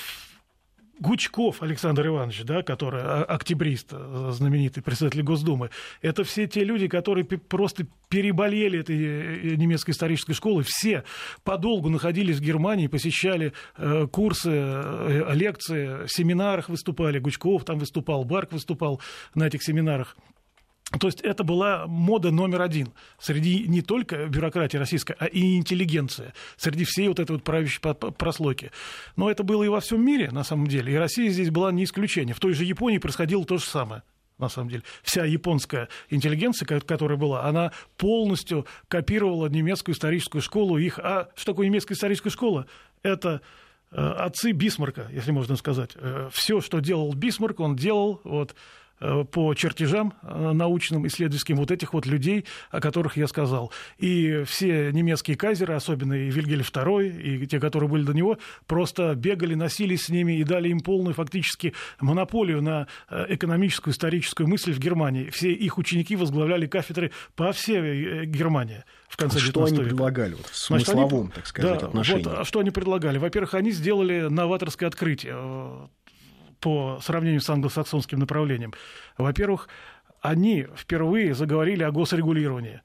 Гучков 1.00 1.62
Александр 1.62 2.06
Иванович, 2.06 2.42
да, 2.44 2.62
который 2.62 3.00
а, 3.02 3.24
октябрист, 3.24 3.88
э, 3.92 4.30
знаменитый 4.32 4.82
председатель 4.82 5.22
Госдумы, 5.22 5.70
это 6.02 6.24
все 6.24 6.46
те 6.46 6.62
люди, 6.62 6.88
которые 6.88 7.24
просто 7.24 7.86
переболели 8.10 8.80
этой 8.80 9.52
э, 9.52 9.56
немецкой 9.56 9.90
исторической 9.90 10.34
школы. 10.34 10.62
Все 10.64 11.04
подолгу 11.42 11.88
находились 11.88 12.36
в 12.36 12.42
Германии, 12.42 12.86
посещали 12.86 13.54
э, 13.78 14.06
курсы, 14.12 14.50
лекции, 15.32 16.06
семинарах 16.06 16.68
выступали. 16.68 17.18
Гучков 17.18 17.64
там 17.64 17.78
выступал, 17.78 18.24
Барк 18.24 18.52
выступал 18.52 19.00
на 19.34 19.46
этих 19.46 19.62
семинарах. 19.62 20.16
То 20.98 21.06
есть 21.06 21.20
это 21.20 21.44
была 21.44 21.86
мода 21.86 22.32
номер 22.32 22.62
один 22.62 22.92
среди 23.18 23.68
не 23.68 23.80
только 23.80 24.26
бюрократии 24.26 24.76
российской, 24.76 25.14
а 25.18 25.26
и 25.26 25.56
интеллигенции, 25.56 26.32
среди 26.56 26.84
всей 26.84 27.08
вот 27.08 27.20
этой 27.20 27.32
вот 27.32 27.44
правящей 27.44 27.80
прослойки. 27.80 28.72
Но 29.14 29.30
это 29.30 29.44
было 29.44 29.62
и 29.62 29.68
во 29.68 29.80
всем 29.80 30.04
мире, 30.04 30.30
на 30.32 30.42
самом 30.42 30.66
деле. 30.66 30.92
И 30.92 30.96
Россия 30.96 31.30
здесь 31.30 31.50
была 31.50 31.70
не 31.70 31.84
исключение. 31.84 32.34
В 32.34 32.40
той 32.40 32.54
же 32.54 32.64
Японии 32.64 32.98
происходило 32.98 33.44
то 33.44 33.58
же 33.58 33.64
самое 33.64 34.02
на 34.38 34.48
самом 34.48 34.70
деле. 34.70 34.82
Вся 35.02 35.24
японская 35.24 35.88
интеллигенция, 36.08 36.66
которая 36.66 37.18
была, 37.18 37.44
она 37.44 37.72
полностью 37.96 38.66
копировала 38.88 39.48
немецкую 39.48 39.94
историческую 39.94 40.42
школу. 40.42 40.78
Их... 40.78 40.98
А 40.98 41.28
что 41.36 41.52
такое 41.52 41.66
немецкая 41.66 41.94
историческая 41.94 42.30
школа? 42.30 42.66
Это 43.02 43.42
э, 43.92 43.96
отцы 43.96 44.52
Бисмарка, 44.52 45.08
если 45.12 45.30
можно 45.30 45.56
сказать. 45.56 45.90
Э, 45.94 46.30
Все, 46.32 46.60
что 46.60 46.80
делал 46.80 47.12
Бисмарк, 47.12 47.60
он 47.60 47.76
делал 47.76 48.20
вот, 48.24 48.56
по 49.24 49.54
чертежам 49.54 50.12
э, 50.22 50.52
научным, 50.52 51.06
исследовательским 51.06 51.56
вот 51.56 51.70
этих 51.70 51.94
вот 51.94 52.06
людей, 52.06 52.44
о 52.70 52.80
которых 52.80 53.16
я 53.16 53.26
сказал. 53.26 53.72
И 53.98 54.44
все 54.46 54.92
немецкие 54.92 55.36
кайзеры, 55.36 55.74
особенно 55.74 56.12
и 56.12 56.30
Вильгель 56.30 56.60
II, 56.60 57.20
и 57.20 57.46
те, 57.46 57.58
которые 57.60 57.88
были 57.88 58.04
до 58.04 58.12
него, 58.12 58.38
просто 58.66 59.14
бегали, 59.14 59.54
носились 59.54 60.04
с 60.04 60.08
ними 60.08 60.38
и 60.38 60.44
дали 60.44 60.68
им 60.68 60.80
полную 60.80 61.14
фактически 61.14 61.74
монополию 62.00 62.62
на 62.62 62.86
э, 63.08 63.26
экономическую, 63.30 63.92
историческую 63.92 64.46
мысль 64.48 64.72
в 64.72 64.78
Германии. 64.78 65.30
Все 65.30 65.52
их 65.52 65.78
ученики 65.78 66.16
возглавляли 66.16 66.66
кафедры 66.66 67.12
по 67.34 67.52
всей 67.52 68.26
Германии 68.26 68.84
в 69.08 69.16
конце 69.16 69.38
Что 69.38 69.64
они 69.64 69.78
века. 69.78 69.88
предлагали 69.88 70.34
вот, 70.34 70.46
в 70.46 70.56
смысловом, 70.56 71.08
Значит, 71.08 71.22
они, 71.22 71.30
так 71.34 71.46
сказать, 71.46 71.80
да, 71.80 71.86
отношении? 71.86 72.24
Вот, 72.24 72.38
а 72.38 72.44
что 72.44 72.60
они 72.60 72.70
предлагали? 72.70 73.18
Во-первых, 73.18 73.54
они 73.54 73.72
сделали 73.72 74.28
новаторское 74.28 74.88
открытие 74.88 75.34
по 76.60 76.98
сравнению 77.02 77.40
с 77.40 77.50
англосаксонским 77.50 78.18
направлением. 78.18 78.72
Во-первых, 79.18 79.68
они 80.20 80.66
впервые 80.76 81.34
заговорили 81.34 81.82
о 81.82 81.92
госрегулировании. 81.92 82.82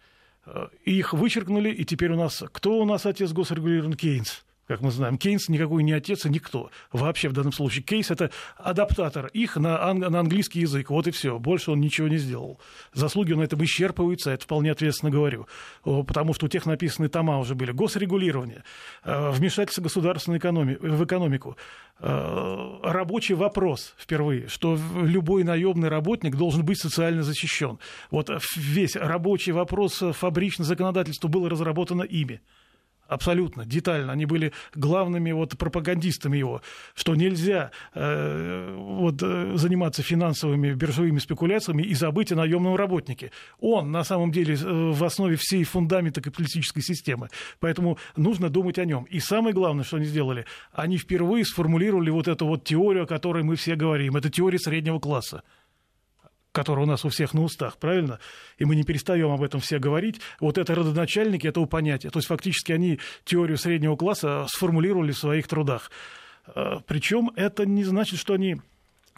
Их 0.84 1.14
вычеркнули, 1.14 1.70
и 1.70 1.84
теперь 1.86 2.12
у 2.12 2.16
нас... 2.16 2.44
Кто 2.52 2.80
у 2.80 2.86
нас 2.86 3.06
отец 3.06 3.32
госрегулирования? 3.32 3.98
Кейнс 3.98 4.46
как 4.68 4.82
мы 4.82 4.92
знаем. 4.92 5.18
Кейнс 5.18 5.48
никакой 5.50 5.84
не 5.84 5.92
отец 5.94 6.26
и 6.26 6.30
никто. 6.30 6.72
Вообще 6.92 7.30
в 7.30 7.34
данном 7.34 7.52
случае 7.52 7.84
Кейс– 7.84 8.10
это 8.12 8.32
адаптатор 8.58 9.28
их 9.28 9.58
на, 9.58 9.78
анг- 9.78 10.10
на 10.10 10.20
английский 10.20 10.62
язык. 10.62 10.90
Вот 10.90 11.08
и 11.08 11.12
все. 11.12 11.38
Больше 11.38 11.72
он 11.72 11.82
ничего 11.82 12.08
не 12.08 12.18
сделал. 12.18 12.60
Заслуги 12.94 13.34
на 13.34 13.44
этом 13.44 13.64
исчерпываются, 13.64 14.32
это 14.32 14.44
вполне 14.44 14.72
ответственно 14.72 15.12
говорю. 15.12 15.48
Потому 15.84 16.34
что 16.34 16.48
у 16.48 16.50
тех 16.50 16.66
написаны 16.66 17.10
тома 17.10 17.38
уже 17.40 17.54
были. 17.56 17.72
Госрегулирование, 17.72 18.64
э, 19.04 19.32
вмешательство 19.32 19.84
государственной 19.84 20.40
экономи- 20.40 20.78
в 20.80 21.04
экономику, 21.04 21.58
э, 22.00 22.80
рабочий 22.84 23.36
вопрос 23.36 23.94
впервые, 23.98 24.48
что 24.48 24.78
любой 24.96 25.44
наемный 25.44 25.90
работник 25.90 26.36
должен 26.36 26.66
быть 26.66 26.80
социально 26.80 27.24
защищен. 27.24 27.80
Вот 28.10 28.30
весь 28.56 28.96
рабочий 28.96 29.52
вопрос 29.52 30.02
фабричного 30.14 30.68
законодательства 30.68 31.28
было 31.28 31.50
разработано 31.50 32.02
ими. 32.02 32.42
Абсолютно, 33.08 33.66
детально. 33.66 34.14
Они 34.14 34.26
были 34.26 34.52
главными 34.74 35.32
вот 35.32 35.58
пропагандистами 35.58 36.38
его, 36.38 36.62
что 36.96 37.14
нельзя 37.16 37.70
э, 37.94 38.76
вот, 38.76 39.22
э, 39.22 39.54
заниматься 39.58 40.02
финансовыми 40.02 40.74
биржевыми 40.74 41.20
спекуляциями 41.20 41.84
и 41.84 41.94
забыть 41.94 42.32
о 42.32 42.36
наемном 42.36 42.76
работнике. 42.76 43.32
Он 43.60 43.92
на 43.92 44.04
самом 44.04 44.32
деле 44.32 44.56
э, 44.56 44.92
в 44.92 45.04
основе 45.04 45.36
всей 45.36 45.64
фундамента 45.64 46.20
капиталистической 46.20 46.82
системы. 46.82 47.30
Поэтому 47.60 48.00
нужно 48.16 48.50
думать 48.50 48.80
о 48.80 48.86
нем. 48.86 49.04
И 49.04 49.20
самое 49.20 49.54
главное, 49.54 49.84
что 49.84 49.98
они 49.98 50.06
сделали, 50.06 50.46
они 50.74 50.98
впервые 50.98 51.46
сформулировали 51.46 52.10
вот 52.10 52.28
эту 52.28 52.48
вот 52.48 52.64
теорию, 52.64 53.04
о 53.04 53.08
которой 53.08 53.44
мы 53.44 53.56
все 53.56 53.76
говорим. 53.76 54.16
Это 54.16 54.32
теория 54.32 54.58
среднего 54.58 54.98
класса 55.00 55.44
который 56.56 56.84
у 56.84 56.88
нас 56.88 57.06
у 57.06 57.10
всех 57.10 57.34
на 57.34 57.44
устах, 57.44 57.78
правильно? 57.78 58.20
И 58.58 58.66
мы 58.66 58.76
не 58.76 58.84
перестаем 58.84 59.30
об 59.30 59.44
этом 59.44 59.60
все 59.60 59.78
говорить. 59.78 60.22
Вот 60.40 60.58
это 60.58 60.74
родоначальники 60.74 61.46
этого 61.46 61.66
понятия. 61.66 62.10
То 62.10 62.20
есть 62.20 62.28
фактически 62.28 62.72
они 62.72 63.00
теорию 63.26 63.58
среднего 63.58 63.96
класса 63.96 64.46
сформулировали 64.50 65.12
в 65.12 65.18
своих 65.18 65.48
трудах. 65.48 65.92
А, 66.48 66.80
Причем 66.88 67.32
это 67.36 67.66
не 67.66 67.84
значит, 67.84 68.18
что 68.18 68.34
они 68.34 68.58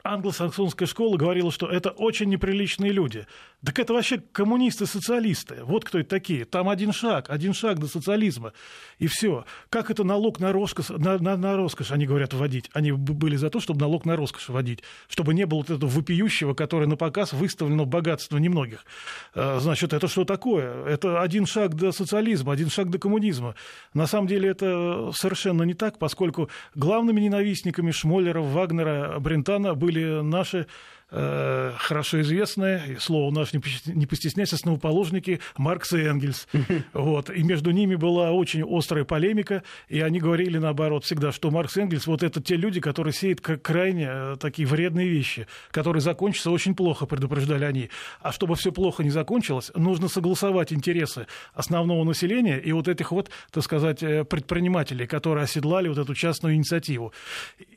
англосаксонская 0.03 0.87
школа 0.87 1.17
говорила, 1.17 1.51
что 1.51 1.67
это 1.67 1.89
очень 1.89 2.29
неприличные 2.29 2.91
люди. 2.91 3.25
Так 3.65 3.79
это 3.79 3.93
вообще 3.93 4.19
коммунисты-социалисты. 4.19 5.63
Вот 5.63 5.83
кто 5.83 5.99
это 5.99 6.09
такие. 6.09 6.45
Там 6.45 6.69
один 6.69 6.93
шаг, 6.93 7.29
один 7.29 7.53
шаг 7.53 7.79
до 7.79 7.87
социализма. 7.87 8.53
И 8.99 9.07
все. 9.07 9.45
Как 9.69 9.89
это 9.89 10.03
налог 10.03 10.39
на 10.39 10.51
роскошь, 10.51 10.89
на, 10.89 11.17
на, 11.17 11.35
на 11.35 11.57
роскошь, 11.57 11.91
они 11.91 12.05
говорят, 12.05 12.33
вводить? 12.33 12.69
Они 12.73 12.91
были 12.91 13.35
за 13.35 13.49
то, 13.49 13.59
чтобы 13.59 13.81
налог 13.81 14.05
на 14.05 14.15
роскошь 14.15 14.49
вводить. 14.49 14.83
Чтобы 15.07 15.33
не 15.33 15.45
было 15.45 15.59
вот 15.59 15.71
этого 15.71 15.89
вопиющего, 15.89 16.53
которое 16.53 16.85
на 16.85 16.97
показ 16.97 17.33
выставлено 17.33 17.85
богатство 17.85 18.37
немногих. 18.37 18.85
А, 19.33 19.59
значит, 19.59 19.91
это 19.91 20.07
что 20.07 20.23
такое? 20.23 20.85
Это 20.85 21.21
один 21.21 21.47
шаг 21.47 21.73
до 21.73 21.91
социализма, 21.91 22.53
один 22.53 22.69
шаг 22.69 22.91
до 22.91 22.99
коммунизма. 22.99 23.55
На 23.93 24.05
самом 24.05 24.27
деле 24.27 24.49
это 24.49 25.11
совершенно 25.15 25.63
не 25.63 25.73
так, 25.73 25.97
поскольку 25.97 26.49
главными 26.75 27.21
ненавистниками 27.21 27.89
Шмоллера, 27.89 28.41
Вагнера, 28.41 29.19
Брентана 29.19 29.73
были 29.73 29.86
наши 30.23 30.65
э, 31.11 31.73
хорошо 31.77 32.21
известные, 32.21 32.97
слово 32.99 33.31
наш 33.31 33.53
не 33.53 34.05
постесняйся, 34.05 34.55
основоположники 34.55 35.39
Маркс 35.57 35.93
и 35.93 35.99
Энгельс. 35.99 36.47
Вот. 36.93 37.29
И 37.29 37.43
между 37.43 37.71
ними 37.71 37.95
была 37.95 38.31
очень 38.31 38.63
острая 38.63 39.03
полемика, 39.03 39.63
и 39.87 40.01
они 40.01 40.19
говорили 40.19 40.57
наоборот 40.57 41.05
всегда, 41.05 41.31
что 41.31 41.51
Маркс 41.51 41.77
и 41.77 41.81
Энгельс 41.81 42.07
вот 42.07 42.23
это 42.23 42.41
те 42.41 42.55
люди, 42.55 42.79
которые 42.81 43.13
сеют 43.13 43.41
крайне 43.41 44.07
э, 44.09 44.35
такие 44.39 44.67
вредные 44.67 45.07
вещи, 45.07 45.47
которые 45.71 46.01
закончатся 46.01 46.51
очень 46.51 46.75
плохо, 46.75 47.05
предупреждали 47.05 47.65
они. 47.65 47.89
А 48.21 48.31
чтобы 48.31 48.55
все 48.55 48.71
плохо 48.71 49.03
не 49.03 49.09
закончилось, 49.09 49.71
нужно 49.75 50.07
согласовать 50.07 50.73
интересы 50.73 51.27
основного 51.53 52.03
населения 52.03 52.59
и 52.59 52.71
вот 52.71 52.87
этих 52.87 53.11
вот, 53.11 53.29
так 53.51 53.63
сказать, 53.63 54.03
э, 54.03 54.23
предпринимателей, 54.23 55.07
которые 55.07 55.43
оседлали 55.43 55.87
вот 55.87 55.97
эту 55.97 56.13
частную 56.15 56.55
инициативу. 56.55 57.13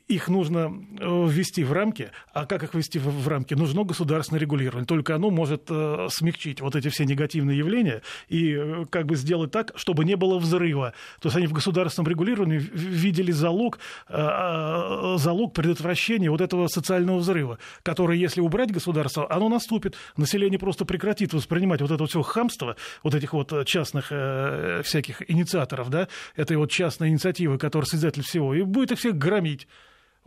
Их 0.07 0.27
нужно 0.27 0.71
ввести 0.99 1.63
в 1.63 1.71
рамки, 1.71 2.09
а 2.33 2.45
как 2.45 2.63
их 2.63 2.73
ввести 2.73 2.99
в 2.99 3.20
рамки? 3.27 3.53
Нужно 3.53 3.83
государственное 3.83 4.39
регулирование. 4.39 4.85
Только 4.85 5.15
оно 5.15 5.29
может 5.29 5.69
смягчить 6.09 6.61
вот 6.61 6.75
эти 6.75 6.89
все 6.89 7.05
негативные 7.05 7.57
явления 7.57 8.01
и 8.29 8.85
как 8.89 9.05
бы 9.05 9.15
сделать 9.15 9.51
так, 9.51 9.71
чтобы 9.75 10.05
не 10.05 10.15
было 10.15 10.37
взрыва. 10.37 10.93
То 11.19 11.27
есть 11.27 11.37
они 11.37 11.47
в 11.47 11.53
государственном 11.53 12.09
регулировании 12.09 12.57
видели 12.57 13.31
залог, 13.31 13.79
залог 14.09 15.53
предотвращения 15.53 16.29
вот 16.29 16.41
этого 16.41 16.67
социального 16.67 17.17
взрыва, 17.17 17.59
который, 17.83 18.17
если 18.19 18.41
убрать 18.41 18.71
государство, 18.71 19.31
оно 19.31 19.49
наступит. 19.49 19.95
Население 20.17 20.59
просто 20.59 20.85
прекратит 20.85 21.33
воспринимать 21.33 21.81
вот 21.81 21.91
это 21.91 22.05
все 22.05 22.21
хамство, 22.21 22.75
вот 23.03 23.15
этих 23.15 23.33
вот 23.33 23.65
частных 23.65 24.07
э, 24.11 24.81
всяких 24.83 25.29
инициаторов, 25.29 25.89
да, 25.89 26.07
этой 26.35 26.57
вот 26.57 26.71
частной 26.71 27.09
инициативы, 27.09 27.57
которая 27.57 27.85
создатель 27.85 28.23
всего, 28.23 28.53
и 28.53 28.61
будет 28.61 28.91
их 28.91 28.99
всех 28.99 29.17
громить. 29.17 29.67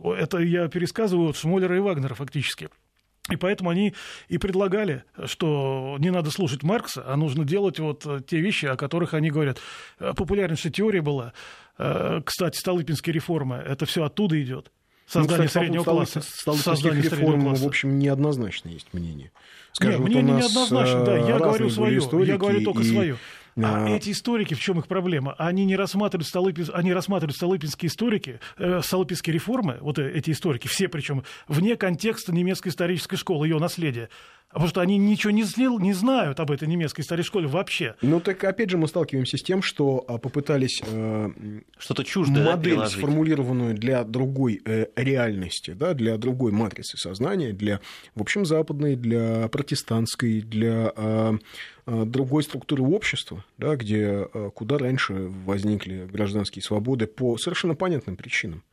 Это 0.03 0.39
я 0.39 0.67
пересказываю 0.67 1.29
от 1.29 1.37
Шмолера 1.37 1.75
и 1.75 1.79
Вагнера 1.79 2.13
фактически. 2.15 2.69
И 3.31 3.37
поэтому 3.37 3.71
они 3.71 3.95
и 4.27 4.37
предлагали, 4.37 5.03
что 5.25 5.95
не 5.99 6.11
надо 6.11 6.29
слушать 6.29 6.61
Маркса, 6.61 7.03
а 7.07 7.15
нужно 7.15 7.43
делать 7.43 7.79
вот 7.79 8.05
те 8.27 8.39
вещи, 8.39 8.67
о 8.67 8.75
которых 8.75 9.15
они 9.15 9.31
говорят. 9.31 9.59
Популярнейшая 9.97 10.71
теория 10.71 11.01
была, 11.01 11.33
э, 11.79 12.21
кстати, 12.23 12.59
Столыпинские 12.59 13.13
реформы, 13.13 13.55
это 13.55 13.87
все 13.87 14.03
оттуда 14.03 14.39
идет. 14.41 14.71
Создание 15.07 15.43
ну, 15.43 15.47
кстати, 15.47 15.63
среднего 15.63 15.83
класса. 15.83 16.21
Столыпинских 16.21 17.19
реформ, 17.19 17.53
в 17.53 17.65
общем, 17.65 17.97
неоднозначно 17.97 18.69
есть 18.69 18.93
мнение. 18.93 19.31
Скажем, 19.71 20.01
Нет, 20.01 20.09
мнение 20.09 20.35
неоднозначно, 20.37 21.03
да, 21.03 21.17
я 21.17 21.37
говорю 21.37 21.69
свое, 21.69 22.01
я 22.25 22.37
говорю 22.37 22.63
только 22.63 22.81
и... 22.81 22.91
свое. 22.91 23.17
А, 23.57 23.85
а 23.85 23.89
эти 23.89 24.11
историки, 24.11 24.53
в 24.53 24.59
чем 24.59 24.79
их 24.79 24.87
проблема? 24.87 25.33
Они 25.37 25.63
не 25.65 25.77
рассматривают, 25.77 26.27
Столыпин, 26.27 26.67
они 26.73 26.93
рассматривают 26.93 27.35
столыпинские 27.37 27.87
историки, 27.87 28.39
э, 28.57 28.81
столыпинские 28.81 29.33
реформы, 29.33 29.77
вот 29.79 29.97
э, 29.97 30.11
эти 30.11 30.31
историки, 30.31 30.67
все 30.67 30.89
причем, 30.89 31.23
вне 31.47 31.77
контекста 31.77 32.33
немецкой 32.33 32.69
исторической 32.69 33.15
школы, 33.15 33.47
ее 33.47 33.57
наследия. 33.59 34.09
Потому 34.49 34.69
что 34.69 34.79
они 34.79 34.97
ничего 34.97 35.31
не, 35.31 35.43
сделал, 35.43 35.79
не 35.79 35.91
знают 35.91 36.39
об 36.39 36.49
этой 36.49 36.67
немецкой 36.67 37.01
старой 37.01 37.23
школе 37.23 37.45
вообще. 37.45 37.95
Ну, 38.01 38.21
так 38.21 38.41
опять 38.45 38.69
же 38.69 38.77
мы 38.77 38.87
сталкиваемся 38.87 39.37
с 39.37 39.43
тем, 39.43 39.61
что 39.61 40.05
а, 40.07 40.17
попытались 40.17 40.81
э, 40.81 41.29
что-то 41.77 42.05
чуждое 42.05 42.45
модель, 42.45 42.77
да, 42.77 42.87
сформулированную 42.87 43.75
для 43.75 44.05
другой 44.05 44.61
э, 44.63 44.85
реальности, 44.95 45.71
да, 45.71 45.93
для 45.93 46.17
другой 46.17 46.53
матрицы 46.53 46.97
сознания, 46.97 47.51
для, 47.51 47.81
в 48.15 48.21
общем, 48.21 48.45
западной, 48.45 48.95
для 48.95 49.49
протестантской, 49.49 50.41
для 50.41 50.93
э, 50.95 51.37
э 51.87 52.05
другой 52.05 52.43
структуры 52.43 52.83
общества, 52.83 53.43
да, 53.57 53.75
где 53.75 54.27
э, 54.33 54.51
куда 54.55 54.77
раньше 54.77 55.13
возникли 55.45 56.07
гражданские 56.09 56.63
свободы 56.63 57.07
по 57.07 57.37
совершенно 57.37 57.75
понятным 57.75 58.15
причинам 58.15 58.63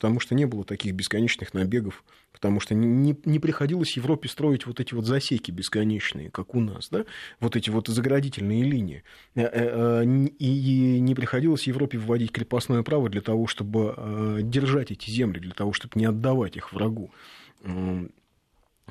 потому 0.00 0.18
что 0.18 0.34
не 0.34 0.46
было 0.46 0.64
таких 0.64 0.94
бесконечных 0.94 1.52
набегов, 1.52 2.04
потому 2.32 2.58
что 2.58 2.74
не, 2.74 3.14
не 3.26 3.38
приходилось 3.38 3.98
Европе 3.98 4.30
строить 4.30 4.64
вот 4.64 4.80
эти 4.80 4.94
вот 4.94 5.04
засеки 5.04 5.50
бесконечные, 5.50 6.30
как 6.30 6.54
у 6.54 6.60
нас, 6.60 6.88
да, 6.88 7.04
вот 7.38 7.54
эти 7.54 7.68
вот 7.68 7.88
заградительные 7.88 8.62
линии. 8.62 9.02
Э, 9.34 9.42
э, 9.42 10.02
э, 10.02 10.26
и 10.38 11.00
не 11.00 11.14
приходилось 11.14 11.66
Европе 11.66 11.98
вводить 11.98 12.32
крепостное 12.32 12.82
право 12.82 13.10
для 13.10 13.20
того, 13.20 13.46
чтобы 13.46 14.40
держать 14.42 14.90
эти 14.90 15.10
земли, 15.10 15.38
для 15.38 15.52
того, 15.52 15.74
чтобы 15.74 15.92
не 15.96 16.06
отдавать 16.06 16.56
их 16.56 16.72
врагу. 16.72 17.10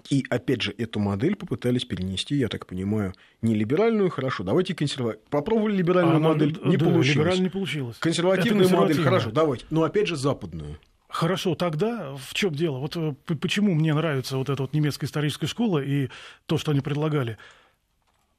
И 0.10 0.26
опять 0.30 0.62
же, 0.62 0.74
эту 0.78 1.00
модель 1.00 1.36
попытались 1.36 1.86
перенести, 1.86 2.36
я 2.36 2.50
так 2.50 2.68
понимаю, 2.68 3.14
не 3.42 3.56
либеральную, 3.56 4.10
хорошо, 4.12 4.44
давайте 4.44 4.76
консервативную. 4.76 5.28
Попробовали 5.30 5.76
либеральную 5.76 6.18
а 6.18 6.20
модель, 6.20 6.58
не 6.64 6.78
да, 6.78 6.86
получилось. 6.86 7.40
не 7.40 7.50
получилось. 7.50 7.98
Консервативную 7.98 8.70
модель, 8.70 9.02
хорошо, 9.02 9.32
давайте. 9.32 9.66
Но 9.72 9.84
опять 9.84 10.08
же, 10.08 10.16
западную. 10.16 10.78
Хорошо, 11.20 11.54
тогда 11.54 12.16
в 12.16 12.34
чем 12.34 12.56
дело? 12.56 12.78
Вот 12.78 12.96
э, 12.96 13.14
почему 13.42 13.74
мне 13.74 13.94
нравится 13.94 14.38
вот 14.38 14.48
эта 14.48 14.62
вот 14.62 14.72
немецкая 14.72 15.06
историческая 15.06 15.48
школа 15.48 15.80
и 15.80 16.08
то, 16.46 16.58
что 16.58 16.72
они 16.72 16.80
предлагали? 16.80 17.38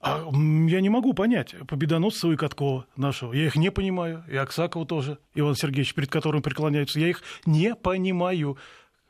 А 0.00 0.24
я 0.66 0.80
не 0.80 0.88
могу 0.88 1.12
понять 1.12 1.54
Победоносцева 1.68 2.32
и 2.32 2.36
Каткова 2.36 2.86
нашего. 2.96 3.34
Я 3.34 3.44
их 3.44 3.56
не 3.56 3.70
понимаю. 3.70 4.24
И 4.30 4.34
Аксакова 4.34 4.86
тоже, 4.86 5.18
Иван 5.34 5.56
Сергеевич, 5.56 5.92
перед 5.92 6.08
которым 6.08 6.40
преклоняются. 6.40 6.98
Я 6.98 7.08
их 7.08 7.22
не 7.44 7.74
понимаю. 7.74 8.56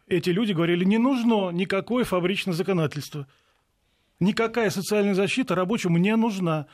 Эти 0.08 0.30
люди 0.30 0.52
говорили, 0.52 0.82
не 0.82 0.98
нужно 0.98 1.50
никакое 1.50 2.02
фабричное 2.02 2.54
законодательство. 2.54 3.28
Никакая 4.18 4.70
социальная 4.70 5.14
защита 5.14 5.54
рабочему 5.54 5.96
не 5.98 6.16
нужна. 6.16 6.66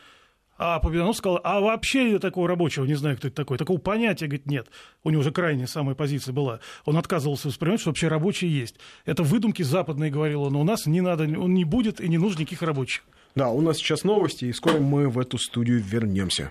А 0.59 0.79
Победоносцев 0.79 1.19
сказал, 1.19 1.41
а 1.45 1.61
вообще 1.61 2.19
такого 2.19 2.49
рабочего, 2.49 2.85
не 2.85 2.95
знаю, 2.95 3.17
кто 3.17 3.29
это 3.29 3.37
такой, 3.37 3.59
такого 3.59 3.79
понятия, 3.79 4.27
говорит, 4.27 4.47
нет. 4.47 4.69
У 5.05 5.11
него 5.11 5.21
уже 5.21 5.31
крайняя 5.31 5.67
самая 5.67 5.95
позиция 5.95 6.33
была. 6.33 6.61
Он 6.85 6.97
отказывался 6.97 7.49
воспринимать, 7.49 7.81
что 7.81 7.91
вообще 7.91 8.09
рабочие 8.09 8.57
есть. 8.57 8.77
Это 9.05 9.23
выдумки 9.23 9.63
западные, 9.63 10.11
говорил 10.11 10.43
он, 10.43 10.57
у 10.57 10.65
нас 10.65 10.87
не 10.87 11.01
надо, 11.01 11.25
он 11.25 11.55
не 11.55 11.65
будет 11.65 12.01
и 12.01 12.09
не 12.09 12.19
нужно 12.19 12.41
никаких 12.41 12.63
рабочих. 12.63 13.03
Да, 13.35 13.51
у 13.51 13.61
нас 13.61 13.77
сейчас 13.77 14.03
новости, 14.03 14.47
и 14.47 14.53
скоро 14.53 14.79
мы 14.79 15.09
в 15.09 15.19
эту 15.19 15.37
студию 15.37 15.83
вернемся. 15.83 16.51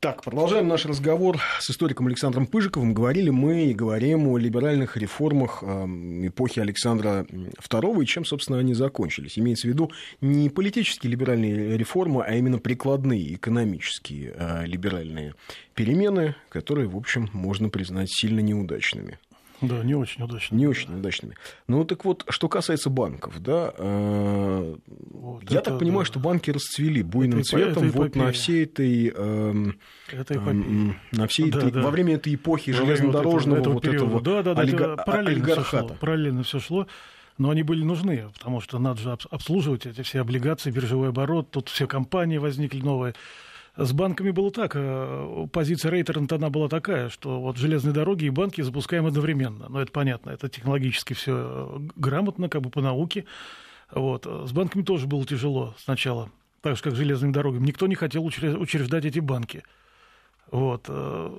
Так, 0.00 0.22
продолжаем 0.22 0.66
наш 0.66 0.86
разговор 0.86 1.38
с 1.60 1.68
историком 1.68 2.06
Александром 2.06 2.46
Пыжиковым. 2.46 2.94
Говорили 2.94 3.28
мы 3.28 3.66
и 3.66 3.74
говорим 3.74 4.28
о 4.28 4.38
либеральных 4.38 4.96
реформах 4.96 5.62
эпохи 5.62 6.58
Александра 6.58 7.26
II 7.28 8.02
и 8.02 8.06
чем, 8.06 8.24
собственно, 8.24 8.58
они 8.58 8.72
закончились. 8.72 9.38
Имеется 9.38 9.68
в 9.68 9.70
виду 9.70 9.92
не 10.22 10.48
политические 10.48 11.10
либеральные 11.10 11.76
реформы, 11.76 12.24
а 12.24 12.34
именно 12.34 12.58
прикладные 12.58 13.34
экономические 13.34 14.32
э, 14.34 14.64
либеральные 14.64 15.34
перемены, 15.74 16.34
которые, 16.48 16.88
в 16.88 16.96
общем, 16.96 17.28
можно 17.34 17.68
признать 17.68 18.10
сильно 18.10 18.40
неудачными. 18.40 19.18
Да, 19.60 19.84
не 19.84 19.94
очень 19.94 20.22
удачными. 20.22 20.60
Не 20.60 20.66
очень 20.66 20.98
удачными. 20.98 21.34
Ну, 21.66 21.84
так 21.84 22.04
вот, 22.04 22.24
что 22.28 22.48
касается 22.48 22.88
банков, 22.88 23.40
да, 23.40 23.72
э, 23.76 24.76
вот 24.86 25.50
я 25.50 25.58
это, 25.58 25.70
так 25.70 25.78
понимаю, 25.78 26.00
да. 26.00 26.06
что 26.06 26.18
банки 26.18 26.50
расцвели 26.50 27.02
буйным 27.02 27.40
это, 27.40 27.48
цветом 27.48 27.88
это 27.88 27.98
вот 27.98 28.16
на 28.16 28.32
всей 28.32 28.64
этой... 28.64 29.12
Э, 29.14 29.72
это 30.12 30.34
э, 30.34 30.92
на 31.12 31.26
всей 31.26 31.50
да, 31.50 31.58
этой, 31.58 31.70
да. 31.72 31.82
Во 31.82 31.90
время 31.90 32.14
этой 32.14 32.34
эпохи 32.34 32.70
во 32.70 32.78
железнодорожного 32.78 33.62
вот 33.70 33.84
этого, 33.84 34.08
вот 34.08 34.22
этого, 34.22 34.42
да, 34.42 34.42
да, 34.42 34.54
да, 34.54 34.62
олига... 34.62 34.96
параллельно 34.96 35.44
олигархата. 35.44 35.64
Все 35.64 35.86
шло, 35.88 35.96
параллельно 36.00 36.42
все 36.42 36.60
шло. 36.60 36.86
Но 37.38 37.48
они 37.48 37.62
были 37.62 37.82
нужны, 37.82 38.28
потому 38.34 38.60
что 38.60 38.78
надо 38.78 39.00
же 39.00 39.16
обслуживать 39.30 39.86
эти 39.86 40.02
все 40.02 40.20
облигации, 40.20 40.70
биржевой 40.70 41.08
оборот, 41.08 41.50
тут 41.50 41.70
все 41.70 41.86
компании 41.86 42.36
возникли 42.36 42.80
новые. 42.80 43.14
С 43.76 43.92
банками 43.92 44.30
было 44.30 44.50
так. 44.50 44.72
Э, 44.74 45.46
позиция 45.52 45.90
Рейтернта 45.90 46.36
она 46.36 46.50
была 46.50 46.68
такая, 46.68 47.08
что 47.08 47.40
вот 47.40 47.56
железные 47.56 47.92
дороги 47.92 48.24
и 48.24 48.30
банки 48.30 48.60
запускаем 48.60 49.06
одновременно. 49.06 49.68
Но 49.68 49.80
это 49.80 49.92
понятно, 49.92 50.30
это 50.30 50.48
технологически 50.48 51.14
все 51.14 51.32
э, 51.36 51.78
грамотно, 51.96 52.48
как 52.48 52.62
бы 52.62 52.70
по 52.70 52.80
науке. 52.80 53.26
Вот. 53.90 54.26
С 54.26 54.52
банками 54.52 54.82
тоже 54.82 55.06
было 55.06 55.24
тяжело 55.24 55.74
сначала, 55.78 56.30
так 56.60 56.76
же, 56.76 56.82
как 56.82 56.94
с 56.94 56.96
железными 56.96 57.32
дорогами. 57.32 57.66
Никто 57.66 57.86
не 57.86 57.94
хотел 57.94 58.24
учреждать 58.24 59.04
эти 59.04 59.20
банки. 59.20 59.62
Вот. 60.50 60.86
Э, 60.88 61.30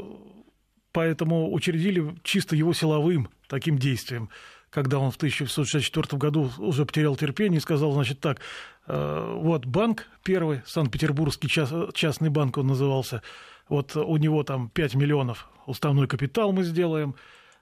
поэтому 0.93 1.53
учредили 1.53 2.15
чисто 2.23 2.55
его 2.55 2.73
силовым 2.73 3.29
таким 3.47 3.77
действием 3.77 4.29
когда 4.71 4.99
он 4.99 5.11
в 5.11 5.17
1964 5.17 6.17
году 6.17 6.49
уже 6.57 6.85
потерял 6.85 7.15
терпение 7.15 7.57
и 7.57 7.61
сказал, 7.61 7.91
значит, 7.91 8.19
так, 8.19 8.39
э, 8.87 9.35
вот 9.37 9.65
банк 9.65 10.07
первый, 10.23 10.61
Санкт-Петербургский 10.65 11.49
частный 11.93 12.29
банк 12.29 12.57
он 12.57 12.67
назывался, 12.67 13.21
вот 13.69 13.95
у 13.95 14.17
него 14.17 14.43
там 14.43 14.69
5 14.69 14.95
миллионов 14.95 15.49
уставной 15.67 16.07
капитал 16.07 16.53
мы 16.53 16.63
сделаем, 16.63 17.15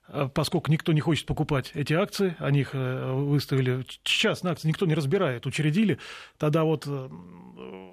э, 0.08 0.30
поскольку 0.34 0.72
никто 0.72 0.94
не 0.94 1.02
хочет 1.02 1.26
покупать 1.26 1.72
эти 1.74 1.94
акции, 1.94 2.36
они 2.38 2.60
их 2.62 2.70
э, 2.74 3.12
выставили, 3.12 3.84
частные 4.04 4.52
акции 4.52 4.68
никто 4.68 4.86
не 4.86 4.94
разбирает, 4.94 5.48
учредили, 5.48 5.98
тогда 6.38 6.64
вот 6.64 6.88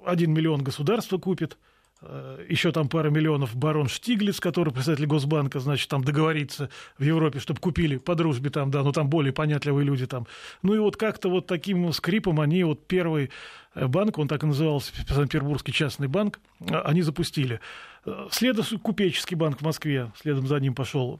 1 0.05 0.31
миллион 0.31 0.63
государство 0.63 1.17
купит, 1.17 1.57
еще 2.01 2.71
там 2.71 2.89
пара 2.89 3.09
миллионов 3.09 3.55
барон 3.55 3.87
Штиглиц, 3.87 4.39
который 4.39 4.71
председатель 4.71 5.07
Госбанка, 5.07 5.59
значит, 5.59 5.89
там 5.89 6.03
договорится 6.03 6.69
в 6.97 7.03
Европе, 7.03 7.39
чтобы 7.39 7.59
купили 7.59 7.97
по 7.97 8.13
дружбе 8.15 8.49
там, 8.49 8.69
да, 8.69 8.83
ну 8.83 8.91
там 8.91 9.09
более 9.09 9.33
понятливые 9.33 9.85
люди 9.85 10.05
там. 10.05 10.27
Ну 10.61 10.75
и 10.75 10.79
вот 10.79 10.95
как-то 10.95 11.29
вот 11.29 11.47
таким 11.47 11.91
скрипом 11.93 12.39
они 12.39 12.63
вот 12.63 12.87
первый 12.87 13.31
э, 13.73 13.87
банк, 13.87 14.19
он 14.19 14.27
так 14.27 14.43
и 14.43 14.45
назывался, 14.45 14.93
Санкт-Петербургский 15.07 15.73
частный 15.73 16.07
банк, 16.07 16.39
э, 16.59 16.75
они 16.81 17.01
запустили. 17.01 17.59
Следом 18.31 18.63
купеческий 18.81 19.35
банк 19.35 19.59
в 19.59 19.63
Москве, 19.63 20.11
следом 20.21 20.47
за 20.47 20.59
ним 20.59 20.75
пошел, 20.75 21.19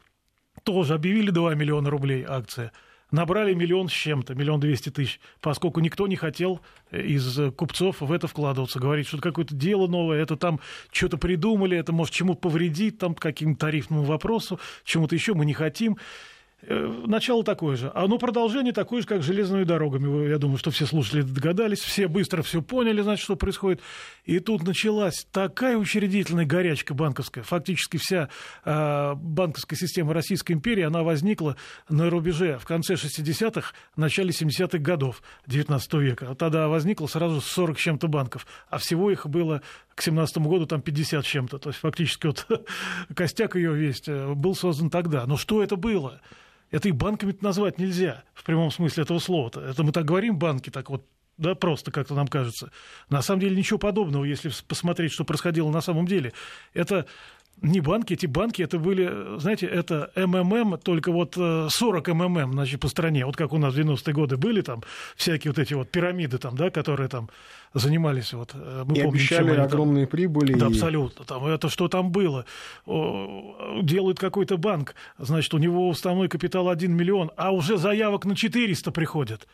тоже 0.63 0.93
объявили 0.93 1.31
2 1.31 1.55
миллиона 1.55 1.89
рублей 1.89 2.23
акция. 2.27 2.71
Набрали 3.11 3.53
миллион 3.53 3.89
с 3.89 3.91
чем-то, 3.91 4.35
миллион 4.35 4.59
двести 4.59 4.89
тысяч, 4.89 5.19
поскольку 5.41 5.79
никто 5.79 6.07
не 6.07 6.15
хотел 6.15 6.61
из 6.91 7.39
купцов 7.55 8.01
в 8.01 8.11
это 8.11 8.27
вкладываться. 8.27 8.79
Говорить, 8.79 9.07
что 9.07 9.19
какое-то 9.19 9.55
дело 9.55 9.87
новое, 9.87 10.21
это 10.21 10.35
там 10.35 10.59
что-то 10.91 11.17
придумали, 11.17 11.77
это 11.77 11.93
может 11.93 12.13
чему 12.13 12.35
повредить, 12.35 12.97
там 12.97 13.15
каким-то 13.15 13.67
тарифному 13.67 14.03
вопросу, 14.03 14.59
чему-то 14.83 15.15
еще 15.15 15.33
мы 15.33 15.45
не 15.45 15.53
хотим. 15.53 15.97
Э, 16.63 17.03
начало 17.05 17.43
такое 17.43 17.77
же. 17.77 17.91
А 17.93 18.07
ну, 18.07 18.17
продолжение 18.17 18.73
такое 18.73 19.01
же, 19.01 19.07
как 19.07 19.21
железными 19.21 19.63
дорогами. 19.63 20.27
Я 20.27 20.39
думаю, 20.39 20.57
что 20.57 20.71
все 20.71 20.87
слушатели 20.87 21.21
догадались, 21.21 21.79
все 21.79 22.07
быстро 22.07 22.41
все 22.41 22.63
поняли, 22.63 23.01
значит, 23.01 23.23
что 23.23 23.35
происходит. 23.35 23.79
И 24.25 24.39
тут 24.39 24.63
началась 24.63 25.27
такая 25.31 25.77
учредительная 25.77 26.45
горячка 26.45 26.95
банковская. 26.95 27.43
Фактически 27.43 27.97
вся 27.97 28.29
э, 28.65 29.13
банковская 29.15 29.75
система 29.75 30.13
Российской 30.15 30.53
империи, 30.53 30.83
она 30.83 31.03
возникла 31.03 31.57
на 31.89 32.09
рубеже 32.09 32.57
в 32.57 32.65
конце 32.65 32.95
60-х, 32.95 33.73
начале 33.95 34.31
70-х 34.31 34.79
годов 34.79 35.21
19 35.45 35.93
века. 35.93 36.33
Тогда 36.33 36.67
возникло 36.69 37.05
сразу 37.05 37.39
40 37.39 37.77
с 37.77 37.81
чем-то 37.81 38.07
банков, 38.07 38.47
а 38.69 38.79
всего 38.79 39.11
их 39.11 39.27
было 39.27 39.61
к 39.97 40.01
17 40.03 40.37
году 40.37 40.67
там 40.67 40.81
50 40.81 41.25
с 41.25 41.27
чем-то. 41.27 41.57
То 41.57 41.69
есть 41.69 41.79
фактически 41.79 42.27
вот 42.27 42.47
костяк 43.15 43.55
ее 43.55 43.73
весь 43.73 44.03
э, 44.07 44.33
был 44.35 44.53
создан 44.53 44.91
тогда. 44.91 45.25
Но 45.25 45.37
что 45.37 45.63
это 45.63 45.75
было? 45.75 46.21
Это 46.69 46.87
и 46.87 46.91
банками 46.91 47.35
назвать 47.41 47.79
нельзя 47.79 48.23
в 48.35 48.43
прямом 48.43 48.69
смысле 48.69 49.03
этого 49.03 49.17
слова. 49.17 49.49
-то. 49.49 49.67
Это 49.67 49.83
мы 49.83 49.91
так 49.91 50.05
говорим, 50.05 50.37
банки, 50.37 50.69
так 50.69 50.91
вот 50.91 51.03
да, 51.37 51.55
просто 51.55 51.91
как-то 51.91 52.13
нам 52.13 52.27
кажется. 52.27 52.71
На 53.09 53.21
самом 53.21 53.41
деле 53.41 53.55
ничего 53.55 53.79
подобного, 53.79 54.23
если 54.23 54.51
посмотреть, 54.67 55.11
что 55.11 55.23
происходило 55.23 55.69
на 55.71 55.81
самом 55.81 56.05
деле. 56.05 56.33
Это 56.73 57.05
не 57.61 57.81
банки, 57.81 58.13
эти 58.13 58.25
банки, 58.25 58.61
это 58.61 58.77
были, 58.77 59.39
знаете, 59.39 59.65
это 59.65 60.11
МММ, 60.15 60.77
только 60.77 61.11
вот 61.11 61.35
40 61.35 62.07
МММ, 62.07 62.53
значит, 62.53 62.79
по 62.79 62.87
стране. 62.87 63.25
Вот 63.25 63.35
как 63.35 63.53
у 63.53 63.57
нас 63.57 63.73
в 63.73 63.77
90-е 63.79 64.13
годы 64.13 64.37
были 64.37 64.61
там 64.61 64.83
всякие 65.15 65.51
вот 65.51 65.59
эти 65.59 65.73
вот 65.73 65.89
пирамиды 65.89 66.37
там, 66.37 66.55
да, 66.55 66.69
которые 66.69 67.09
там 67.09 67.29
занимались. 67.73 68.33
Вот, 68.33 68.51
э, 68.53 68.83
мы 68.85 68.93
и 68.93 69.01
помним, 69.01 69.09
обещали 69.09 69.51
они, 69.51 69.59
огромные 69.59 70.05
там, 70.05 70.11
прибыли. 70.11 70.53
Да, 70.53 70.67
и... 70.67 70.69
абсолютно. 70.69 71.25
Там, 71.25 71.45
это 71.45 71.69
что 71.69 71.87
там 71.87 72.11
было? 72.11 72.45
Делает 72.85 74.19
какой-то 74.19 74.57
банк, 74.57 74.95
значит, 75.17 75.53
у 75.53 75.57
него 75.57 75.89
уставной 75.89 76.29
капитал 76.29 76.69
1 76.69 76.93
миллион, 76.93 77.31
а 77.37 77.51
уже 77.51 77.77
заявок 77.77 78.25
на 78.25 78.35
400 78.35 78.91
приходят. 78.91 79.47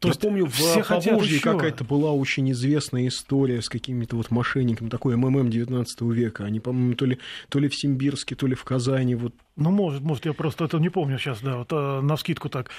То 0.00 0.08
Я 0.08 0.12
есть 0.12 0.20
помню, 0.22 0.46
в 0.46 0.88
Поволжье 0.88 1.40
какая-то 1.40 1.84
была 1.84 2.12
очень 2.12 2.50
известная 2.52 3.06
история 3.06 3.60
с 3.60 3.68
какими-то 3.68 4.16
вот 4.16 4.30
мошенниками, 4.30 4.88
такой 4.88 5.14
МММ 5.16 5.50
19 5.50 6.00
века. 6.00 6.44
Они, 6.46 6.58
по-моему, 6.58 6.94
то 6.94 7.04
ли, 7.04 7.18
то 7.50 7.58
ли 7.58 7.68
в 7.68 7.74
Симбирске, 7.74 8.34
то 8.34 8.46
ли 8.46 8.54
в 8.54 8.64
Казани. 8.64 9.14
Вот. 9.14 9.34
Ну, 9.56 9.70
может, 9.70 10.00
может, 10.00 10.24
я 10.24 10.32
просто 10.32 10.64
это 10.64 10.78
не 10.78 10.88
помню 10.88 11.18
сейчас, 11.18 11.42
да, 11.42 11.58
вот, 11.58 11.68
а, 11.72 12.00
на 12.00 12.16
скидку 12.16 12.48
так. 12.48 12.70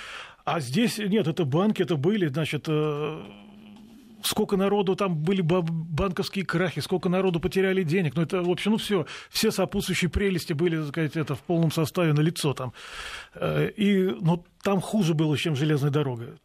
А 0.45 0.59
здесь, 0.59 0.97
нет, 0.97 1.27
это 1.27 1.45
банки, 1.45 1.83
это 1.83 1.95
были, 1.95 2.25
значит, 2.25 2.65
э, 2.67 3.21
сколько 4.23 4.57
народу 4.57 4.95
там 4.95 5.15
были 5.15 5.41
банковские 5.41 6.43
крахи, 6.43 6.79
сколько 6.79 7.07
народу 7.07 7.39
потеряли 7.39 7.83
денег. 7.83 8.15
Ну, 8.15 8.23
это, 8.23 8.41
в 8.41 8.49
общем, 8.49 8.71
ну, 8.71 8.77
все, 8.77 9.05
все 9.29 9.51
сопутствующие 9.51 10.09
прелести 10.09 10.53
были, 10.53 10.77
так 10.77 10.87
сказать, 10.87 11.15
это 11.15 11.35
в 11.35 11.41
полном 11.41 11.69
составе 11.71 12.13
на 12.13 12.21
лицо 12.21 12.55
там. 12.55 12.73
Э, 13.35 13.69
и, 13.69 14.09
ну, 14.21 14.43
там 14.63 14.81
хуже 14.81 15.13
было, 15.13 15.37
чем 15.37 15.55
железная 15.55 15.91
дорога. 15.91 16.39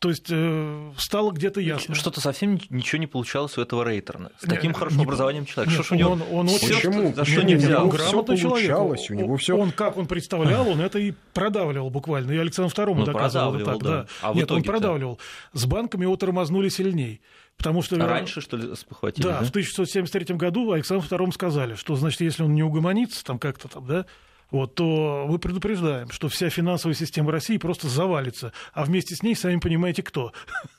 То 0.00 0.08
есть 0.08 0.28
э, 0.30 0.92
стало 0.96 1.30
где-то 1.30 1.60
ясно. 1.60 1.94
Что-то 1.94 2.22
совсем 2.22 2.58
ничего 2.70 2.98
не 2.98 3.06
получалось 3.06 3.58
у 3.58 3.60
этого 3.60 3.84
Рейтерна. 3.86 4.32
С 4.38 4.48
таким 4.48 4.70
нет, 4.70 4.78
хорошим 4.78 4.98
не, 4.98 5.04
образованием 5.04 5.44
человека. 5.44 5.76
Нет, 5.76 5.84
что 5.84 5.94
он, 5.94 6.00
у 6.00 6.00
него, 6.00 6.12
он, 6.12 6.22
он 6.32 6.46
Почему? 6.46 7.12
За 7.12 7.24
что 7.26 7.42
нет, 7.42 7.60
нельзя? 7.60 7.82
Он 7.82 7.90
грамотный 7.90 8.38
человек. 8.38 8.78
У 9.10 9.14
него 9.14 9.36
все. 9.36 9.58
Он 9.58 9.72
как 9.72 9.98
он 9.98 10.06
представлял, 10.06 10.66
он 10.66 10.80
это 10.80 10.98
и 10.98 11.12
продавливал 11.34 11.90
буквально. 11.90 12.32
И 12.32 12.38
Александр 12.38 12.72
II 12.72 12.94
ну, 12.94 13.04
доказывал 13.04 13.54
это 13.56 13.64
так. 13.66 13.82
Да. 13.82 13.90
Да. 13.90 14.06
А 14.22 14.32
нет, 14.32 14.50
он 14.50 14.62
продавливал. 14.62 15.20
С 15.52 15.66
банками 15.66 16.04
его 16.04 16.16
тормознули 16.16 16.70
сильней. 16.70 17.20
Потому 17.58 17.82
что, 17.82 17.96
а 17.96 18.08
раньше, 18.08 18.40
что 18.40 18.56
ли, 18.56 18.74
спохватили? 18.74 19.22
Да, 19.22 19.40
да, 19.40 19.44
в 19.44 19.50
1673 19.50 20.34
году 20.36 20.72
Александру 20.72 21.06
II 21.06 21.30
сказали, 21.32 21.74
что, 21.74 21.94
значит, 21.94 22.22
если 22.22 22.42
он 22.42 22.54
не 22.54 22.62
угомонится, 22.62 23.22
там 23.22 23.38
как-то 23.38 23.68
там, 23.68 23.86
да, 23.86 24.06
вот, 24.50 24.74
то 24.74 25.26
мы 25.28 25.38
предупреждаем, 25.38 26.10
что 26.10 26.28
вся 26.28 26.50
финансовая 26.50 26.94
система 26.94 27.32
России 27.32 27.56
просто 27.56 27.88
завалится, 27.88 28.52
а 28.72 28.84
вместе 28.84 29.14
с 29.14 29.22
ней, 29.22 29.34
сами 29.34 29.58
понимаете, 29.58 30.02
кто 30.02 30.32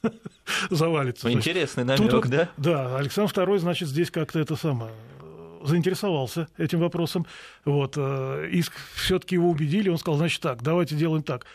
завалится. 0.70 1.32
Интересный 1.32 1.84
намек, 1.84 2.28
да? 2.28 2.50
Да, 2.58 2.98
Александр 2.98 3.32
II, 3.32 3.60
значит, 3.60 3.88
здесь 3.88 4.12
как-то 4.12 4.40
это 4.40 4.56
самое 4.56 4.92
заинтересовался 5.64 6.48
этим 6.58 6.80
вопросом, 6.80 7.28
вот, 7.66 7.94
э, 7.96 8.50
и 8.52 8.64
все-таки 8.96 9.36
его 9.36 9.50
убедили, 9.50 9.90
он 9.90 10.00
сказал, 10.00 10.18
значит 10.18 10.42
так, 10.42 10.64
давайте 10.64 10.96
делаем 10.96 11.22
так. 11.24 11.46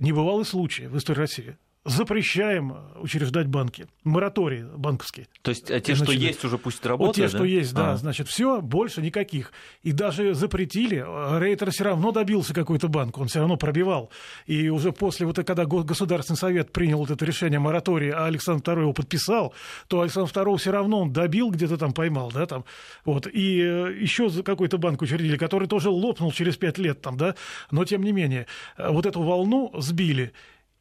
Небывалый 0.00 0.44
случай 0.44 0.88
в 0.88 0.96
истории 0.96 1.18
России 1.20 1.56
запрещаем 1.84 2.76
учреждать 3.00 3.48
банки. 3.48 3.86
Моратории 4.04 4.64
банковские. 4.76 5.26
То 5.42 5.50
есть 5.50 5.70
а 5.70 5.80
те, 5.80 5.96
значит, 5.96 6.14
что 6.14 6.26
есть, 6.26 6.44
уже 6.44 6.58
пусть 6.58 6.84
работают? 6.86 7.16
Вот 7.16 7.26
те, 7.26 7.32
да? 7.32 7.38
что 7.38 7.44
есть, 7.44 7.74
да. 7.74 7.92
А. 7.92 7.96
Значит, 7.96 8.28
все, 8.28 8.60
больше 8.60 9.02
никаких. 9.02 9.52
И 9.82 9.90
даже 9.90 10.34
запретили. 10.34 11.04
Рейтер 11.40 11.70
все 11.70 11.84
равно 11.84 12.12
добился 12.12 12.54
какой-то 12.54 12.88
банк, 12.88 13.18
он 13.18 13.26
все 13.26 13.40
равно 13.40 13.56
пробивал. 13.56 14.10
И 14.46 14.68
уже 14.68 14.92
после, 14.92 15.26
вот 15.26 15.36
когда 15.36 15.64
Государственный 15.64 16.36
совет 16.36 16.72
принял 16.72 16.98
вот 16.98 17.10
это 17.10 17.24
решение 17.24 17.58
моратории, 17.58 18.10
а 18.10 18.26
Александр 18.26 18.72
II 18.72 18.80
его 18.82 18.92
подписал, 18.92 19.52
то 19.88 20.00
Александр 20.02 20.30
II 20.30 20.56
все 20.58 20.70
равно 20.70 21.00
он 21.00 21.12
добил, 21.12 21.50
где-то 21.50 21.78
там 21.78 21.92
поймал, 21.92 22.30
да, 22.30 22.46
там. 22.46 22.64
Вот. 23.04 23.26
И 23.26 23.60
э, 23.60 23.96
еще 23.98 24.30
какой-то 24.42 24.78
банк 24.78 25.02
учредили, 25.02 25.36
который 25.36 25.66
тоже 25.66 25.90
лопнул 25.90 26.30
через 26.30 26.56
пять 26.56 26.78
лет 26.78 27.00
там, 27.00 27.16
да. 27.16 27.34
Но, 27.72 27.84
тем 27.84 28.04
не 28.04 28.12
менее, 28.12 28.46
э, 28.76 28.88
вот 28.88 29.04
эту 29.04 29.20
волну 29.22 29.72
сбили. 29.78 30.32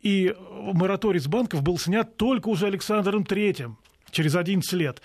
И 0.01 0.35
мораторий 0.49 1.19
с 1.19 1.27
банков 1.27 1.61
был 1.61 1.77
снят 1.77 2.17
только 2.17 2.49
уже 2.49 2.67
Александром 2.67 3.23
III 3.23 3.73
через 4.11 4.35
11 4.35 4.73
лет. 4.73 5.01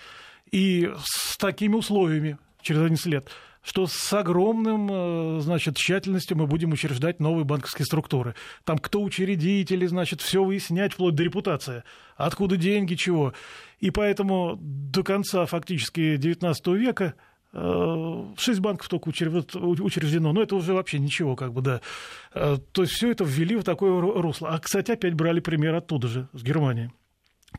И 0.51 0.91
с 1.03 1.37
такими 1.37 1.75
условиями 1.75 2.37
через 2.61 2.81
11 2.81 3.05
лет 3.07 3.29
что 3.67 3.85
с 3.85 4.13
огромным, 4.13 4.87
э, 4.89 5.39
значит, 5.41 5.75
тщательностью 5.75 6.37
мы 6.37 6.47
будем 6.47 6.71
учреждать 6.71 7.19
новые 7.19 7.43
банковские 7.43 7.85
структуры. 7.85 8.33
Там 8.63 8.77
кто 8.77 9.03
учредители, 9.03 9.85
значит, 9.87 10.21
все 10.21 10.41
выяснять, 10.41 10.93
вплоть 10.93 11.15
до 11.15 11.23
репутации. 11.23 11.83
Откуда 12.15 12.55
деньги, 12.55 12.95
чего. 12.95 13.33
И 13.81 13.91
поэтому 13.91 14.57
до 14.61 15.03
конца 15.03 15.45
фактически 15.45 16.15
XIX 16.15 16.77
века 16.77 17.15
шесть 18.37 18.59
банков 18.59 18.89
только 18.89 19.07
учреждено, 19.07 20.33
но 20.33 20.41
это 20.41 20.55
уже 20.55 20.73
вообще 20.73 20.99
ничего, 20.99 21.35
как 21.35 21.53
бы, 21.53 21.61
да. 21.61 21.81
Э, 22.33 22.57
то 22.71 22.81
есть 22.83 22.93
все 22.93 23.11
это 23.11 23.23
ввели 23.23 23.55
в 23.55 23.63
такое 23.63 23.99
русло. 23.99 24.49
А, 24.49 24.59
кстати, 24.59 24.91
опять 24.91 25.13
брали 25.13 25.39
пример 25.39 25.73
оттуда 25.75 26.07
же, 26.07 26.27
с 26.33 26.43
Германии. 26.43 26.91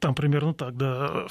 Там 0.01 0.15
примерно 0.15 0.55
так, 0.55 0.77
да. 0.77 1.27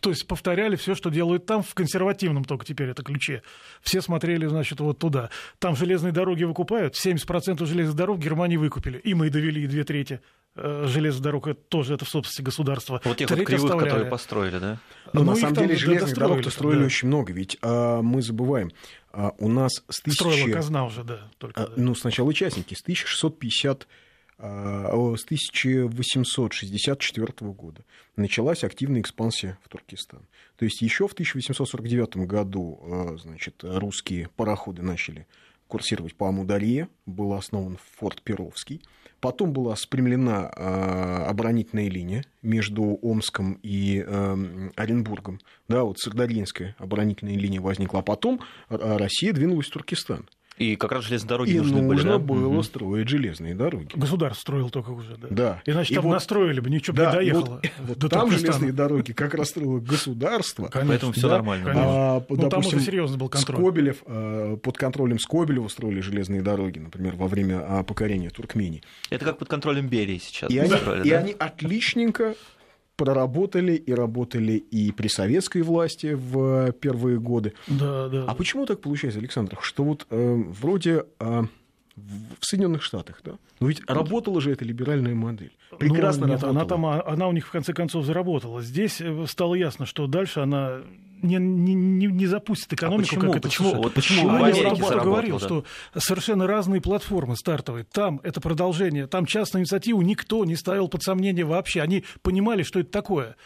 То 0.00 0.10
есть 0.10 0.26
повторяли 0.26 0.76
все, 0.76 0.94
что 0.94 1.10
делают 1.10 1.46
там, 1.46 1.62
в 1.62 1.74
консервативном 1.74 2.44
только 2.44 2.64
теперь 2.64 2.90
это 2.90 3.02
ключе. 3.02 3.42
Все 3.80 4.00
смотрели, 4.02 4.46
значит, 4.46 4.80
вот 4.80 4.98
туда. 4.98 5.30
Там 5.58 5.74
железные 5.74 6.12
дороги 6.12 6.44
выкупают, 6.44 6.94
70% 6.94 7.64
железных 7.64 7.96
дорог 7.96 8.18
в 8.18 8.20
Германии 8.20 8.58
выкупили. 8.58 8.98
И 8.98 9.14
мы 9.14 9.30
довели 9.30 9.66
две 9.66 9.84
трети 9.84 10.14
э, 10.14 10.41
железных 10.54 11.22
дорог, 11.22 11.46
это 11.46 11.60
тоже 11.68 11.94
это 11.94 12.04
в 12.04 12.08
собственности 12.08 12.42
государства. 12.42 13.00
Вот 13.04 13.16
тех 13.16 13.30
вот 13.30 13.38
кривых, 13.38 13.64
оставляли. 13.64 13.88
которые 13.88 14.10
построили, 14.10 14.58
да? 14.58 14.78
Но 15.12 15.22
ну, 15.22 15.30
на 15.30 15.36
самом 15.36 15.54
деле 15.54 15.76
железных 15.76 16.14
дорог 16.14 16.44
строили 16.50 16.80
да. 16.80 16.86
очень 16.86 17.06
много, 17.08 17.32
ведь 17.32 17.56
а, 17.62 18.02
мы 18.02 18.22
забываем, 18.22 18.72
а, 19.12 19.32
у 19.38 19.48
нас 19.48 19.84
с 19.88 20.00
тысячи... 20.00 20.18
Строила 20.18 20.52
казна 20.52 20.84
уже, 20.84 21.04
да. 21.04 21.30
Только, 21.38 21.64
а, 21.64 21.68
да. 21.68 21.72
Ну, 21.76 21.94
сначала 21.94 22.28
участники, 22.28 22.74
с 22.74 22.82
1650 22.82 23.86
а, 24.38 25.14
с 25.16 25.24
1864 25.24 27.32
года 27.52 27.84
началась 28.16 28.64
активная 28.64 29.00
экспансия 29.00 29.56
в 29.62 29.68
Туркестан. 29.68 30.26
То 30.56 30.64
есть 30.64 30.82
еще 30.82 31.06
в 31.06 31.12
1849 31.12 32.16
году 32.26 32.80
а, 32.82 33.16
значит, 33.18 33.62
русские 33.62 34.30
пароходы 34.36 34.82
начали 34.82 35.28
курсировать 35.68 36.16
по 36.16 36.28
Амударье, 36.28 36.88
был 37.06 37.34
основан 37.34 37.78
форт 37.96 38.20
Перовский. 38.22 38.82
Потом 39.22 39.52
была 39.52 39.76
спрямлена 39.76 40.50
э, 40.52 41.24
оборонительная 41.28 41.88
линия 41.88 42.24
между 42.42 42.98
Омском 43.02 43.60
и 43.62 44.04
э, 44.04 44.70
Оренбургом. 44.74 45.38
Да, 45.68 45.84
вот 45.84 46.00
Сардаринская 46.00 46.74
оборонительная 46.76 47.36
линия 47.36 47.60
возникла. 47.60 48.00
А 48.00 48.02
потом 48.02 48.40
Россия 48.68 49.32
двинулась 49.32 49.68
в 49.68 49.70
Туркестан. 49.70 50.28
И 50.58 50.76
как 50.76 50.92
раз 50.92 51.04
железные 51.04 51.28
дороги 51.28 51.50
и 51.50 51.58
нужны 51.58 51.82
нужно 51.82 51.88
были, 51.88 52.02
да? 52.02 52.18
было 52.18 52.46
угу. 52.48 52.62
строить 52.62 53.08
железные 53.08 53.54
дороги. 53.54 53.90
Государство 53.94 54.40
строило 54.40 54.70
только 54.70 54.90
уже, 54.90 55.16
да. 55.16 55.28
Да. 55.30 55.62
Иначе 55.66 55.94
и 55.94 55.96
там 55.96 56.04
вот, 56.04 56.12
настроили 56.12 56.60
бы, 56.60 56.70
ничего 56.70 56.96
да, 56.96 57.10
бы 57.10 57.24
не 57.24 57.32
доехало. 57.32 57.60
Вот, 57.62 57.70
вот 57.88 57.98
до 57.98 58.08
там 58.08 58.30
железные 58.30 58.72
дороги 58.72 59.12
как 59.12 59.34
раз 59.34 59.48
строило 59.48 59.78
государство. 59.80 60.68
Конечно, 60.68 60.90
Поэтому 60.90 61.12
все 61.12 61.28
да, 61.28 61.36
нормально. 61.36 61.72
А, 61.74 62.24
ну, 62.28 62.36
допустим, 62.36 62.50
там 62.50 62.60
уже 62.60 62.80
серьезно 62.80 63.16
был 63.16 63.28
контроль. 63.28 63.56
Скобелев, 63.56 63.96
а, 64.06 64.56
под 64.56 64.76
контролем 64.76 65.18
Скобелева 65.18 65.68
строили 65.68 66.00
железные 66.00 66.42
дороги, 66.42 66.78
например, 66.78 67.16
во 67.16 67.28
время 67.28 67.64
а, 67.66 67.82
покорения 67.82 68.30
Туркмении. 68.30 68.82
Это 69.10 69.24
как 69.24 69.38
под 69.38 69.48
контролем 69.48 69.88
Берии 69.88 70.18
сейчас. 70.18 70.50
И, 70.50 70.58
они, 70.58 70.70
строили, 70.70 71.06
и 71.06 71.10
да? 71.10 71.18
они 71.18 71.34
отличненько 71.38 72.34
проработали 72.96 73.72
и 73.74 73.92
работали 73.92 74.52
и 74.52 74.92
при 74.92 75.08
советской 75.08 75.62
власти 75.62 76.14
в 76.14 76.72
первые 76.72 77.18
годы. 77.18 77.54
Да, 77.66 78.08
да. 78.08 78.24
А 78.26 78.34
почему 78.34 78.66
так 78.66 78.80
получается, 78.80 79.18
Александр, 79.18 79.58
что 79.60 79.84
вот 79.84 80.06
э, 80.10 80.34
вроде 80.60 81.04
э, 81.18 81.42
в 81.96 82.44
Соединенных 82.44 82.82
Штатах, 82.82 83.20
да? 83.24 83.32
Но 83.60 83.68
ведь 83.68 83.82
работала 83.86 84.40
же 84.40 84.52
эта 84.52 84.64
либеральная 84.64 85.14
модель. 85.14 85.52
Прекрасно 85.78 86.26
ну, 86.26 86.32
нет, 86.34 86.42
работала. 86.42 86.50
Она, 86.50 86.68
там, 86.68 86.86
а, 86.86 87.12
она 87.12 87.28
у 87.28 87.32
них 87.32 87.46
в 87.46 87.50
конце 87.50 87.72
концов 87.72 88.04
заработала. 88.04 88.62
Здесь 88.62 89.00
э, 89.00 89.26
стало 89.26 89.54
ясно, 89.54 89.86
что 89.86 90.06
дальше 90.06 90.40
она 90.40 90.82
не, 91.22 91.36
не, 91.36 91.74
не, 91.74 92.06
не 92.06 92.26
запустит 92.26 92.72
экономику, 92.72 93.16
а 93.16 93.18
почему? 93.18 93.32
как 93.32 93.42
почему? 93.42 93.68
это 93.68 93.78
вот 93.78 93.94
почему 93.94 94.28
а 94.28 94.38
в 94.38 94.44
Америке 94.44 94.82
я 94.90 94.98
говорил, 94.98 95.38
да? 95.38 95.46
что 95.46 95.64
совершенно 95.96 96.46
разные 96.46 96.80
платформы 96.80 97.36
стартовые. 97.36 97.84
Там 97.84 98.20
это 98.22 98.40
продолжение, 98.40 99.06
там 99.06 99.26
частную 99.26 99.62
инициативу 99.62 100.02
никто 100.02 100.44
не 100.44 100.56
ставил 100.56 100.88
под 100.88 101.02
сомнение 101.02 101.44
вообще. 101.44 101.80
Они 101.80 102.04
понимали, 102.22 102.62
что 102.62 102.80
это 102.80 102.90
такое. 102.90 103.36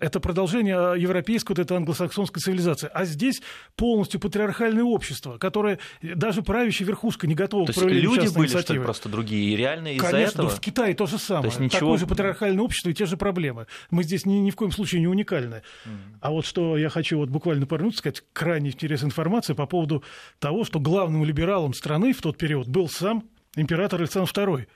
Это 0.00 0.18
продолжение 0.18 0.94
европейской, 0.98 1.52
вот 1.52 1.58
этой 1.58 1.76
англосаксонской 1.76 2.40
цивилизации. 2.40 2.90
А 2.92 3.04
здесь 3.04 3.42
полностью 3.76 4.18
патриархальное 4.18 4.82
общество, 4.82 5.36
которое 5.36 5.78
даже 6.02 6.42
правящая 6.42 6.88
верхушка 6.88 7.26
не 7.26 7.34
готова 7.34 7.66
то 7.66 7.72
к 7.72 7.76
проявлению 7.76 8.14
люди 8.14 8.34
были, 8.34 8.48
что 8.48 8.72
ли, 8.72 8.80
просто 8.80 9.08
другие, 9.10 9.52
и 9.52 9.56
реально 9.56 9.94
из-за 9.94 10.10
Конечно, 10.10 10.38
этого? 10.38 10.50
Да, 10.50 10.56
в 10.56 10.60
Китае 10.60 10.94
то 10.94 11.06
же 11.06 11.18
самое. 11.18 11.42
То 11.42 11.48
есть 11.48 11.60
ничего... 11.60 11.80
Такое 11.80 11.98
же 11.98 12.06
патриархальное 12.06 12.64
общество 12.64 12.88
и 12.88 12.94
те 12.94 13.04
же 13.04 13.16
проблемы. 13.16 13.66
Мы 13.90 14.02
здесь 14.02 14.24
ни, 14.24 14.34
ни 14.34 14.50
в 14.50 14.56
коем 14.56 14.72
случае 14.72 15.02
не 15.02 15.06
уникальны. 15.06 15.62
Mm. 15.84 15.90
А 16.20 16.30
вот 16.30 16.46
что 16.46 16.78
я 16.78 16.88
хочу 16.88 17.18
вот 17.18 17.28
буквально 17.28 17.66
пару 17.66 17.82
минут 17.82 17.96
сказать, 17.96 18.22
крайне 18.32 18.70
интересная 18.70 19.08
информация 19.08 19.54
по 19.54 19.66
поводу 19.66 20.02
того, 20.38 20.64
что 20.64 20.80
главным 20.80 21.24
либералом 21.24 21.74
страны 21.74 22.12
в 22.12 22.22
тот 22.22 22.38
период 22.38 22.68
был 22.68 22.88
сам 22.88 23.24
император 23.56 24.00
Александр 24.00 24.30
II. 24.30 24.66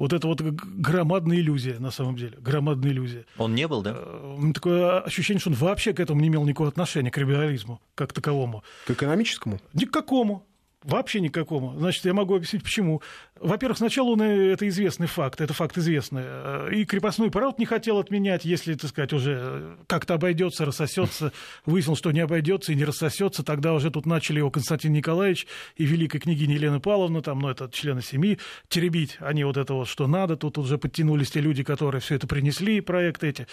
Вот 0.00 0.14
это 0.14 0.26
вот 0.26 0.40
громадная 0.40 1.36
иллюзия, 1.36 1.78
на 1.78 1.90
самом 1.90 2.16
деле. 2.16 2.38
Громадная 2.40 2.90
иллюзия. 2.90 3.26
Он 3.36 3.54
не 3.54 3.68
был, 3.68 3.82
да? 3.82 3.94
Э, 3.94 4.52
такое 4.54 5.00
ощущение, 5.00 5.40
что 5.40 5.50
он 5.50 5.56
вообще 5.56 5.92
к 5.92 6.00
этому 6.00 6.22
не 6.22 6.28
имел 6.28 6.42
никакого 6.44 6.70
отношения, 6.70 7.10
к 7.10 7.18
либерализму 7.18 7.82
как 7.94 8.14
таковому. 8.14 8.64
К 8.86 8.92
экономическому? 8.92 9.60
Ни 9.74 9.84
к 9.84 9.90
какому. 9.90 10.46
Вообще 10.82 11.20
никакому. 11.20 11.78
Значит, 11.78 12.06
я 12.06 12.14
могу 12.14 12.34
объяснить, 12.34 12.62
почему. 12.62 13.02
Во-первых, 13.38 13.76
сначала 13.76 14.10
он, 14.10 14.22
э, 14.22 14.52
это 14.52 14.66
известный 14.68 15.06
факт, 15.06 15.42
это 15.42 15.52
факт 15.52 15.76
известный. 15.76 16.22
Э, 16.24 16.70
и 16.72 16.86
крепостной 16.86 17.30
право 17.30 17.54
не 17.58 17.66
хотел 17.66 17.98
отменять, 17.98 18.46
если, 18.46 18.72
так 18.74 18.88
сказать, 18.88 19.12
уже 19.12 19.38
э, 19.42 19.76
как-то 19.86 20.14
обойдется, 20.14 20.64
рассосется. 20.64 21.32
Выяснил, 21.66 21.96
что 21.96 22.12
не 22.12 22.20
обойдется 22.20 22.72
и 22.72 22.74
не 22.76 22.86
рассосется. 22.86 23.42
Тогда 23.42 23.74
уже 23.74 23.90
тут 23.90 24.06
начали 24.06 24.38
его 24.38 24.50
Константин 24.50 24.94
Николаевич 24.94 25.46
и 25.76 25.84
великая 25.84 26.18
княгиня 26.18 26.54
Елена 26.54 26.80
Павловна, 26.80 27.20
там, 27.20 27.40
ну, 27.40 27.50
это 27.50 27.68
члены 27.70 28.00
семьи, 28.00 28.38
теребить. 28.68 29.18
Они 29.20 29.44
вот 29.44 29.58
это 29.58 29.74
вот, 29.74 29.86
что 29.86 30.06
надо. 30.06 30.36
Тут 30.36 30.56
уже 30.56 30.78
подтянулись 30.78 31.30
те 31.30 31.40
люди, 31.40 31.62
которые 31.62 32.00
все 32.00 32.14
это 32.14 32.26
принесли, 32.26 32.80
проекты 32.80 33.28
эти. 33.28 33.46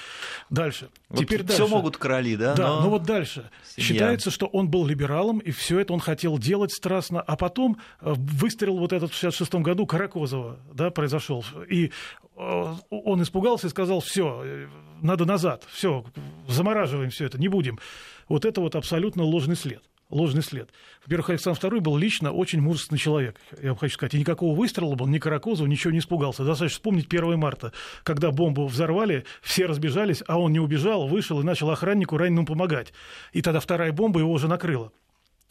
Дальше. 0.49 0.87
Вот 1.09 1.19
Теперь 1.19 1.43
дальше. 1.43 1.63
Все 1.63 1.67
могут 1.67 1.97
короли, 1.97 2.37
да? 2.37 2.55
Да, 2.55 2.67
но, 2.67 2.81
но 2.83 2.89
вот 2.89 3.03
дальше. 3.03 3.49
Семья. 3.75 3.87
Считается, 3.87 4.31
что 4.31 4.45
он 4.45 4.69
был 4.69 4.87
либералом, 4.87 5.39
и 5.39 5.51
все 5.51 5.79
это 5.79 5.91
он 5.91 5.99
хотел 5.99 6.37
делать 6.37 6.71
страстно 6.71 7.16
а 7.21 7.35
потом 7.35 7.77
э, 8.01 8.13
выстрел 8.15 8.77
вот 8.77 8.93
этот 8.93 9.11
в 9.11 9.15
66 9.15 9.55
году 9.55 9.85
Каракозова, 9.85 10.59
да, 10.73 10.91
произошел, 10.91 11.43
и 11.69 11.91
э, 12.35 12.73
он 12.89 13.21
испугался 13.21 13.67
и 13.67 13.69
сказал, 13.69 13.99
все, 13.99 14.67
надо 15.01 15.25
назад, 15.25 15.63
все, 15.71 16.05
замораживаем 16.47 17.09
все 17.09 17.25
это, 17.25 17.39
не 17.39 17.47
будем. 17.47 17.79
Вот 18.27 18.45
это 18.45 18.61
вот 18.61 18.75
абсолютно 18.75 19.23
ложный 19.23 19.55
след 19.55 19.83
ложный 20.09 20.41
след. 20.41 20.69
Во-первых, 21.05 21.31
Александр 21.31 21.59
II 21.59 21.81
был 21.81 21.97
лично 21.97 22.31
очень 22.31 22.61
мужественный 22.61 22.99
человек, 22.99 23.39
я 23.61 23.69
вам 23.69 23.77
хочу 23.77 23.95
сказать. 23.95 24.13
И 24.13 24.19
никакого 24.19 24.55
выстрела 24.55 24.95
был, 24.95 25.07
ни 25.07 25.19
Каракозова, 25.19 25.67
ничего 25.67 25.91
не 25.91 25.99
испугался. 25.99 26.43
Достаточно 26.43 26.77
вспомнить 26.77 27.07
1 27.07 27.37
марта, 27.37 27.73
когда 28.03 28.31
бомбу 28.31 28.65
взорвали, 28.67 29.25
все 29.41 29.65
разбежались, 29.65 30.23
а 30.27 30.39
он 30.39 30.53
не 30.53 30.59
убежал, 30.59 31.07
вышел 31.07 31.39
и 31.41 31.43
начал 31.43 31.69
охраннику 31.69 32.17
раненому 32.17 32.47
помогать. 32.47 32.93
И 33.33 33.41
тогда 33.41 33.59
вторая 33.59 33.91
бомба 33.91 34.19
его 34.19 34.31
уже 34.31 34.47
накрыла. 34.47 34.91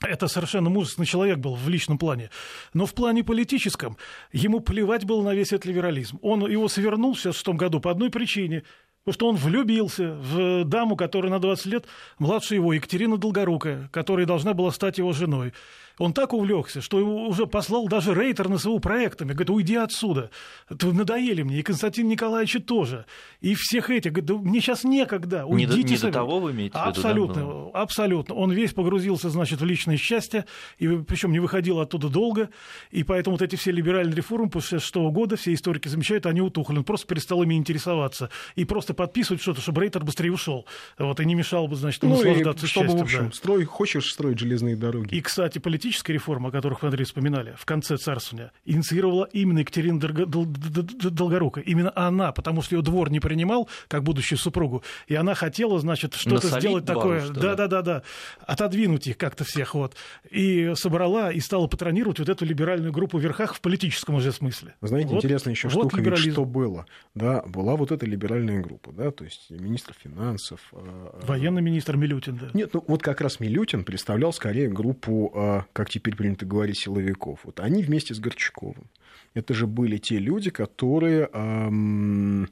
Это 0.02 0.28
совершенно 0.28 0.68
мужественный 0.68 1.06
человек 1.06 1.38
был 1.38 1.54
в 1.54 1.68
личном 1.68 1.96
плане. 1.96 2.30
Но 2.74 2.84
в 2.84 2.94
плане 2.94 3.24
политическом 3.24 3.96
ему 4.32 4.60
плевать 4.60 5.04
было 5.04 5.22
на 5.22 5.34
весь 5.34 5.52
этот 5.52 5.64
либерализм. 5.64 6.18
Он 6.22 6.46
его 6.46 6.68
свернул 6.68 7.14
в 7.14 7.18
1966 7.18 7.48
году 7.58 7.80
по 7.80 7.90
одной 7.90 8.10
причине. 8.10 8.62
Потому 9.04 9.14
что 9.14 9.28
он 9.28 9.36
влюбился 9.36 10.14
в 10.14 10.64
даму, 10.64 10.96
которая 10.96 11.30
на 11.30 11.38
20 11.38 11.66
лет 11.66 11.86
младше 12.18 12.56
его, 12.56 12.72
Екатерина 12.72 13.16
Долгорукая, 13.16 13.88
которая 13.92 14.26
должна 14.26 14.52
была 14.52 14.72
стать 14.72 14.98
его 14.98 15.12
женой. 15.12 15.52
Он 15.98 16.12
так 16.12 16.34
увлекся, 16.34 16.82
что 16.82 16.98
его 16.98 17.26
уже 17.26 17.46
послал 17.46 17.88
даже 17.88 18.14
рейтер 18.14 18.48
на 18.48 18.58
своего 18.58 18.78
проектами. 18.80 19.32
Говорит, 19.32 19.50
уйди 19.50 19.76
отсюда. 19.76 20.30
Вы 20.68 20.92
надоели 20.92 21.42
мне. 21.42 21.60
И 21.60 21.62
Константин 21.62 22.06
Николаевич 22.08 22.58
тоже. 22.66 23.06
И 23.40 23.54
всех 23.54 23.88
этих. 23.88 24.12
Говорит, 24.12 24.26
да 24.26 24.34
мне 24.34 24.60
сейчас 24.60 24.84
некогда. 24.84 25.46
Уйдите 25.46 25.76
не 25.76 25.82
до, 25.84 25.90
не 25.90 25.96
до 25.96 26.12
того 26.12 26.40
вы 26.40 26.52
имеете 26.52 26.76
абсолютно, 26.76 27.34
в 27.34 27.48
виду? 27.48 27.70
Да? 27.72 27.80
Абсолютно. 27.80 28.34
Он 28.34 28.52
весь 28.52 28.72
погрузился, 28.72 29.30
значит, 29.30 29.60
в 29.60 29.64
личное 29.64 29.96
счастье. 29.96 30.44
И 30.78 30.86
причем 30.86 31.32
не 31.32 31.40
выходил 31.40 31.80
оттуда 31.80 32.10
долго. 32.10 32.50
И 32.90 33.02
поэтому 33.02 33.36
вот 33.36 33.42
эти 33.42 33.56
все 33.56 33.70
либеральные 33.70 34.14
реформы 34.14 34.50
после 34.50 34.78
6 34.78 34.96
года, 34.96 35.36
все 35.36 35.54
историки 35.54 35.88
замечают, 35.88 36.26
они 36.26 36.42
утухли. 36.42 36.76
Он 36.76 36.84
просто 36.84 37.06
перестал 37.06 37.42
ими 37.42 37.54
интересоваться. 37.54 38.28
И 38.54 38.66
просто 38.66 38.92
подписывать 38.92 39.40
что-то, 39.40 39.62
чтобы 39.62 39.80
рейтер 39.80 40.04
быстрее 40.04 40.30
ушел. 40.30 40.66
Вот, 40.98 41.20
и 41.20 41.24
не 41.24 41.34
мешал 41.34 41.68
бы, 41.68 41.76
значит, 41.76 42.02
ну, 42.02 42.10
наслаждаться 42.10 42.66
и 42.66 42.68
чтобы, 42.68 42.86
счастьем. 42.86 43.00
В 43.00 43.02
общем, 43.02 43.24
да. 43.28 43.32
строй, 43.32 43.64
хочешь 43.64 44.12
строить 44.12 44.38
железные 44.38 44.76
дороги. 44.76 45.14
И, 45.14 45.22
кстати, 45.22 45.58
политически 45.58 45.85
политическая 45.86 46.14
реформа, 46.14 46.48
о 46.48 46.52
которых 46.52 46.82
вы, 46.82 46.88
Андрей, 46.88 47.04
вспоминали, 47.04 47.54
в 47.56 47.64
конце 47.64 47.96
царствования, 47.96 48.50
инициировала 48.64 49.28
именно 49.32 49.60
Екатерина 49.60 50.00
Долгорукая. 50.00 51.62
Именно 51.62 51.92
она, 51.94 52.32
потому 52.32 52.62
что 52.62 52.74
ее 52.74 52.82
двор 52.82 53.10
не 53.10 53.20
принимал, 53.20 53.68
как 53.86 54.02
будущую 54.02 54.38
супругу, 54.38 54.82
и 55.06 55.14
она 55.14 55.34
хотела, 55.34 55.78
значит, 55.78 56.14
что-то 56.14 56.48
сделать 56.48 56.84
такое. 56.84 57.28
Да-да-да-да. 57.28 58.02
Отодвинуть 58.46 59.06
их 59.06 59.16
как-то 59.16 59.44
всех. 59.44 59.74
Вот. 59.74 59.94
И 60.30 60.72
собрала 60.74 61.30
и 61.30 61.38
стала 61.38 61.68
патронировать 61.68 62.18
вот 62.18 62.28
эту 62.28 62.44
либеральную 62.44 62.92
группу 62.92 63.18
в 63.18 63.20
верхах 63.20 63.54
в 63.54 63.60
политическом 63.60 64.16
уже 64.16 64.32
смысле. 64.32 64.74
Знаете, 64.80 65.10
вот, 65.10 65.18
интересная 65.18 65.54
еще 65.54 65.68
вот 65.68 65.92
штука, 65.92 66.00
ведь 66.02 66.32
что 66.32 66.44
было. 66.44 66.86
Да, 67.14 67.42
была 67.46 67.76
вот 67.76 67.92
эта 67.92 68.06
либеральная 68.06 68.60
группа, 68.60 68.90
да, 68.92 69.12
то 69.12 69.24
есть 69.24 69.50
министр 69.50 69.94
финансов. 70.02 70.60
Э, 70.72 71.20
Военный 71.22 71.62
министр 71.62 71.96
Милютин, 71.96 72.36
да. 72.36 72.48
Нет, 72.54 72.74
ну 72.74 72.82
вот 72.86 73.02
как 73.02 73.20
раз 73.20 73.38
Милютин 73.38 73.84
представлял 73.84 74.32
скорее 74.32 74.68
группу 74.68 75.32
э, 75.34 75.62
как 75.76 75.90
теперь 75.90 76.16
принято 76.16 76.46
говорить, 76.46 76.78
силовиков. 76.78 77.40
Вот 77.44 77.60
они 77.60 77.82
вместе 77.82 78.14
с 78.14 78.18
Горчаковым. 78.18 78.86
Это 79.34 79.52
же 79.52 79.66
были 79.66 79.98
те 79.98 80.16
люди, 80.16 80.48
которые 80.48 81.28
эм, 81.30 82.48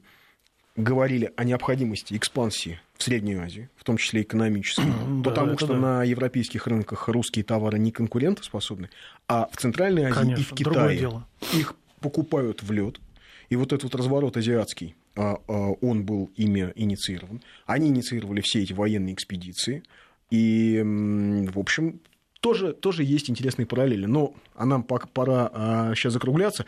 говорили 0.75 1.33
о 1.35 1.43
необходимости 1.43 2.15
экспансии 2.15 2.79
в 2.95 3.01
Среднюю 3.01 3.41
Азию, 3.41 3.69
в 3.77 3.83
том 3.83 3.97
числе 3.97 4.21
экономической, 4.21 4.93
потому 5.23 5.57
что 5.57 5.75
на 5.75 6.03
европейских 6.03 6.67
рынках 6.67 7.07
русские 7.07 7.43
товары 7.43 7.79
не 7.79 7.91
конкурентоспособны, 7.91 8.91
а 9.27 9.49
в 9.51 9.57
Центральной 9.57 10.03
Азии 10.03 10.39
и 10.39 10.43
в 10.43 10.53
Китае 10.53 11.23
их 11.51 11.73
покупают 12.01 12.61
в 12.61 12.71
лед. 12.71 12.99
И 13.49 13.55
вот 13.55 13.73
этот 13.73 13.85
вот 13.85 13.95
разворот 13.95 14.37
азиатский, 14.37 14.93
а, 15.15 15.39
а, 15.47 15.53
он 15.81 16.05
был 16.05 16.29
ими 16.35 16.71
инициирован. 16.75 17.41
Они 17.65 17.87
инициировали 17.87 18.41
все 18.41 18.61
эти 18.61 18.73
военные 18.73 19.15
экспедиции. 19.15 19.81
И, 20.29 20.79
в 20.83 21.57
общем, 21.57 22.01
тоже, 22.45 22.73
тоже 22.73 23.03
есть 23.03 23.27
интересные 23.27 23.65
параллели. 23.65 24.05
Но 24.05 24.35
а 24.53 24.67
нам 24.67 24.83
пора 24.83 25.49
а, 25.51 25.95
сейчас 25.95 26.13
закругляться. 26.13 26.67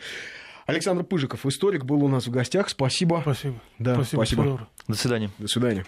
Александр 0.66 1.04
Пыжиков, 1.04 1.46
историк, 1.46 1.84
был 1.84 2.02
у 2.02 2.08
нас 2.08 2.26
в 2.26 2.32
гостях. 2.32 2.68
Спасибо. 2.68 3.20
Спасибо. 3.22 3.54
Да, 3.78 3.94
спасибо. 3.94 4.24
спасибо. 4.24 4.68
До 4.88 4.96
свидания. 4.96 5.30
До 5.38 5.46
свидания. 5.46 5.86